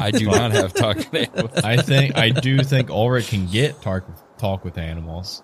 I 0.00 0.10
do 0.10 0.26
not 0.26 0.52
have 0.52 0.72
talking 0.74 1.04
animals. 1.14 1.58
I 1.64 1.76
think 1.76 2.16
I 2.16 2.30
do 2.30 2.58
think 2.62 2.90
Ulrich 2.90 3.28
can 3.28 3.46
get 3.46 3.80
talk 3.82 4.04
talk 4.38 4.64
with 4.64 4.78
animals. 4.78 5.42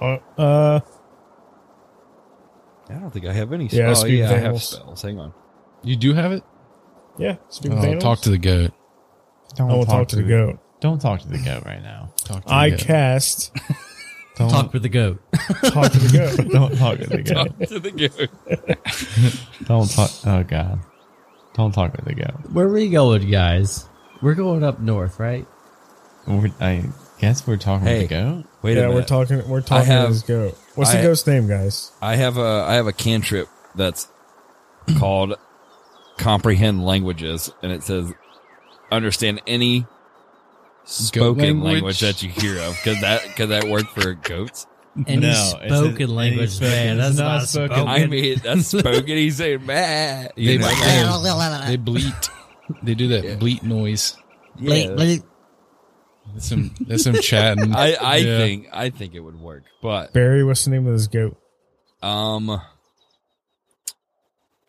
Uh, 0.00 0.18
uh, 0.38 0.80
I 2.88 2.94
don't 2.94 3.10
think 3.10 3.26
I 3.26 3.32
have 3.32 3.52
any. 3.52 3.66
Yeah, 3.66 3.94
oh 3.96 4.04
yeah, 4.06 4.30
I 4.30 4.34
have 4.38 4.62
spells. 4.62 5.02
Hang 5.02 5.18
on. 5.18 5.32
You 5.82 5.96
do 5.96 6.12
have 6.14 6.32
it? 6.32 6.42
yeah. 7.18 7.36
Speak 7.48 7.72
Oh, 7.72 7.76
with 7.76 7.84
animals. 7.84 8.02
talk 8.02 8.20
to 8.22 8.30
the 8.30 8.38
goat. 8.38 8.72
Don't 9.56 9.70
I 9.70 9.74
will 9.74 9.84
talk 9.86 10.08
to 10.08 10.16
the 10.16 10.22
goat. 10.22 10.58
Don't 10.80 11.00
talk 11.00 11.20
to 11.20 11.28
the 11.28 11.38
goat 11.38 11.64
right 11.64 11.82
now. 11.82 12.10
Talk 12.24 12.42
to 12.42 12.48
the 12.48 12.54
I 12.54 12.70
goat. 12.70 12.78
cast 12.80 13.52
Don't 14.36 14.48
Talk 14.48 14.72
with 14.72 14.82
the 14.82 14.88
goat. 14.88 15.20
talk 15.64 15.92
to 15.92 15.98
the 15.98 16.16
goat. 16.16 16.48
Don't 16.50 16.76
talk 16.78 16.98
to 16.98 17.06
the 17.06 17.22
goat. 17.22 17.48
Talk 17.58 17.68
to 17.68 17.78
the 17.78 17.90
goat. 17.90 19.66
Don't 19.66 19.90
talk. 19.90 20.10
Oh 20.24 20.42
god. 20.44 20.80
Don't 21.60 21.72
talk 21.72 21.92
to 21.92 22.02
the 22.02 22.14
goat. 22.14 22.50
Where 22.54 22.66
are 22.68 22.72
we 22.72 22.88
going, 22.88 23.30
guys? 23.30 23.86
We're 24.22 24.34
going 24.34 24.64
up 24.64 24.80
north, 24.80 25.20
right? 25.20 25.46
We're, 26.26 26.50
I 26.58 26.84
guess 27.18 27.46
we're 27.46 27.58
talking 27.58 27.86
Hey. 27.86 28.02
to 28.02 28.08
the 28.08 28.14
goat. 28.14 28.44
Wait 28.62 28.78
yeah, 28.78 28.84
a 28.84 28.90
we're 28.90 29.02
talking. 29.04 29.46
We're 29.46 29.60
talking 29.60 29.86
have- 29.90 30.06
to 30.08 30.12
this 30.14 30.22
goat. 30.22 30.56
What's 30.74 30.94
I- 30.94 30.96
the 30.96 31.02
goat's 31.02 31.26
name, 31.26 31.48
guys? 31.48 31.92
I 32.00 32.16
have 32.16 32.38
a 32.38 32.64
I 32.66 32.74
have 32.76 32.86
a 32.86 32.94
cantrip 32.94 33.48
that's 33.74 34.08
called 34.98 35.34
comprehend 36.16 36.82
languages, 36.86 37.52
and 37.62 37.72
it 37.72 37.82
says 37.82 38.10
understand 38.90 39.42
any 39.46 39.86
spoken 40.84 41.60
language? 41.60 41.72
language. 41.74 42.00
that 42.00 42.22
you 42.22 42.30
hear 42.30 42.58
of. 42.62 42.74
Could 42.82 43.00
that 43.02 43.36
could 43.36 43.50
that 43.50 43.64
work 43.64 43.86
for 43.88 44.14
goats? 44.14 44.66
Any 45.06 45.20
No, 45.22 45.28
it's 45.30 45.38
a- 45.72 45.76
spoken 45.76 45.94
any 46.02 46.06
language, 46.06 46.50
spoken- 46.50 46.70
man. 46.70 46.96
That's 46.98 47.16
not 47.16 47.24
not 47.38 47.48
spoken. 47.48 47.76
spoken. 47.76 47.88
I 47.88 48.06
mean, 48.06 48.40
that's 48.42 48.66
spoken. 48.66 49.06
He's 49.06 49.36
saying, 49.36 49.64
"Man," 49.64 50.28
They, 50.36 50.58
know? 50.58 51.62
they 51.66 51.76
bleat. 51.76 52.30
They 52.82 52.94
do 52.94 53.08
that 53.08 53.24
Yeah. 53.24 53.34
bleat 53.36 53.62
noise. 53.62 54.16
Bleat, 54.58 54.88
Yeah. 54.88 54.94
bleat. 54.94 55.22
That's 56.34 56.48
some 56.48 56.74
that's 56.80 57.04
some 57.04 57.14
chatting. 57.20 57.74
I 57.74 57.94
I 57.94 58.16
Yeah. 58.16 58.38
think 58.38 58.66
I 58.72 58.90
think 58.90 59.14
it 59.14 59.20
would 59.20 59.40
work, 59.40 59.62
but 59.82 60.12
Barry, 60.12 60.44
what's 60.44 60.64
the 60.64 60.70
name 60.70 60.86
of 60.86 60.92
this 60.92 61.06
goat? 61.06 61.36
um, 62.02 62.60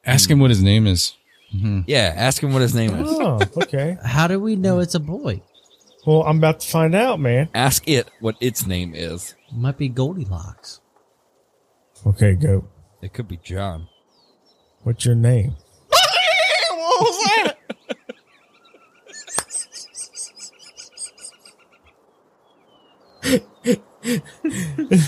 Ask 0.05 0.29
him 0.29 0.39
what 0.39 0.49
his 0.49 0.63
name 0.63 0.87
is. 0.87 1.13
Mhm. 1.55 1.83
yeah. 1.87 2.13
Ask 2.15 2.41
him 2.41 2.53
what 2.53 2.61
his 2.61 2.73
name 2.73 2.95
is. 2.95 3.07
Oh, 3.11 3.39
okay. 3.63 3.97
How 4.05 4.27
do 4.27 4.39
we 4.39 4.55
know 4.55 4.79
it's 4.79 4.95
a 4.95 4.99
boy? 4.99 5.41
Well, 6.07 6.23
I'm 6.23 6.37
about 6.37 6.61
to 6.61 6.67
find 6.67 6.95
out, 6.95 7.19
man. 7.19 7.49
Ask 7.53 7.87
it 7.87 8.07
what 8.19 8.35
its 8.41 8.65
name 8.65 8.93
is. 8.95 9.35
Might 9.53 9.77
be 9.77 9.89
Goldilocks. 9.89 10.79
Okay, 12.05 12.33
goat. 12.33 12.69
It 13.01 13.13
could 13.13 13.27
be 13.27 13.37
John. 13.37 13.87
What's 14.83 15.05
your 15.05 15.15
name? 15.15 15.55
what 15.89 17.01
was 17.01 17.25
that? 17.25 17.57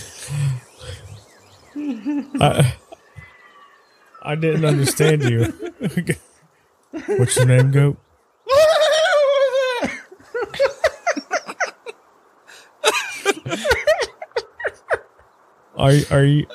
I, 2.40 2.76
I 4.22 4.36
didn't 4.36 4.66
understand 4.66 5.24
you. 5.24 5.52
What's 7.18 7.36
your 7.38 7.48
name, 7.48 7.72
goat? 7.72 7.98
Are 15.84 15.92
you- 15.92 16.06
are 16.12 16.24
you? 16.24 16.48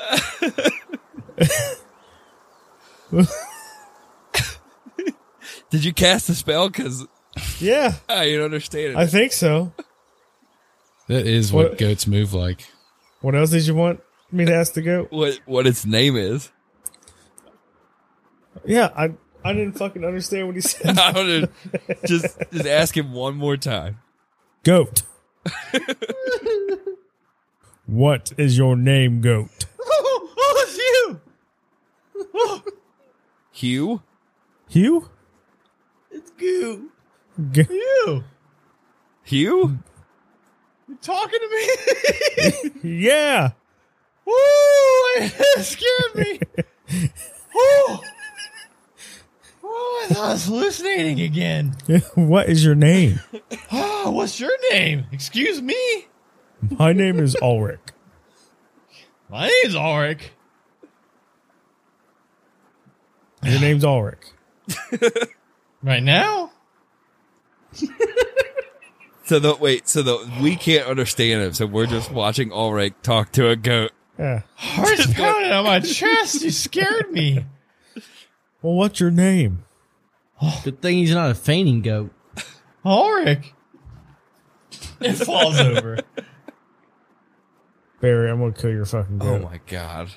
Did 5.70 5.84
you 5.84 5.92
cast 5.92 6.28
a 6.30 6.34
spell? 6.34 6.68
Because 6.68 7.06
Yeah, 7.60 7.94
I 8.08 8.30
don't 8.32 8.44
understand 8.46 8.92
it. 8.92 8.96
I 8.96 9.06
think 9.06 9.32
so. 9.32 9.72
That 11.08 11.26
is 11.26 11.52
what, 11.52 11.70
What- 11.70 11.78
goats 11.78 12.06
move 12.06 12.32
like. 12.32 12.66
What 13.20 13.34
else 13.34 13.50
did 13.50 13.66
you 13.66 13.74
want 13.74 14.00
me 14.30 14.44
to 14.44 14.54
ask 14.54 14.74
the 14.74 14.82
goat? 14.82 15.08
what 15.10 15.40
what 15.44 15.66
its 15.66 15.84
name 15.84 16.16
is. 16.16 16.50
Yeah, 18.64 18.90
I 18.96 19.12
I 19.44 19.52
didn't 19.52 19.72
fucking 19.78 20.04
understand 20.04 20.46
what 20.46 20.54
he 20.56 20.60
said. 20.68 20.98
I 20.98 21.12
don't 21.12 21.42
know. 21.42 21.48
just 22.06 22.26
just 22.52 22.66
ask 22.66 22.96
him 22.96 23.12
one 23.12 23.34
more 23.36 23.56
time. 23.56 23.98
Goat. 24.64 25.02
what 27.88 28.32
is 28.36 28.56
your 28.58 28.76
name, 28.76 29.20
goat? 29.20 29.64
oh, 29.80 30.64
it's 30.66 30.76
you. 30.78 31.20
Oh. 32.34 32.62
Hugh? 33.52 34.02
Hugh? 34.68 35.08
It's 36.10 36.30
goo. 36.32 36.90
G- 37.50 37.66
You. 37.70 38.24
Hugh? 39.24 39.78
You 40.86 40.98
talking 41.02 41.40
to 41.40 41.48
me? 41.50 42.70
yeah. 43.06 43.52
Woo! 44.24 44.34
It 45.16 45.64
scared 45.64 46.14
me. 46.14 46.40
Woo! 47.54 47.98
Oh, 49.64 50.06
I 50.10 50.14
thought 50.14 50.28
I 50.28 50.32
was 50.32 50.46
hallucinating 50.46 51.20
again. 51.20 51.74
what 52.14 52.48
is 52.48 52.64
your 52.64 52.74
name? 52.74 53.20
Oh, 53.72 54.10
what's 54.10 54.38
your 54.38 54.52
name? 54.70 55.06
Excuse 55.12 55.60
me. 55.60 56.06
My 56.60 56.92
name 56.92 57.18
is 57.18 57.36
Ulrich. 57.40 57.80
My 59.30 59.48
name's 59.48 59.74
Ulrich. 59.76 60.30
Your 63.42 63.60
name's 63.60 63.84
Ulrich. 63.84 64.26
Right 65.82 66.02
now? 66.02 66.50
So 69.24 69.38
the 69.38 69.54
wait, 69.54 69.86
so 69.86 70.02
the 70.02 70.28
we 70.42 70.56
can't 70.56 70.88
understand 70.88 71.42
him, 71.42 71.52
so 71.52 71.66
we're 71.66 71.86
just 71.86 72.10
watching 72.10 72.50
Ulrich 72.50 72.94
talk 73.02 73.30
to 73.32 73.48
a 73.50 73.56
goat. 73.56 73.92
Yeah. 74.18 74.42
Heart's 74.56 75.12
pounding 75.12 75.52
on 75.52 75.64
my 75.64 75.80
chest. 75.80 76.42
You 76.42 76.50
scared 76.50 77.12
me. 77.12 77.44
Well, 78.62 78.74
what's 78.74 78.98
your 78.98 79.10
name? 79.10 79.64
Oh, 80.42 80.60
good 80.64 80.82
thing 80.82 80.98
he's 80.98 81.14
not 81.14 81.30
a 81.30 81.34
fainting 81.34 81.82
goat. 81.82 82.10
Ulrich. 82.84 83.52
It 85.00 85.12
falls 85.12 85.60
over. 85.60 85.98
Barry, 88.00 88.30
I'm 88.30 88.38
gonna 88.40 88.52
kill 88.52 88.70
your 88.70 88.84
fucking 88.84 89.18
oh 89.20 89.24
goat. 89.24 89.40
Oh 89.42 89.48
my 89.50 89.60
god. 89.66 90.10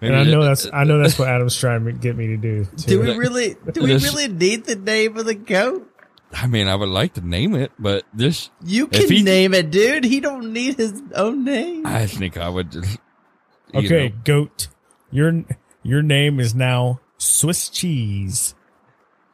and 0.00 0.14
I 0.14 0.24
know 0.24 0.42
that's 0.44 0.68
I 0.72 0.84
know 0.84 0.98
that's 1.02 1.18
what 1.18 1.28
Adam's 1.34 1.58
trying 1.58 1.84
to 1.84 1.92
get 1.92 2.16
me 2.16 2.28
to 2.28 2.36
do. 2.36 2.64
Do 2.76 3.00
we 3.00 3.16
really? 3.16 3.56
Do 3.72 3.82
we 3.82 3.88
This- 3.94 4.04
really 4.04 4.28
need 4.28 4.64
the 4.64 4.76
name 4.76 5.16
of 5.16 5.26
the 5.26 5.34
goat? 5.34 5.88
I 6.34 6.46
mean, 6.46 6.66
I 6.66 6.74
would 6.74 6.88
like 6.88 7.12
to 7.14 7.20
name 7.20 7.54
it, 7.54 7.72
but 7.78 8.04
this 8.14 8.48
You 8.64 8.84
If 8.90 9.06
can 9.06 9.10
he- 9.16 9.22
name 9.22 9.52
it, 9.52 9.70
dude. 9.70 10.04
He 10.04 10.18
don't 10.20 10.52
need 10.52 10.76
his 10.76 11.02
own 11.14 11.44
name. 11.44 11.86
I 11.86 12.06
think 12.06 12.36
I 12.38 12.48
would 12.48 12.70
just 12.72 12.98
Okay, 13.74 14.08
know. 14.08 14.14
goat. 14.24 14.68
Your 15.10 15.44
your 15.82 16.02
name 16.02 16.40
is 16.40 16.54
now 16.54 17.00
Swiss 17.18 17.68
cheese. 17.68 18.54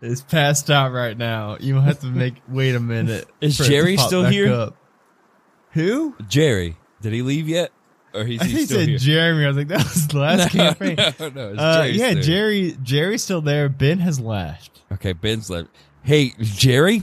It's 0.01 0.23
passed 0.23 0.71
out 0.71 0.93
right 0.93 1.16
now. 1.19 1.57
You 1.61 1.77
have 1.81 2.01
to 2.01 2.07
make. 2.07 2.35
Wait 2.49 2.75
a 2.75 2.81
minute. 2.81 3.29
Is 3.41 3.57
for 3.57 3.62
it 3.64 3.66
to 3.66 3.71
Jerry 3.73 3.97
still 3.97 4.25
here? 4.25 4.53
up. 4.53 4.77
Who? 5.73 6.14
Jerry. 6.29 6.77
Did 7.01 7.13
he 7.13 7.23
leave 7.23 7.49
yet? 7.49 7.71
Or 8.15 8.25
he's 8.25 8.41
I 8.41 8.45
he 8.47 8.51
think 8.55 8.69
he 8.71 8.75
said 8.75 8.89
here? 8.89 8.99
Jeremy. 8.99 9.45
I 9.45 9.49
was 9.49 9.57
like, 9.57 9.69
that 9.69 9.85
was 9.85 10.09
the 10.09 10.19
last 10.19 10.51
campaign. 10.53 10.97
no, 10.97 11.29
no, 11.29 11.51
it's 11.53 11.61
Uh, 11.61 11.89
yeah, 11.93 11.93
still 11.93 12.15
here. 12.15 12.23
Jerry. 12.23 12.77
Jerry's 12.83 13.23
still 13.23 13.41
there. 13.43 13.69
Ben 13.69 13.99
has 14.01 14.19
left. 14.19 14.81
Okay, 14.93 15.13
Ben's 15.13 15.51
left. 15.51 15.69
Hey, 16.03 16.33
Jerry, 16.41 17.03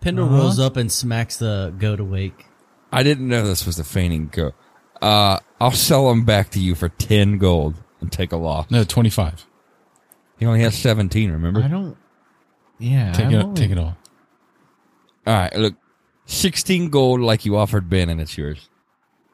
Pendle 0.00 0.26
Uh-huh. 0.26 0.36
rolls 0.36 0.58
up 0.60 0.76
and 0.76 0.90
smacks 0.90 1.36
the 1.36 1.74
goat 1.78 2.00
awake. 2.00 2.46
I 2.92 3.02
didn't 3.02 3.26
know 3.28 3.46
this 3.46 3.66
was 3.66 3.76
the 3.76 3.84
fainting 3.84 4.28
goat. 4.28 4.54
Uh, 5.02 5.40
I'll 5.60 5.72
sell 5.72 6.10
him 6.10 6.24
back 6.24 6.50
to 6.50 6.60
you 6.60 6.74
for 6.74 6.88
10 6.88 7.38
gold 7.38 7.74
and 8.00 8.12
take 8.12 8.30
a 8.32 8.36
loss. 8.36 8.70
No, 8.70 8.84
25. 8.84 9.46
He 10.38 10.46
only 10.46 10.60
has 10.60 10.74
17, 10.76 11.30
remember? 11.32 11.62
I 11.62 11.68
don't. 11.68 11.96
Yeah, 12.78 13.12
Take 13.12 13.26
I'm 13.26 13.34
it, 13.34 13.42
only- 13.42 13.60
take 13.60 13.70
it 13.70 13.78
all. 13.78 13.96
All 15.26 15.34
right, 15.34 15.54
look. 15.56 15.74
16 16.26 16.90
gold 16.90 17.20
like 17.20 17.44
you 17.44 17.56
offered 17.56 17.88
Ben 17.88 18.08
and 18.08 18.20
it's 18.20 18.36
yours. 18.38 18.68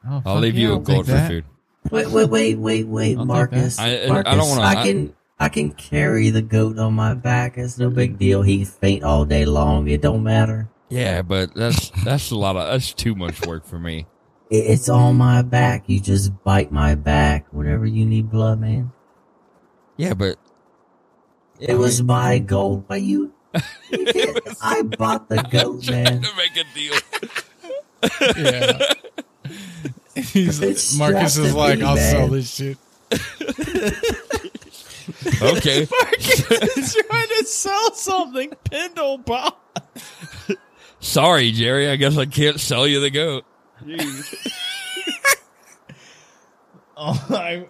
Oh, 0.09 0.23
I'll 0.25 0.39
leave 0.41 0.55
yeah, 0.57 0.61
you 0.69 0.71
a 0.71 0.75
I'll 0.75 0.81
gold 0.81 1.07
for 1.07 1.19
food. 1.27 1.45
Wait, 1.91 2.09
wait, 2.11 2.29
wait, 2.31 2.59
wait, 2.59 2.87
wait, 2.87 3.19
I'll 3.19 3.25
Marcus. 3.25 3.79
I- 3.79 4.05
I 4.05 4.09
Marcus, 4.09 4.35
don't 4.35 4.49
wanna- 4.49 4.63
I 4.63 4.81
I- 4.81 4.87
can, 4.87 5.15
I 5.39 5.49
can 5.49 5.71
carry 5.73 6.31
the 6.31 6.43
goat 6.43 6.79
on 6.79 6.95
my 6.95 7.15
back. 7.15 7.57
It's 7.57 7.79
no 7.79 7.91
big 7.91 8.19
deal. 8.19 8.43
He 8.43 8.65
faint 8.65 9.03
all 9.05 9.25
day 9.25 9.45
long. 9.45 9.89
It 9.89 10.03
don't 10.03 10.23
matter. 10.23 10.69
Yeah, 10.91 11.23
but 11.23 11.55
that's 11.55 11.91
that's 12.05 12.31
a 12.31 12.37
lot 12.37 12.57
of 12.57 12.67
that's 12.67 12.93
too 12.93 13.15
much 13.15 13.47
work 13.47 13.65
for 13.65 13.79
me. 13.79 14.07
It's 14.53 14.89
on 14.89 15.15
my 15.17 15.43
back. 15.43 15.85
You 15.87 16.01
just 16.01 16.43
bite 16.43 16.73
my 16.73 16.97
back 16.97 17.47
whenever 17.53 17.87
you 17.87 18.05
need 18.05 18.31
blood, 18.33 18.61
man. 18.61 18.91
Yeah, 19.97 20.15
but 20.15 20.39
It 21.61 21.75
was 21.79 22.03
my 22.03 22.41
gold, 22.41 22.89
but 22.89 23.01
you, 23.01 23.33
you 23.91 24.05
can't- 24.07 24.39
I 24.63 24.83
bought 24.83 25.29
the 25.29 25.43
goat, 25.51 25.89
man. 25.91 26.23
to 26.23 26.29
make 26.37 26.57
a 26.57 26.65
deal. 26.75 26.95
Yeah. 28.37 28.79
He's, 30.15 30.61
It's 30.61 30.97
Marcus 30.99 31.37
is 31.37 31.55
like, 31.55 31.79
me, 31.79 31.85
I'll 31.85 31.97
sell 31.97 32.29
this 32.29 32.55
shit. 32.55 32.77
Okay. 35.43 35.87
Marcus 35.91 36.51
is 36.51 36.97
trying 37.09 37.29
to 37.29 37.45
sell 37.47 37.93
something. 37.95 38.53
Pendle 38.71 39.19
Bob. 39.19 39.55
Sorry, 41.01 41.51
Jerry. 41.53 41.89
I 41.91 41.97
guess 41.97 42.17
I 42.17 42.27
can't 42.27 42.61
sell 42.61 42.87
you 42.87 43.01
the 43.01 43.11
goat. 43.11 43.45
Oh, 46.97 47.27
I, 47.31 47.67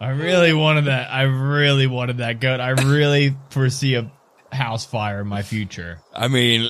I 0.00 0.08
really 0.10 0.52
wanted 0.52 0.86
that. 0.86 1.10
I 1.12 1.22
really 1.22 1.86
wanted 1.86 2.18
that 2.18 2.40
goat. 2.40 2.60
I 2.60 2.70
really 2.70 3.36
foresee 3.50 3.94
a 3.94 4.10
house 4.56 4.84
fire 4.84 5.20
in 5.20 5.26
my 5.28 5.42
future. 5.42 6.00
I 6.14 6.28
mean, 6.28 6.68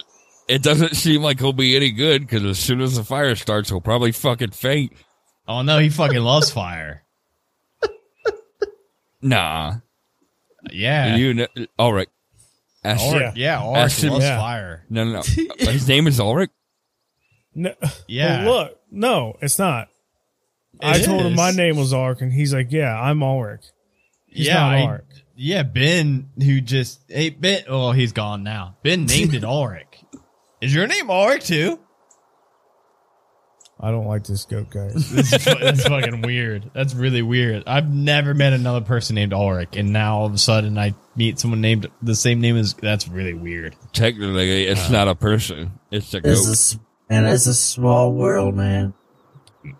it 0.49 0.63
doesn't 0.63 0.95
seem 0.97 1.23
like 1.23 1.39
he'll 1.41 1.53
be 1.53 1.75
any 1.77 1.91
good 1.93 2.23
because 2.23 2.45
as 2.45 2.59
soon 2.59 2.81
as 2.81 2.97
the 2.97 3.05
fire 3.05 3.35
starts, 3.37 3.69
he'll 3.71 3.81
probably 3.81 4.13
fucking 4.13 4.51
faint. 4.51 4.93
Oh 5.49 5.63
no, 5.63 5.79
he 5.79 5.89
fucking 5.89 6.21
loves 6.21 6.51
fire. 6.51 7.05
Nah. 9.23 9.77
Yeah. 10.71 11.17
You 11.17 11.35
know, 11.35 11.47
Ulrich. 11.79 12.09
Ask, 12.85 13.03
Ulrich, 13.03 13.33
yeah, 13.37 13.61
Ulrich 13.63 13.79
Ask 13.79 14.03
him- 14.03 14.13
loves 14.13 14.25
Yeah. 14.25 14.39
fire. 14.39 14.85
No, 14.91 15.05
no, 15.05 15.13
no. 15.15 15.23
His 15.59 15.89
name 15.89 16.07
is 16.07 16.21
Ulrich? 16.21 16.51
No, 17.55 17.73
Yeah. 18.07 18.45
Well, 18.45 18.55
look, 18.65 18.81
no, 18.91 19.37
it's 19.41 19.59
not. 19.59 19.89
I 20.83 20.99
It 20.99 21.05
told 21.07 21.23
him 21.23 21.35
my 21.35 21.51
name 21.51 21.77
was 21.77 21.93
Ulrich, 21.95 22.21
and 22.21 22.31
he's 22.33 22.53
like, 22.53 22.71
"Yeah, 22.71 22.95
I'm 23.01 23.23
Ulrich." 23.23 23.63
He's 24.27 24.47
yeah, 24.47 24.55
not 24.61 24.73
I- 24.75 24.83
Ulrich. 24.83 25.16
Yeah, 25.37 25.63
Ben, 25.63 26.31
who 26.43 26.61
just 26.61 27.01
hey 27.09 27.31
Ben. 27.31 27.63
Oh, 27.69 27.93
he's 27.93 28.13
gone 28.13 28.43
now. 28.43 28.77
Ben 28.83 29.07
named 29.07 29.35
it 29.35 29.45
Ulrich. 29.45 30.05
Is 30.61 30.75
your 30.75 30.87
name 30.87 31.11
Ulrich 31.11 31.45
too? 31.47 31.79
I 33.79 33.91
don't 33.91 34.07
like 34.07 34.25
this 34.25 34.47
goat, 34.47 34.71
guys. 34.71 35.11
That's, 35.31 35.45
fu- 35.45 35.59
that's 35.59 35.87
fucking 35.87 36.23
weird. 36.23 36.71
That's 36.73 36.95
really 36.95 37.21
weird. 37.21 37.65
I've 37.67 37.87
never 37.93 38.33
met 38.33 38.55
another 38.55 38.81
person 38.81 39.17
named 39.17 39.35
Ulrich, 39.35 39.77
and 39.77 39.93
now 39.93 40.17
all 40.21 40.27
of 40.27 40.33
a 40.33 40.39
sudden 40.39 40.79
I 40.79 40.95
meet 41.15 41.39
someone 41.39 41.61
named 41.61 41.87
the 42.01 42.15
same 42.15 42.41
name 42.41 42.57
as. 42.57 42.73
That's 42.73 43.07
really 43.07 43.35
weird. 43.35 43.77
Technically, 43.93 44.65
it's 44.67 44.89
uh, 44.89 44.93
not 44.93 45.09
a 45.09 45.15
person. 45.15 45.73
It's 45.91 46.15
a 46.15 46.19
It's 46.19 46.25
a, 46.25 46.45
goat. 46.47 46.53
s- 46.53 46.79
and 47.11 47.27
it's 47.27 47.47
a 47.47 47.53
small 47.55 48.15
world, 48.15 48.55
man. 48.55 48.95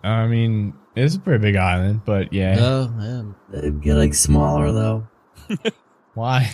I 0.03 0.27
mean, 0.27 0.75
it's 0.95 1.15
a 1.15 1.19
pretty 1.19 1.41
big 1.41 1.55
island, 1.55 2.01
but 2.05 2.31
yeah. 2.31 2.57
Oh, 2.59 2.93
yeah. 2.99 3.59
It's 3.63 3.77
getting 3.79 4.13
smaller 4.13 4.71
though. 4.71 5.07
Why? 6.13 6.51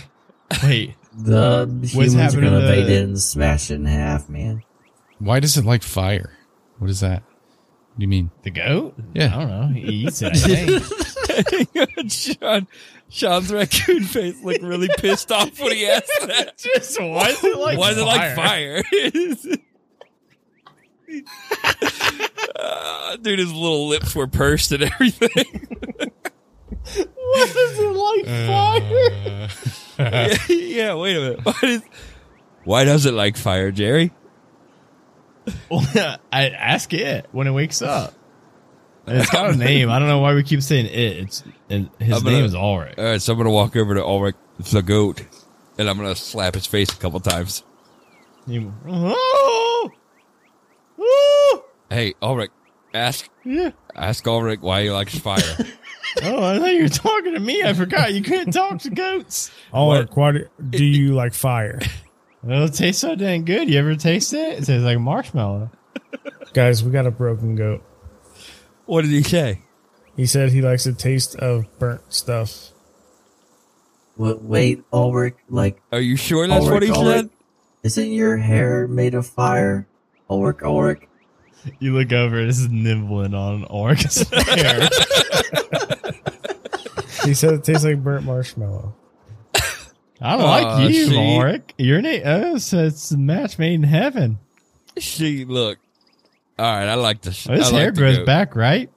Wait. 0.62 0.94
The 1.16 1.66
humans 1.84 2.14
are 2.14 2.18
happening 2.18 2.44
gonna 2.44 2.60
to- 2.60 2.66
invade 2.78 2.90
it 2.90 3.02
and 3.04 3.20
smash 3.20 3.70
it 3.70 3.74
in 3.76 3.84
half, 3.86 4.28
man. 4.28 4.62
Why 5.18 5.40
does 5.40 5.56
it 5.56 5.64
like 5.64 5.82
fire? 5.82 6.36
What 6.78 6.90
is 6.90 7.00
that? 7.00 7.22
What 7.22 7.98
do 7.98 8.02
you 8.02 8.08
mean? 8.08 8.30
The 8.42 8.50
goat? 8.50 8.94
Yeah. 9.14 9.34
I 9.34 9.38
don't 9.40 9.48
know. 9.48 9.68
He 9.80 10.06
eats 10.06 10.20
it, 10.22 10.32
I 10.34 10.38
think. 12.00 12.10
Sean, 12.12 12.66
Sean's 13.08 13.52
raccoon 13.52 14.02
face 14.04 14.42
looked 14.42 14.62
really 14.62 14.88
pissed 14.98 15.30
off 15.32 15.58
when 15.60 15.72
he 15.72 15.86
asked 15.86 16.10
that. 16.26 16.58
Just 16.58 17.00
why 17.00 17.28
is 17.28 17.42
it 17.44 17.56
like 17.58 17.78
Why 17.78 17.90
is 17.92 17.98
it 17.98 18.04
like 18.04 18.34
fire? 18.36 18.82
fire? 18.82 19.56
Uh, 22.56 23.16
dude, 23.16 23.38
his 23.38 23.52
little 23.52 23.88
lips 23.88 24.14
were 24.14 24.26
pursed 24.26 24.72
and 24.72 24.82
everything. 24.84 26.10
Why 27.34 27.42
is 27.56 27.78
it 27.78 27.92
like 27.92 28.26
fire? 28.46 29.48
Uh, 29.98 30.36
yeah, 30.52 30.94
wait 30.94 31.16
a 31.16 31.20
minute. 31.20 31.40
Why 31.44 31.54
does, 31.62 31.82
why 32.64 32.84
does 32.84 33.06
it 33.06 33.14
like 33.14 33.36
fire, 33.36 33.70
Jerry? 33.70 34.12
Well, 35.70 35.84
I 36.32 36.48
ask 36.48 36.92
it 36.94 37.26
when 37.32 37.46
it 37.46 37.50
wakes 37.50 37.82
up. 37.82 38.14
It's 39.06 39.28
got 39.30 39.50
a 39.50 39.56
name. 39.58 39.90
I 39.90 39.98
don't 39.98 40.08
know 40.08 40.20
why 40.20 40.32
we 40.34 40.42
keep 40.42 40.62
saying 40.62 40.86
it. 40.86 40.92
It's 41.18 41.44
and 41.68 41.90
his 41.98 42.22
gonna- 42.22 42.30
name 42.36 42.44
is 42.46 42.54
Ulrich. 42.54 42.94
All 42.96 43.04
right, 43.04 43.20
so 43.20 43.32
I'm 43.32 43.38
gonna 43.38 43.50
walk 43.50 43.76
over 43.76 43.94
to 43.94 44.02
Ulrich 44.02 44.36
the 44.58 44.80
goat, 44.82 45.22
and 45.78 45.88
I'm 45.90 45.96
gonna 45.98 46.14
slap 46.14 46.54
his 46.54 46.64
face 46.66 46.90
a 46.90 46.96
couple 46.96 47.20
times. 47.20 47.62
You- 48.46 48.72
oh, 48.88 49.90
oh, 50.98 51.64
Hey, 51.90 52.14
Ulrich, 52.22 52.50
ask 52.94 53.28
yeah. 53.44 53.70
ask 53.94 54.26
Ulrich 54.26 54.60
why 54.60 54.84
he 54.84 54.90
likes 54.90 55.18
fire. 55.18 55.42
Oh, 56.22 56.44
I 56.44 56.58
thought 56.58 56.72
you 56.74 56.82
were 56.82 56.88
talking 56.88 57.34
to 57.34 57.40
me. 57.40 57.62
I 57.64 57.72
forgot 57.72 58.14
you 58.14 58.22
couldn't 58.22 58.52
talk 58.52 58.78
to 58.80 58.90
goats. 58.90 59.50
Ulrich, 59.72 60.10
why 60.14 60.32
do, 60.32 60.48
do 60.70 60.84
you 60.84 61.14
like 61.14 61.34
fire? 61.34 61.80
Well, 62.42 62.64
it 62.64 62.74
tastes 62.74 63.00
so 63.00 63.14
dang 63.16 63.44
good. 63.44 63.68
You 63.70 63.78
ever 63.78 63.96
taste 63.96 64.32
it? 64.34 64.58
It 64.58 64.64
tastes 64.66 64.84
like 64.84 64.98
marshmallow. 65.00 65.70
Guys, 66.52 66.84
we 66.84 66.90
got 66.92 67.06
a 67.06 67.10
broken 67.10 67.56
goat. 67.56 67.82
what 68.86 69.02
did 69.02 69.10
he 69.10 69.22
say? 69.22 69.62
He 70.16 70.26
said 70.26 70.50
he 70.52 70.62
likes 70.62 70.84
the 70.84 70.92
taste 70.92 71.34
of 71.36 71.66
burnt 71.78 72.02
stuff. 72.12 72.70
Wait, 74.16 74.40
wait, 74.42 74.84
Ulrich, 74.92 75.34
like, 75.48 75.82
Are 75.90 76.00
you 76.00 76.14
sure 76.16 76.46
that's 76.46 76.64
what 76.66 76.82
he 76.84 76.90
Ulrich, 76.90 76.98
Ulrich, 77.04 77.16
said? 77.22 77.30
isn't 77.82 78.12
your 78.12 78.36
hair 78.36 78.86
made 78.86 79.14
of 79.14 79.26
fire? 79.26 79.88
Ulrich, 80.30 80.62
Ulrich. 80.62 81.08
You 81.80 81.94
look 81.98 82.12
over, 82.12 82.44
this 82.46 82.60
is 82.60 82.68
nibbling 82.68 83.34
on 83.34 83.64
Orc's 83.64 84.28
hair. 84.32 84.88
He 87.24 87.34
said 87.34 87.54
it 87.54 87.64
tastes 87.64 87.84
like 87.84 88.02
burnt 88.02 88.24
marshmallow. 88.24 88.94
I 90.20 90.36
don't 90.36 90.42
Aw, 90.46 90.50
like 90.78 90.90
you, 90.92 91.06
see? 91.06 91.14
Oric. 91.16 91.72
Your 91.76 92.00
name, 92.00 92.22
oh, 92.24 92.58
so 92.58 92.78
it's 92.84 93.10
a 93.10 93.18
match 93.18 93.58
made 93.58 93.74
in 93.74 93.82
heaven. 93.82 94.38
She 94.96 95.44
look. 95.44 95.78
All 96.58 96.64
right, 96.64 96.86
I 96.86 96.94
like 96.94 97.20
this. 97.22 97.48
Oh, 97.48 97.52
his 97.52 97.72
I 97.72 97.76
hair 97.78 97.90
the 97.90 97.98
grows 97.98 98.18
back, 98.20 98.54
right? 98.54 98.90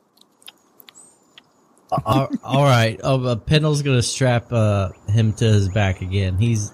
all, 2.06 2.30
all 2.44 2.64
right. 2.64 3.00
Oh, 3.04 3.18
but 3.18 3.46
Pendle's 3.46 3.82
gonna 3.82 4.04
strap 4.04 4.52
uh, 4.52 4.90
him 5.08 5.34
to 5.34 5.46
his 5.46 5.70
back 5.70 6.02
again. 6.02 6.38
He's 6.38 6.72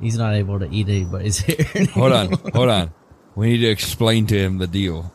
he's 0.00 0.18
not 0.18 0.34
able 0.34 0.58
to 0.58 0.68
eat 0.70 0.88
anybody's 0.88 1.38
hair. 1.40 1.86
Hold 1.94 2.12
on, 2.12 2.32
hold 2.52 2.68
on. 2.68 2.92
We 3.34 3.48
need 3.52 3.58
to 3.58 3.68
explain 3.68 4.26
to 4.26 4.38
him 4.38 4.58
the 4.58 4.66
deal. 4.66 5.12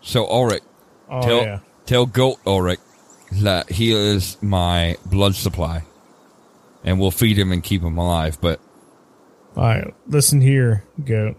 So 0.00 0.26
Ulrich, 0.26 0.62
Oh 1.10 1.20
tell 1.22 1.42
yeah. 1.42 1.58
tell 1.84 2.06
Goat 2.06 2.38
Ulrich 2.46 2.80
that 3.40 3.70
he 3.70 3.92
is 3.92 4.36
my 4.42 4.96
blood 5.06 5.34
supply, 5.34 5.82
and 6.84 7.00
we'll 7.00 7.10
feed 7.10 7.38
him 7.38 7.52
and 7.52 7.62
keep 7.62 7.82
him 7.82 7.96
alive. 7.98 8.38
But 8.40 8.60
All 9.56 9.64
right, 9.64 9.94
listen 10.06 10.40
here, 10.40 10.84
goat. 11.04 11.36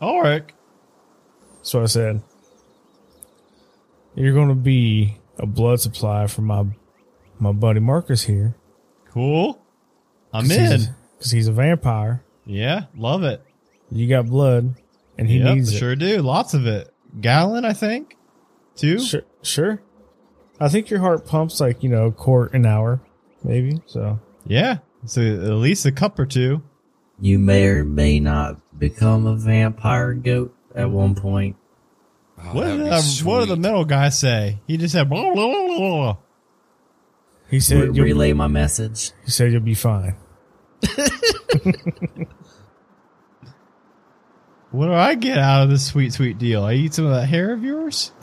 All 0.00 0.22
right, 0.22 0.44
That's 1.56 1.74
what 1.74 1.82
I 1.82 1.86
said. 1.86 2.22
You're 4.14 4.34
going 4.34 4.48
to 4.48 4.54
be 4.54 5.18
a 5.38 5.46
blood 5.46 5.80
supply 5.80 6.26
for 6.26 6.42
my 6.42 6.64
my 7.38 7.52
buddy 7.52 7.80
Marcus 7.80 8.24
here. 8.24 8.56
Cool. 9.10 9.60
I'm 10.32 10.50
in. 10.50 10.94
because 11.16 11.30
he's 11.30 11.48
a 11.48 11.52
vampire. 11.52 12.22
Yeah, 12.44 12.86
love 12.96 13.22
it. 13.24 13.42
You 13.90 14.08
got 14.08 14.26
blood, 14.26 14.74
and 15.16 15.28
he 15.28 15.38
yep, 15.38 15.54
needs 15.54 15.72
it. 15.72 15.78
sure 15.78 15.96
do. 15.96 16.20
Lots 16.22 16.54
of 16.54 16.66
it. 16.66 16.92
Gallon, 17.20 17.64
I 17.64 17.72
think. 17.72 18.16
Two. 18.76 18.98
Sure, 19.00 19.22
sure. 19.42 19.82
I 20.60 20.68
think 20.68 20.90
your 20.90 21.00
heart 21.00 21.26
pumps 21.26 21.60
like 21.60 21.82
you 21.82 21.88
know 21.88 22.06
a 22.06 22.12
quart 22.12 22.52
an 22.54 22.66
hour, 22.66 23.00
maybe. 23.44 23.80
So 23.86 24.18
Yeah. 24.46 24.78
So 25.06 25.20
at 25.20 25.52
least 25.54 25.86
a 25.86 25.92
cup 25.92 26.18
or 26.18 26.26
two. 26.26 26.62
You 27.20 27.38
may 27.38 27.66
or 27.66 27.84
may 27.84 28.20
not 28.20 28.56
become 28.78 29.26
a 29.26 29.34
vampire 29.36 30.12
goat 30.14 30.54
at 30.74 30.90
one 30.90 31.14
point. 31.14 31.56
oh, 32.38 32.54
What 32.54 32.64
that 32.64 32.76
did, 32.76 32.82
would 32.84 32.92
uh, 32.92 33.00
what 33.24 33.40
did 33.40 33.48
the 33.48 33.54
sweet. 33.54 33.58
metal 33.58 33.84
guy 33.84 34.08
say? 34.08 34.58
He 34.66 34.76
just 34.76 34.92
said 34.92 35.08
blah, 35.08 35.22
blah, 35.22 35.34
blah, 35.34 35.66
blah, 35.66 35.78
blah. 35.78 36.16
he 37.50 37.60
said 37.60 37.96
you'll, 37.96 38.04
relay 38.06 38.32
my 38.32 38.46
message. 38.48 39.12
he 39.24 39.30
said 39.30 39.52
you'll 39.52 39.60
be 39.60 39.74
fine. 39.74 40.16
What 44.70 44.86
do 44.86 44.92
I 44.92 45.14
get 45.14 45.38
out 45.38 45.62
of 45.62 45.70
this 45.70 45.86
sweet, 45.86 46.12
sweet 46.12 46.36
deal? 46.38 46.62
I 46.64 46.74
eat 46.74 46.92
some 46.92 47.06
of 47.06 47.12
that 47.12 47.26
hair 47.26 47.52
of 47.52 47.62
yours? 47.64 48.12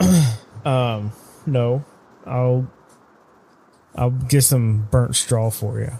Um, 0.64 1.12
no, 1.46 1.84
I'll 2.26 2.70
I'll 3.94 4.10
get 4.10 4.42
some 4.42 4.88
burnt 4.90 5.16
straw 5.16 5.50
for 5.50 5.80
you. 5.80 5.92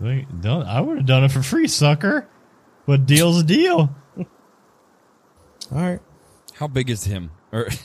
Wait, 0.00 0.40
don't- 0.40 0.66
I 0.66 0.80
would 0.80 0.96
have 0.98 1.06
done 1.06 1.24
it 1.24 1.30
for 1.32 1.42
free, 1.42 1.68
sucker. 1.68 2.28
But 2.86 3.04
deal's 3.06 3.40
a 3.40 3.44
deal. 3.44 3.94
All 4.16 4.26
right. 5.70 6.00
How 6.54 6.66
big 6.68 6.88
is 6.90 7.04
him? 7.04 7.30
Or 7.52 7.64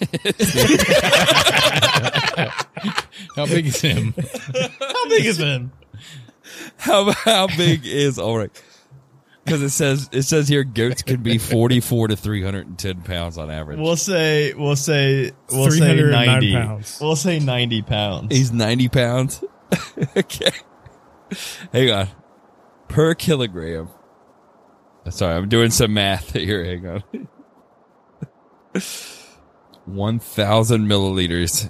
How 3.35 3.45
big 3.45 3.65
is 3.67 3.81
him? 3.81 4.13
How 4.79 5.09
big 5.09 5.25
is 5.25 5.37
him? 5.37 5.71
how 6.77 7.11
how 7.11 7.47
big 7.47 7.85
is 7.85 8.19
Ulrich? 8.19 8.51
Because 9.43 9.61
it 9.61 9.71
says 9.71 10.09
it 10.13 10.23
says 10.23 10.47
here 10.47 10.63
goats 10.63 11.01
can 11.01 11.21
be 11.21 11.37
forty 11.37 11.81
four 11.81 12.07
to 12.07 12.15
three 12.15 12.41
hundred 12.41 12.67
and 12.67 12.79
ten 12.79 13.01
pounds 13.01 13.37
on 13.37 13.51
average. 13.51 13.77
We'll 13.77 13.97
say, 13.97 14.53
we'll 14.53 14.77
say, 14.77 15.33
we'll 15.51 15.69
say 15.69 15.79
309 15.79 16.25
90. 16.25 16.53
pounds. 16.53 16.97
We'll 17.01 17.15
say 17.17 17.39
90 17.39 17.81
pounds. 17.81 18.35
He's 18.35 18.51
90 18.53 18.87
pounds. 18.87 19.43
okay. 20.17 20.51
Hang 21.73 21.91
on. 21.91 22.07
Per 22.87 23.15
kilogram. 23.15 23.89
Sorry, 25.09 25.35
I'm 25.35 25.49
doing 25.49 25.71
some 25.71 25.93
math 25.93 26.33
here. 26.33 26.63
Hang 26.63 26.87
on. 26.87 27.03
1,000 29.85 30.87
milliliters. 30.87 31.69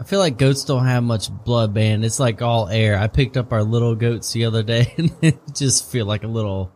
I 0.00 0.04
feel 0.04 0.20
like 0.20 0.38
goats 0.38 0.64
don't 0.64 0.86
have 0.86 1.02
much 1.02 1.30
blood, 1.30 1.74
man. 1.74 2.04
It's 2.04 2.20
like 2.20 2.40
all 2.42 2.68
air. 2.68 2.98
I 2.98 3.08
picked 3.08 3.36
up 3.36 3.52
our 3.52 3.64
little 3.64 3.94
goats 3.94 4.32
the 4.32 4.44
other 4.44 4.62
day, 4.62 4.94
and 4.98 5.12
it 5.22 5.38
just 5.54 5.90
feel 5.90 6.06
like 6.06 6.24
a 6.24 6.28
little 6.28 6.72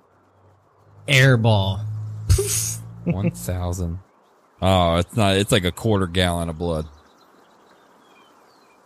air 1.09 1.37
ball. 1.37 1.81
1,000. 3.05 3.99
Oh, 4.61 4.97
it's 4.97 5.17
not, 5.17 5.37
it's 5.37 5.51
like 5.53 5.65
a 5.65 5.73
quarter 5.73 6.07
gallon 6.07 6.49
of 6.49 6.59
blood. 6.59 6.87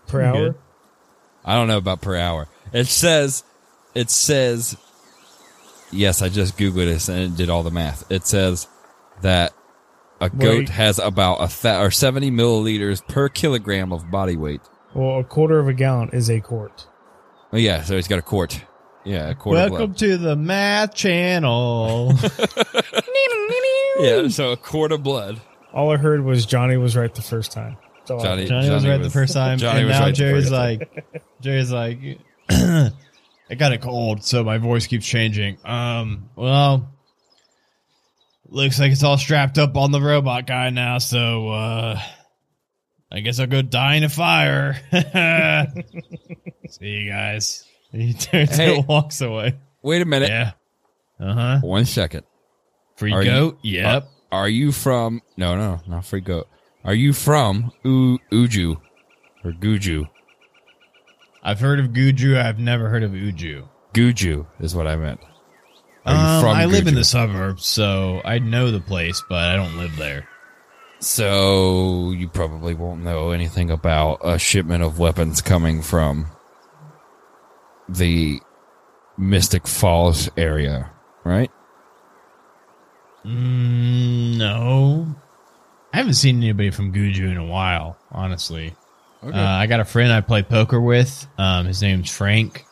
Per 0.07 0.19
Pretty 0.21 0.27
hour. 0.29 0.35
good. 0.51 0.55
I 1.45 1.55
don't 1.55 1.69
know 1.69 1.77
about 1.79 2.01
per 2.01 2.17
hour. 2.17 2.49
It 2.73 2.87
says, 2.87 3.45
it 3.95 4.11
says, 4.11 4.77
yes, 5.93 6.23
I 6.23 6.29
just 6.29 6.57
Googled 6.57 6.87
this 6.87 7.09
and 7.09 7.19
it 7.21 7.37
did 7.37 7.51
all 7.51 7.63
the 7.63 7.71
math. 7.71 8.11
It 8.11 8.27
says 8.27 8.69
that 9.23 9.53
a 10.21 10.31
goat 10.31 10.59
Wait. 10.61 10.69
has 10.71 10.99
about 10.99 11.43
a 11.43 11.49
th- 11.49 11.77
or 11.81 11.91
70 11.91 12.31
milliliters 12.31 13.07
per 13.07 13.29
kilogram 13.29 13.93
of 13.93 14.11
body 14.11 14.37
weight. 14.37 14.63
Well, 14.95 15.21
a 15.21 15.25
quarter 15.25 15.59
of 15.59 15.69
a 15.69 15.75
gallon 15.75 16.09
is 16.13 16.31
a 16.31 16.41
quart. 16.41 16.87
Oh, 17.53 17.59
yeah, 17.59 17.83
so 17.83 17.97
he's 17.97 18.09
got 18.09 18.19
a 18.19 18.23
quart. 18.23 18.63
Yeah, 19.07 19.31
a 19.31 19.35
quart 19.35 19.55
Welcome 19.55 19.77
blood. 19.93 19.99
to 19.99 20.17
the 20.19 20.37
math 20.37 20.95
channel. 20.95 22.13
Yeah, 23.99 24.29
so 24.29 24.53
a 24.53 24.59
quart 24.59 24.93
of 24.93 25.03
blood. 25.03 25.41
All 25.73 25.91
I 25.91 25.97
heard 25.97 26.23
was 26.23 26.45
Johnny 26.45 26.77
was 26.77 26.95
right 26.95 27.15
the 27.15 27.23
first 27.23 27.51
time. 27.51 27.79
That's 28.07 28.23
Johnny- 28.23 28.45
Johnny, 28.45 28.69
was 28.69 28.83
Johnny 28.83 28.93
right 28.95 29.03
the 29.03 29.09
first 29.09 29.33
time, 29.33 29.57
Johnny 29.59 29.79
and 29.81 29.89
was 29.89 29.99
now 29.99 30.05
right 30.05 30.15
Jerry's 30.15 30.51
like, 30.51 31.07
Jerry's 31.41 31.73
like, 31.73 31.99
I 32.51 32.91
got 33.57 33.73
a 33.73 33.79
cold, 33.79 34.23
so 34.23 34.45
my 34.45 34.59
voice 34.59 34.87
keeps 34.87 35.07
changing. 35.07 35.57
Um, 35.65 36.29
well, 36.37 36.93
looks 38.49 38.79
like 38.79 38.93
it's 38.93 39.03
all 39.03 39.17
strapped 39.17 39.57
up 39.57 39.77
on 39.79 39.93
the 39.93 40.01
robot 40.01 40.47
guy 40.47 40.69
now, 40.69 40.99
so 40.99 41.49
uh, 41.49 41.99
I 43.11 43.21
guess 43.21 43.41
I'll 43.41 43.47
go 43.47 43.63
die 43.63 43.95
in 43.95 44.05
a 44.05 44.11
fire. 44.11 44.75
See 46.69 46.87
you 46.87 47.11
guys. 47.11 47.66
He 47.97 48.13
turns 48.19 48.57
Hey. 48.57 48.77
and 48.79 48.87
walks 48.89 49.21
away. 49.21 49.57
Wait 49.83 50.03
a 50.03 50.05
minute. 50.05 50.29
Yeah. 50.29 50.53
Uh 51.21 51.33
huh. 51.35 51.59
One 51.63 51.85
second. 51.85 52.25
Free 52.97 53.13
Are 53.13 53.23
you- 53.23 53.31
goat. 53.31 53.59
yep. 53.63 54.09
Are 54.33 54.49
you 54.49 54.73
from? 54.73 55.23
No, 55.37 55.57
no, 55.57 55.81
not 55.87 56.05
free 56.05 56.21
goat. 56.21 56.49
Are 56.85 56.95
you 56.95 57.13
from 57.13 57.73
U- 57.85 58.19
Uju 58.33 58.81
or 59.45 59.53
Guju? 59.53 60.09
I've 61.43 61.61
heard 61.61 61.79
of 61.81 61.89
Guju. 61.89 62.37
I've 62.43 62.59
never 62.59 62.89
heard 62.89 63.03
of 63.03 63.13
Uju. 63.13 63.69
Guju 63.95 64.47
is 64.61 64.75
what 64.75 64.87
I 64.87 64.97
meant. 64.97 65.21
Um, 66.05 66.41
from 66.43 66.57
I 66.57 66.67
live 66.67 66.87
in 66.87 66.95
the 66.95 67.05
suburbs, 67.05 67.65
so 67.67 68.21
I 68.25 68.39
know 68.39 68.71
the 68.71 68.81
place, 68.81 69.23
but 69.29 69.49
I 69.49 69.57
don't 69.57 69.77
live 69.79 69.97
there. 69.97 70.29
So 71.01 72.11
you 72.13 72.29
probably 72.29 72.75
won't 72.75 73.03
know 73.03 73.31
anything 73.31 73.71
about 73.71 74.21
a 74.25 74.39
shipment 74.39 74.83
of 74.83 74.99
weapons 74.99 75.41
coming 75.43 75.83
from 75.83 76.27
the 77.89 78.41
Mystic 79.19 79.67
Falls 79.67 80.29
area, 80.37 80.91
right? 81.25 81.51
Mm, 83.25 84.37
no, 84.39 85.17
I 85.93 85.97
haven't 85.97 86.15
seen 86.15 86.37
anybody 86.39 86.71
from 86.71 86.93
Guju 86.93 87.29
in 87.31 87.37
a 87.37 87.45
while. 87.45 87.97
Honestly, 88.13 88.75
uh, 89.23 89.31
I 89.35 89.67
got 89.67 89.81
a 89.81 89.85
friend 89.85 90.13
I 90.13 90.21
play 90.21 90.43
poker 90.43 90.81
with. 90.81 91.27
Um, 91.39 91.67
his 91.67 91.83
name's 91.83 92.11
Frank. 92.11 92.65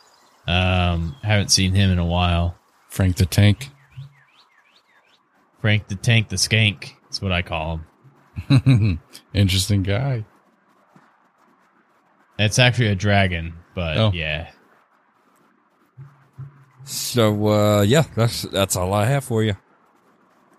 Um, 0.47 1.17
haven't 1.23 1.51
seen 1.51 1.73
him 1.75 1.91
in 1.91 1.99
a 1.99 2.05
while. 2.07 2.57
Frank 2.89 3.17
the 3.17 3.27
Tank. 3.27 3.71
Frank 5.61 5.89
the 5.89 5.97
Tank, 5.97 6.29
the 6.29 6.37
Skank. 6.37 6.93
That's 7.05 7.21
what 7.23 7.33
I 7.33 7.43
call 7.43 7.81
him. 8.49 9.01
Interesting 9.35 9.83
guy. 9.83 10.25
It's 12.39 12.59
actually 12.59 12.89
a 12.89 12.95
dragon, 12.95 13.55
but 13.75 13.97
Oh. 13.97 14.11
yeah. 14.13 14.51
So 16.85 17.49
uh, 17.49 17.83
yeah, 17.83 18.05
that's 18.15 18.43
that's 18.43 18.77
all 18.77 18.93
I 18.93 19.07
have 19.07 19.25
for 19.25 19.43
you. 19.43 19.57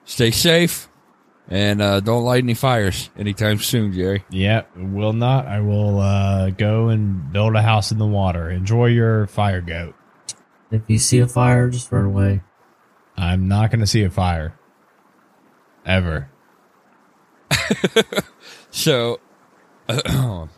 Stay 0.05 0.31
safe 0.31 0.87
and 1.47 1.81
uh, 1.81 1.99
don't 1.99 2.23
light 2.23 2.43
any 2.43 2.53
fires 2.53 3.09
anytime 3.17 3.59
soon, 3.59 3.93
Jerry. 3.93 4.23
Yeah, 4.29 4.63
will 4.75 5.13
not. 5.13 5.47
I 5.47 5.59
will 5.59 5.99
uh, 5.99 6.49
go 6.51 6.89
and 6.89 7.31
build 7.31 7.55
a 7.55 7.61
house 7.61 7.91
in 7.91 7.97
the 7.97 8.05
water. 8.05 8.49
Enjoy 8.49 8.87
your 8.87 9.27
fire 9.27 9.61
goat. 9.61 9.95
If 10.71 10.83
you 10.87 10.97
see 10.99 11.19
a 11.19 11.27
fire, 11.27 11.69
just 11.69 11.91
run 11.91 12.05
away. 12.05 12.41
I'm 13.15 13.47
not 13.47 13.69
going 13.71 13.79
to 13.79 13.87
see 13.87 14.03
a 14.03 14.09
fire. 14.09 14.57
Ever. 15.85 16.29
So 18.75 19.21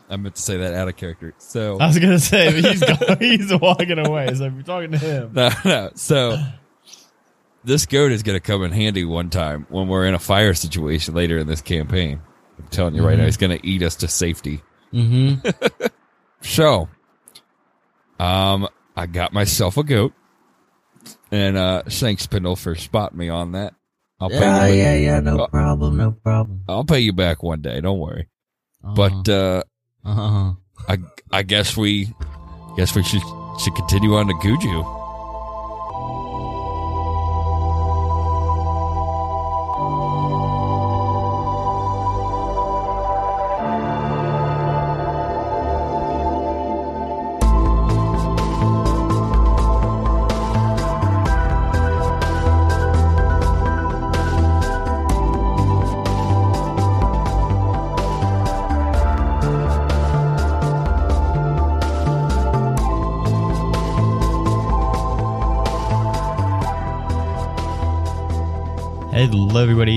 I 0.10 0.16
meant 0.18 0.36
to 0.36 0.42
say 0.42 0.58
that 0.58 0.74
out 0.74 0.88
of 0.88 0.96
character. 0.96 1.34
So 1.38 1.78
I 1.80 1.88
was 1.88 2.00
gonna 2.00 2.20
say 2.20 2.62
but 2.62 2.72
he's 2.72 2.80
go- 2.84 3.16
he's 3.20 3.54
walking 3.60 4.00
away. 4.00 4.34
So 4.34 4.46
if 4.46 4.54
you're 4.54 4.64
talking 4.64 4.92
to 4.92 4.98
him, 4.98 5.32
no, 5.34 5.50
no. 5.66 5.90
So 5.96 6.38
this 7.64 7.86
goat 7.86 8.12
is 8.14 8.24
going 8.24 8.38
to 8.38 8.40
come 8.40 8.64
in 8.64 8.72
handy 8.72 9.04
one 9.04 9.30
time 9.30 9.66
when 9.70 9.90
we're 9.90 10.06
in 10.06 10.14
a 10.14 10.20
fire 10.20 10.54
situation 10.54 11.14
later 11.14 11.38
in 11.38 11.48
this 11.48 11.62
campaign. 11.62 12.22
I'm 12.58 12.68
telling 12.70 12.96
you 12.96 13.06
right 13.06 13.18
now, 13.18 13.26
he's 13.26 13.36
going 13.36 13.58
to 13.60 13.68
eat 13.68 13.84
us 13.84 13.98
to 13.98 14.08
safety. 14.08 14.62
Mm-hmm. 14.94 15.86
So, 16.42 16.88
um, 18.20 18.68
I 18.96 19.06
got 19.08 19.34
myself 19.34 19.76
a 19.78 19.84
goat, 19.84 20.14
and 21.32 21.58
uh, 21.58 21.82
thanks 21.90 22.28
Pendle 22.28 22.56
for 22.56 22.76
spotting 22.76 23.18
me 23.18 23.28
on 23.30 23.54
that. 23.54 23.74
I'll 24.20 24.30
pay 24.30 24.40
Yeah, 24.40 24.68
you. 24.68 24.76
yeah, 24.76 24.94
yeah. 24.96 25.20
No 25.20 25.40
Uh, 25.40 25.48
problem. 25.48 25.98
No 25.98 26.12
problem. 26.12 26.62
I'll 26.70 26.86
pay 26.86 27.00
you 27.00 27.12
back 27.12 27.42
one 27.44 27.62
day. 27.62 27.82
Don't 27.82 28.00
worry. 28.00 28.28
But 28.82 29.28
uh, 29.30 29.64
uh 30.06 30.54
I 30.88 30.98
I 31.32 31.44
guess 31.44 31.76
we 31.76 32.14
guess 32.76 32.96
we 32.96 33.04
should 33.04 33.24
should 33.60 33.76
continue 33.76 34.16
on 34.16 34.28
to 34.28 34.34
Guju. 34.36 35.07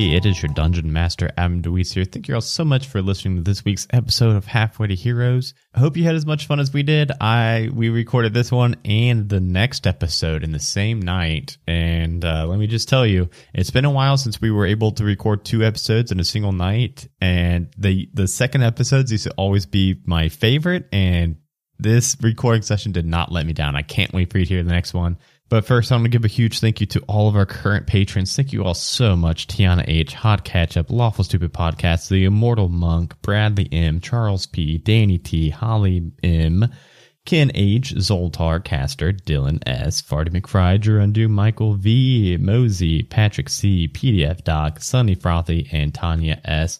It 0.02 0.24
is 0.24 0.40
your 0.40 0.50
Dungeon 0.54 0.90
Master, 0.90 1.30
Adam 1.36 1.60
DeWeese 1.60 1.92
here. 1.92 2.06
Thank 2.06 2.26
you 2.26 2.34
all 2.34 2.40
so 2.40 2.64
much 2.64 2.86
for 2.86 3.02
listening 3.02 3.36
to 3.36 3.42
this 3.42 3.66
week's 3.66 3.86
episode 3.90 4.34
of 4.34 4.46
Halfway 4.46 4.86
to 4.86 4.94
Heroes. 4.94 5.52
I 5.74 5.80
hope 5.80 5.94
you 5.94 6.04
had 6.04 6.14
as 6.14 6.24
much 6.24 6.46
fun 6.46 6.58
as 6.58 6.72
we 6.72 6.82
did. 6.82 7.12
I 7.20 7.68
we 7.74 7.90
recorded 7.90 8.32
this 8.32 8.50
one 8.50 8.76
and 8.86 9.28
the 9.28 9.40
next 9.40 9.86
episode 9.86 10.42
in 10.42 10.52
the 10.52 10.58
same 10.58 11.00
night, 11.00 11.58
and 11.66 12.24
uh, 12.24 12.46
let 12.46 12.58
me 12.58 12.66
just 12.66 12.88
tell 12.88 13.04
you, 13.04 13.28
it's 13.52 13.70
been 13.70 13.84
a 13.84 13.90
while 13.90 14.16
since 14.16 14.40
we 14.40 14.50
were 14.50 14.64
able 14.64 14.90
to 14.92 15.04
record 15.04 15.44
two 15.44 15.62
episodes 15.62 16.10
in 16.10 16.18
a 16.18 16.24
single 16.24 16.52
night, 16.52 17.06
and 17.20 17.68
the 17.76 18.08
the 18.14 18.26
second 18.26 18.62
episodes 18.62 19.12
used 19.12 19.24
to 19.24 19.34
always 19.36 19.66
be 19.66 20.00
my 20.06 20.30
favorite, 20.30 20.88
and 20.92 21.36
this 21.78 22.16
recording 22.22 22.62
session 22.62 22.92
did 22.92 23.04
not 23.04 23.30
let 23.30 23.44
me 23.44 23.52
down. 23.52 23.76
I 23.76 23.82
can't 23.82 24.14
wait 24.14 24.32
for 24.32 24.38
you 24.38 24.46
to 24.46 24.54
hear 24.54 24.62
the 24.62 24.72
next 24.72 24.94
one. 24.94 25.18
But 25.50 25.64
first, 25.64 25.90
I 25.90 25.96
want 25.96 26.04
to 26.04 26.10
give 26.10 26.24
a 26.24 26.28
huge 26.28 26.60
thank 26.60 26.80
you 26.80 26.86
to 26.86 27.00
all 27.08 27.28
of 27.28 27.34
our 27.34 27.44
current 27.44 27.88
patrons. 27.88 28.36
Thank 28.36 28.52
you 28.52 28.62
all 28.62 28.72
so 28.72 29.16
much. 29.16 29.48
Tiana 29.48 29.84
H, 29.88 30.14
Hot 30.14 30.44
Ketchup, 30.44 30.90
Lawful 30.90 31.24
Stupid 31.24 31.52
Podcast, 31.52 32.08
The 32.08 32.24
Immortal 32.24 32.68
Monk, 32.68 33.20
Bradley 33.20 33.68
M, 33.72 34.00
Charles 34.00 34.46
P, 34.46 34.78
Danny 34.78 35.18
T, 35.18 35.50
Holly 35.50 36.12
M, 36.22 36.68
Ken 37.26 37.50
H, 37.56 37.96
Zoltar, 37.96 38.62
Caster, 38.62 39.12
Dylan 39.12 39.60
S, 39.66 40.00
Farty 40.00 40.28
McFry, 40.28 40.78
Gerundu, 40.78 41.28
Michael 41.28 41.74
V, 41.74 42.36
Mosey, 42.36 43.02
Patrick 43.02 43.48
C, 43.48 43.88
PDF 43.88 44.44
Doc, 44.44 44.80
Sunny 44.80 45.16
Frothy, 45.16 45.68
and 45.72 45.92
Tanya 45.92 46.40
S. 46.44 46.78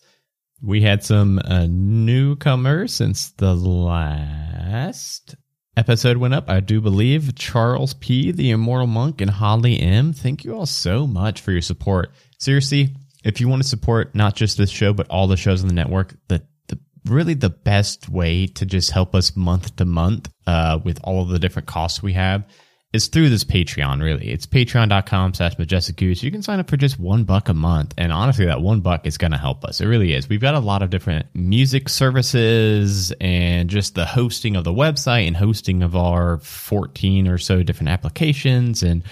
We 0.62 0.82
had 0.82 1.02
some 1.02 1.40
uh, 1.44 1.66
newcomers 1.68 2.94
since 2.94 3.32
the 3.32 3.52
last 3.52 5.34
episode 5.76 6.16
went 6.16 6.34
up. 6.34 6.48
I 6.48 6.60
do 6.60 6.80
believe 6.80 7.34
Charles 7.34 7.94
P, 7.94 8.30
the 8.32 8.50
Immortal 8.50 8.86
Monk, 8.86 9.20
and 9.20 9.30
Holly 9.30 9.80
M. 9.80 10.12
Thank 10.12 10.44
you 10.44 10.54
all 10.54 10.66
so 10.66 11.06
much 11.06 11.40
for 11.40 11.52
your 11.52 11.62
support. 11.62 12.12
Seriously, 12.38 12.94
if 13.24 13.40
you 13.40 13.48
want 13.48 13.62
to 13.62 13.68
support 13.68 14.14
not 14.14 14.34
just 14.34 14.56
this 14.56 14.70
show 14.70 14.92
but 14.92 15.08
all 15.08 15.26
the 15.26 15.36
shows 15.36 15.62
on 15.62 15.68
the 15.68 15.74
network, 15.74 16.14
the 16.28 16.42
the 16.68 16.78
really 17.06 17.34
the 17.34 17.50
best 17.50 18.08
way 18.08 18.46
to 18.46 18.66
just 18.66 18.90
help 18.90 19.14
us 19.14 19.36
month 19.36 19.76
to 19.76 19.84
month 19.84 20.30
uh, 20.46 20.78
with 20.82 21.00
all 21.04 21.22
of 21.22 21.28
the 21.28 21.38
different 21.38 21.68
costs 21.68 22.02
we 22.02 22.12
have 22.14 22.44
is 22.92 23.06
through 23.06 23.30
this 23.30 23.44
Patreon, 23.44 24.02
really. 24.02 24.30
It's 24.30 24.46
patreon.com 24.46 25.34
slash 25.34 25.56
majestic 25.58 25.96
goose. 25.96 26.22
You 26.24 26.32
can 26.32 26.42
sign 26.42 26.58
up 26.58 26.68
for 26.68 26.76
just 26.76 26.98
one 26.98 27.22
buck 27.22 27.48
a 27.48 27.54
month. 27.54 27.94
And 27.96 28.12
honestly, 28.12 28.46
that 28.46 28.62
one 28.62 28.80
buck 28.80 29.06
is 29.06 29.16
going 29.16 29.30
to 29.30 29.38
help 29.38 29.64
us. 29.64 29.80
It 29.80 29.86
really 29.86 30.12
is. 30.12 30.28
We've 30.28 30.40
got 30.40 30.54
a 30.54 30.60
lot 30.60 30.82
of 30.82 30.90
different 30.90 31.26
music 31.32 31.88
services 31.88 33.12
and 33.20 33.70
just 33.70 33.94
the 33.94 34.06
hosting 34.06 34.56
of 34.56 34.64
the 34.64 34.72
website 34.72 35.28
and 35.28 35.36
hosting 35.36 35.84
of 35.84 35.94
our 35.94 36.38
14 36.38 37.28
or 37.28 37.38
so 37.38 37.62
different 37.62 37.90
applications 37.90 38.82
and 38.82 39.04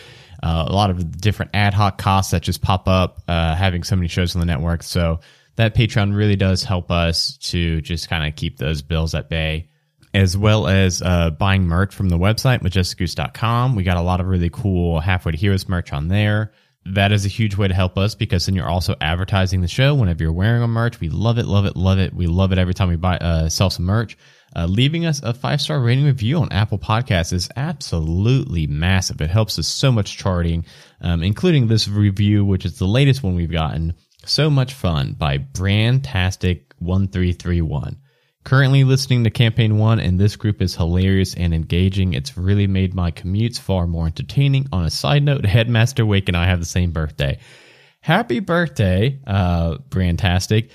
uh, 0.43 0.65
a 0.67 0.73
lot 0.73 0.91
of 0.91 1.21
different 1.21 1.53
ad 1.55 1.75
hoc 1.75 1.99
costs 1.99 2.33
that 2.33 2.43
just 2.43 2.63
pop 2.63 2.89
up 2.89 3.23
uh, 3.29 3.55
having 3.55 3.85
so 3.85 3.95
many 3.95 4.09
shows 4.09 4.35
on 4.35 4.41
the 4.41 4.47
network. 4.47 4.83
So 4.83 5.21
that 5.55 5.77
Patreon 5.77 6.17
really 6.17 6.37
does 6.37 6.65
help 6.65 6.91
us 6.91 7.37
to 7.39 7.81
just 7.81 8.09
kind 8.09 8.27
of 8.27 8.35
keep 8.35 8.59
those 8.59 8.83
bills 8.83 9.15
at 9.15 9.29
bay 9.29 9.69
as 10.15 10.37
well 10.37 10.67
as 10.67 11.03
uh, 11.03 11.31
buying 11.31 11.67
merch 11.67 11.95
from 11.95 12.09
the 12.09 12.19
website, 12.19 12.63
majesticgoose.com. 12.63 13.75
We 13.75 13.83
got 13.83 13.97
a 13.97 14.03
lot 14.03 14.21
of 14.21 14.27
really 14.27 14.51
cool 14.51 15.01
Halfway 15.01 15.33
to 15.33 15.39
Heroes 15.39 15.69
merch 15.69 15.93
on 15.93 16.09
there. 16.09 16.53
That 16.87 17.13
is 17.13 17.27
a 17.27 17.29
huge 17.29 17.57
way 17.57 17.69
to 17.69 17.75
help 17.75 17.99
us 17.99 18.15
because 18.15 18.47
then 18.47 18.55
you're 18.55 18.69
also 18.69 18.97
advertising 19.01 19.61
the 19.61 19.69
show 19.69 19.95
whenever 19.95 20.23
you're 20.23 20.33
wearing 20.33 20.63
a 20.63 20.69
merch. 20.69 21.01
We 21.01 21.11
love 21.11 21.39
it, 21.39 21.47
love 21.47 21.67
it, 21.67 21.77
love 21.77 21.99
it. 21.99 22.15
We 22.15 22.27
love 22.27 22.53
it 22.53 22.59
every 22.59 22.73
time 22.73 22.89
we 22.89 22.97
buy 22.97 23.19
uh, 23.19 23.51
sell 23.51 23.69
some 23.69 23.85
merch. 23.85 24.17
Uh, 24.57 24.67
leaving 24.67 25.05
us 25.05 25.23
a 25.23 25.35
five 25.35 25.61
star 25.61 25.79
rating 25.81 26.07
review 26.07 26.39
on 26.39 26.51
Apple 26.51 26.79
Podcasts 26.79 27.35
is 27.35 27.51
absolutely 27.57 28.67
massive. 28.67 29.21
It 29.21 29.29
helps 29.29 29.59
us 29.59 29.69
so 29.69 29.93
much 29.93 30.17
charting, 30.17 30.65
um, 31.03 31.23
including 31.23 31.67
this 31.67 31.87
review, 31.87 32.47
which 32.47 32.65
is 32.65 32.79
the 32.79 32.87
latest 32.87 33.23
one 33.23 33.35
we've 33.35 33.53
gotten. 33.53 33.93
So 34.25 34.49
much 34.49 34.73
fun 34.73 35.13
by 35.13 35.37
Brandtastic1331 35.39 37.97
currently 38.45 38.85
listening 38.85 39.25
to 39.25 39.31
campaign 39.31 39.79
one 39.79 40.01
and 40.01 40.19
this 40.19 40.37
group 40.37 40.63
is 40.63 40.75
hilarious 40.75 41.35
and 41.35 41.53
engaging. 41.53 42.15
It's 42.15 42.37
really 42.37 42.67
made 42.67 42.95
my 42.95 43.11
commutes 43.11 43.59
far 43.59 43.87
more 43.87 44.07
entertaining. 44.07 44.67
On 44.73 44.85
a 44.85 44.91
side 44.91 45.23
note 45.23 45.45
headmaster 45.47 46.07
wake 46.07 46.29
and 46.29 46.37
i 46.37 46.47
have 46.47 46.61
the 46.61 46.67
same 46.67 46.93
birthday. 46.93 47.39
Happy 48.01 48.41
birthday 48.41 49.19
uh 49.27 49.79
brandtastic 49.89 50.71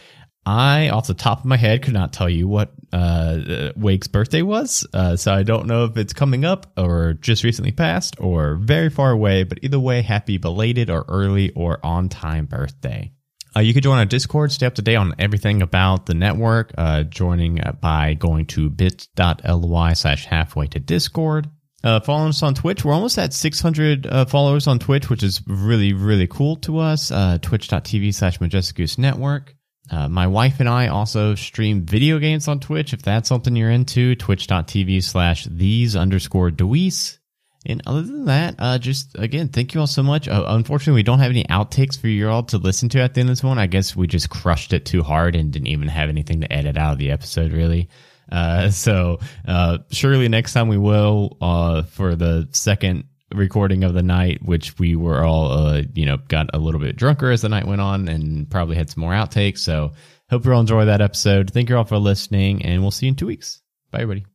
i 0.46 0.90
off 0.90 1.08
the 1.08 1.14
top 1.14 1.40
of 1.40 1.46
my 1.46 1.56
head 1.56 1.82
could 1.82 1.94
not 1.94 2.12
tell 2.12 2.30
you 2.30 2.48
what 2.48 2.74
uh 2.92 3.72
wake's 3.78 4.08
birthday 4.08 4.42
was 4.42 4.86
uh 4.94 5.16
so 5.16 5.34
i 5.34 5.42
don't 5.42 5.68
know 5.68 5.86
if 5.86 5.96
it's 5.96 6.12
coming 6.12 6.44
up 6.44 6.72
or 6.78 7.14
just 7.14 7.44
recently 7.46 7.72
passed 7.72 8.20
or 8.20 8.56
very 8.56 8.90
far 8.90 9.12
away 9.12 9.44
but 9.44 9.60
either 9.64 9.80
way 9.80 10.02
happy 10.02 10.38
belated 10.38 10.90
or 10.90 11.06
early 11.08 11.52
or 11.52 11.80
on 11.84 12.10
time 12.10 12.46
birthday 12.46 13.10
uh, 13.56 13.60
you 13.60 13.74
can 13.74 13.84
join 13.84 14.00
our 14.00 14.06
Discord, 14.06 14.52
stay 14.52 14.66
up 14.66 14.76
to 14.76 14.82
date 14.82 14.96
on 14.96 15.14
everything 15.20 15.62
about 15.62 16.06
the 16.06 16.14
network, 16.14 16.72
uh, 16.78 17.04
joining 17.04 17.62
uh, 17.62 17.74
by 17.74 18.14
going 18.14 18.46
to 18.48 18.70
bit.ly 18.70 19.94
slash 19.94 20.26
halfway 20.26 20.68
to 20.68 20.80
Discord. 20.80 21.50
Uh, 21.84 22.00
follow 22.00 22.30
us 22.30 22.42
on 22.42 22.54
Twitch. 22.54 22.86
We're 22.86 22.94
almost 22.94 23.18
at 23.18 23.34
600 23.34 24.08
uh, 24.08 24.26
followers 24.26 24.68
on 24.68 24.80
Twitch, 24.80 25.10
which 25.10 25.22
is 25.22 25.42
really, 25.46 25.94
really 25.94 26.28
cool 26.28 26.56
to 26.58 26.80
us. 26.80 27.12
Uh, 27.12 27.38
Twitch.tv 27.42 28.14
slash 28.14 28.40
Majestic 28.40 28.78
Goose 28.78 28.98
Network. 28.98 29.54
Uh, 29.92 30.08
my 30.08 30.28
wife 30.28 30.62
and 30.62 30.70
I 30.70 30.88
also 30.88 31.36
stream 31.36 31.86
video 31.86 32.20
games 32.20 32.48
on 32.48 32.62
Twitch. 32.62 32.94
If 32.94 33.02
that's 33.02 33.28
something 33.28 33.56
you're 33.56 33.70
into, 33.70 34.16
twitch.tv 34.16 35.04
slash 35.04 35.46
these 35.52 35.96
underscore 35.96 36.52
Deweese. 36.52 37.18
And 37.66 37.82
other 37.86 38.02
than 38.02 38.26
that, 38.26 38.56
uh, 38.60 38.78
just 38.78 39.18
again, 39.18 39.48
thank 39.48 39.74
you 39.74 39.80
all 39.80 39.88
so 39.88 40.04
much. 40.04 40.28
Uh, 40.28 40.44
unfortunately, 40.48 41.00
we 41.00 41.04
don't 41.04 41.20
have 41.20 41.32
any 41.32 41.46
outtakes 41.46 42.00
for 42.00 42.08
you 42.08 42.30
all 42.30 42.44
to 42.44 42.58
listen 42.58 42.90
to 42.90 43.02
at 43.02 43.14
the 43.14 43.22
end 43.22 43.30
of 43.30 43.38
this 43.38 43.44
one. 43.44 43.58
I 43.58 43.68
guess 43.68 43.96
we 43.96 44.06
just 44.06 44.30
crushed 44.30 44.74
it 44.74 44.86
too 44.86 45.02
hard 45.02 45.36
and 45.36 45.52
didn't 45.52 45.68
even 45.68 45.88
have 45.88 46.10
anything 46.10 46.42
to 46.42 46.52
edit 46.52 46.78
out 46.78 46.94
of 46.94 46.98
the 46.98 47.12
episode, 47.12 47.54
really. 47.54 47.90
Uh, 48.32 48.70
so 48.72 49.20
uh, 49.48 49.80
surely 49.92 50.28
next 50.28 50.54
time 50.54 50.68
we 50.68 50.78
will 50.78 51.38
uh, 51.42 51.84
for 51.84 52.16
the 52.16 52.50
second 52.52 53.06
recording 53.34 53.84
of 53.84 53.94
the 53.94 54.04
night, 54.04 54.44
which 54.44 54.78
we 54.78 54.96
were 54.96 55.24
all, 55.24 55.52
uh, 55.52 55.84
you 55.94 56.06
know, 56.06 56.18
got 56.28 56.50
a 56.54 56.60
little 56.60 56.82
bit 56.82 56.96
drunker 56.96 57.32
as 57.32 57.42
the 57.42 57.50
night 57.50 57.66
went 57.66 57.82
on 57.82 58.08
and 58.08 58.50
probably 58.50 58.76
had 58.76 58.90
some 58.90 59.02
more 59.02 59.14
outtakes. 59.14 59.60
So 59.60 59.94
hope 60.30 60.46
you 60.46 60.54
all 60.54 60.60
enjoy 60.60 60.86
that 60.86 61.02
episode. 61.02 61.52
Thank 61.52 61.70
you 61.70 61.78
all 61.78 61.86
for 61.86 61.98
listening, 61.98 62.64
and 62.64 62.82
we'll 62.82 62.92
see 62.92 63.06
you 63.06 63.12
in 63.12 63.16
two 63.16 63.28
weeks. 63.28 63.62
Bye, 63.92 64.02
everybody. 64.02 64.26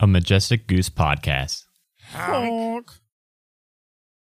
A 0.00 0.06
Majestic 0.06 0.66
Goose 0.66 0.90
Podcast. 0.90 1.67
Honk. 2.12 2.90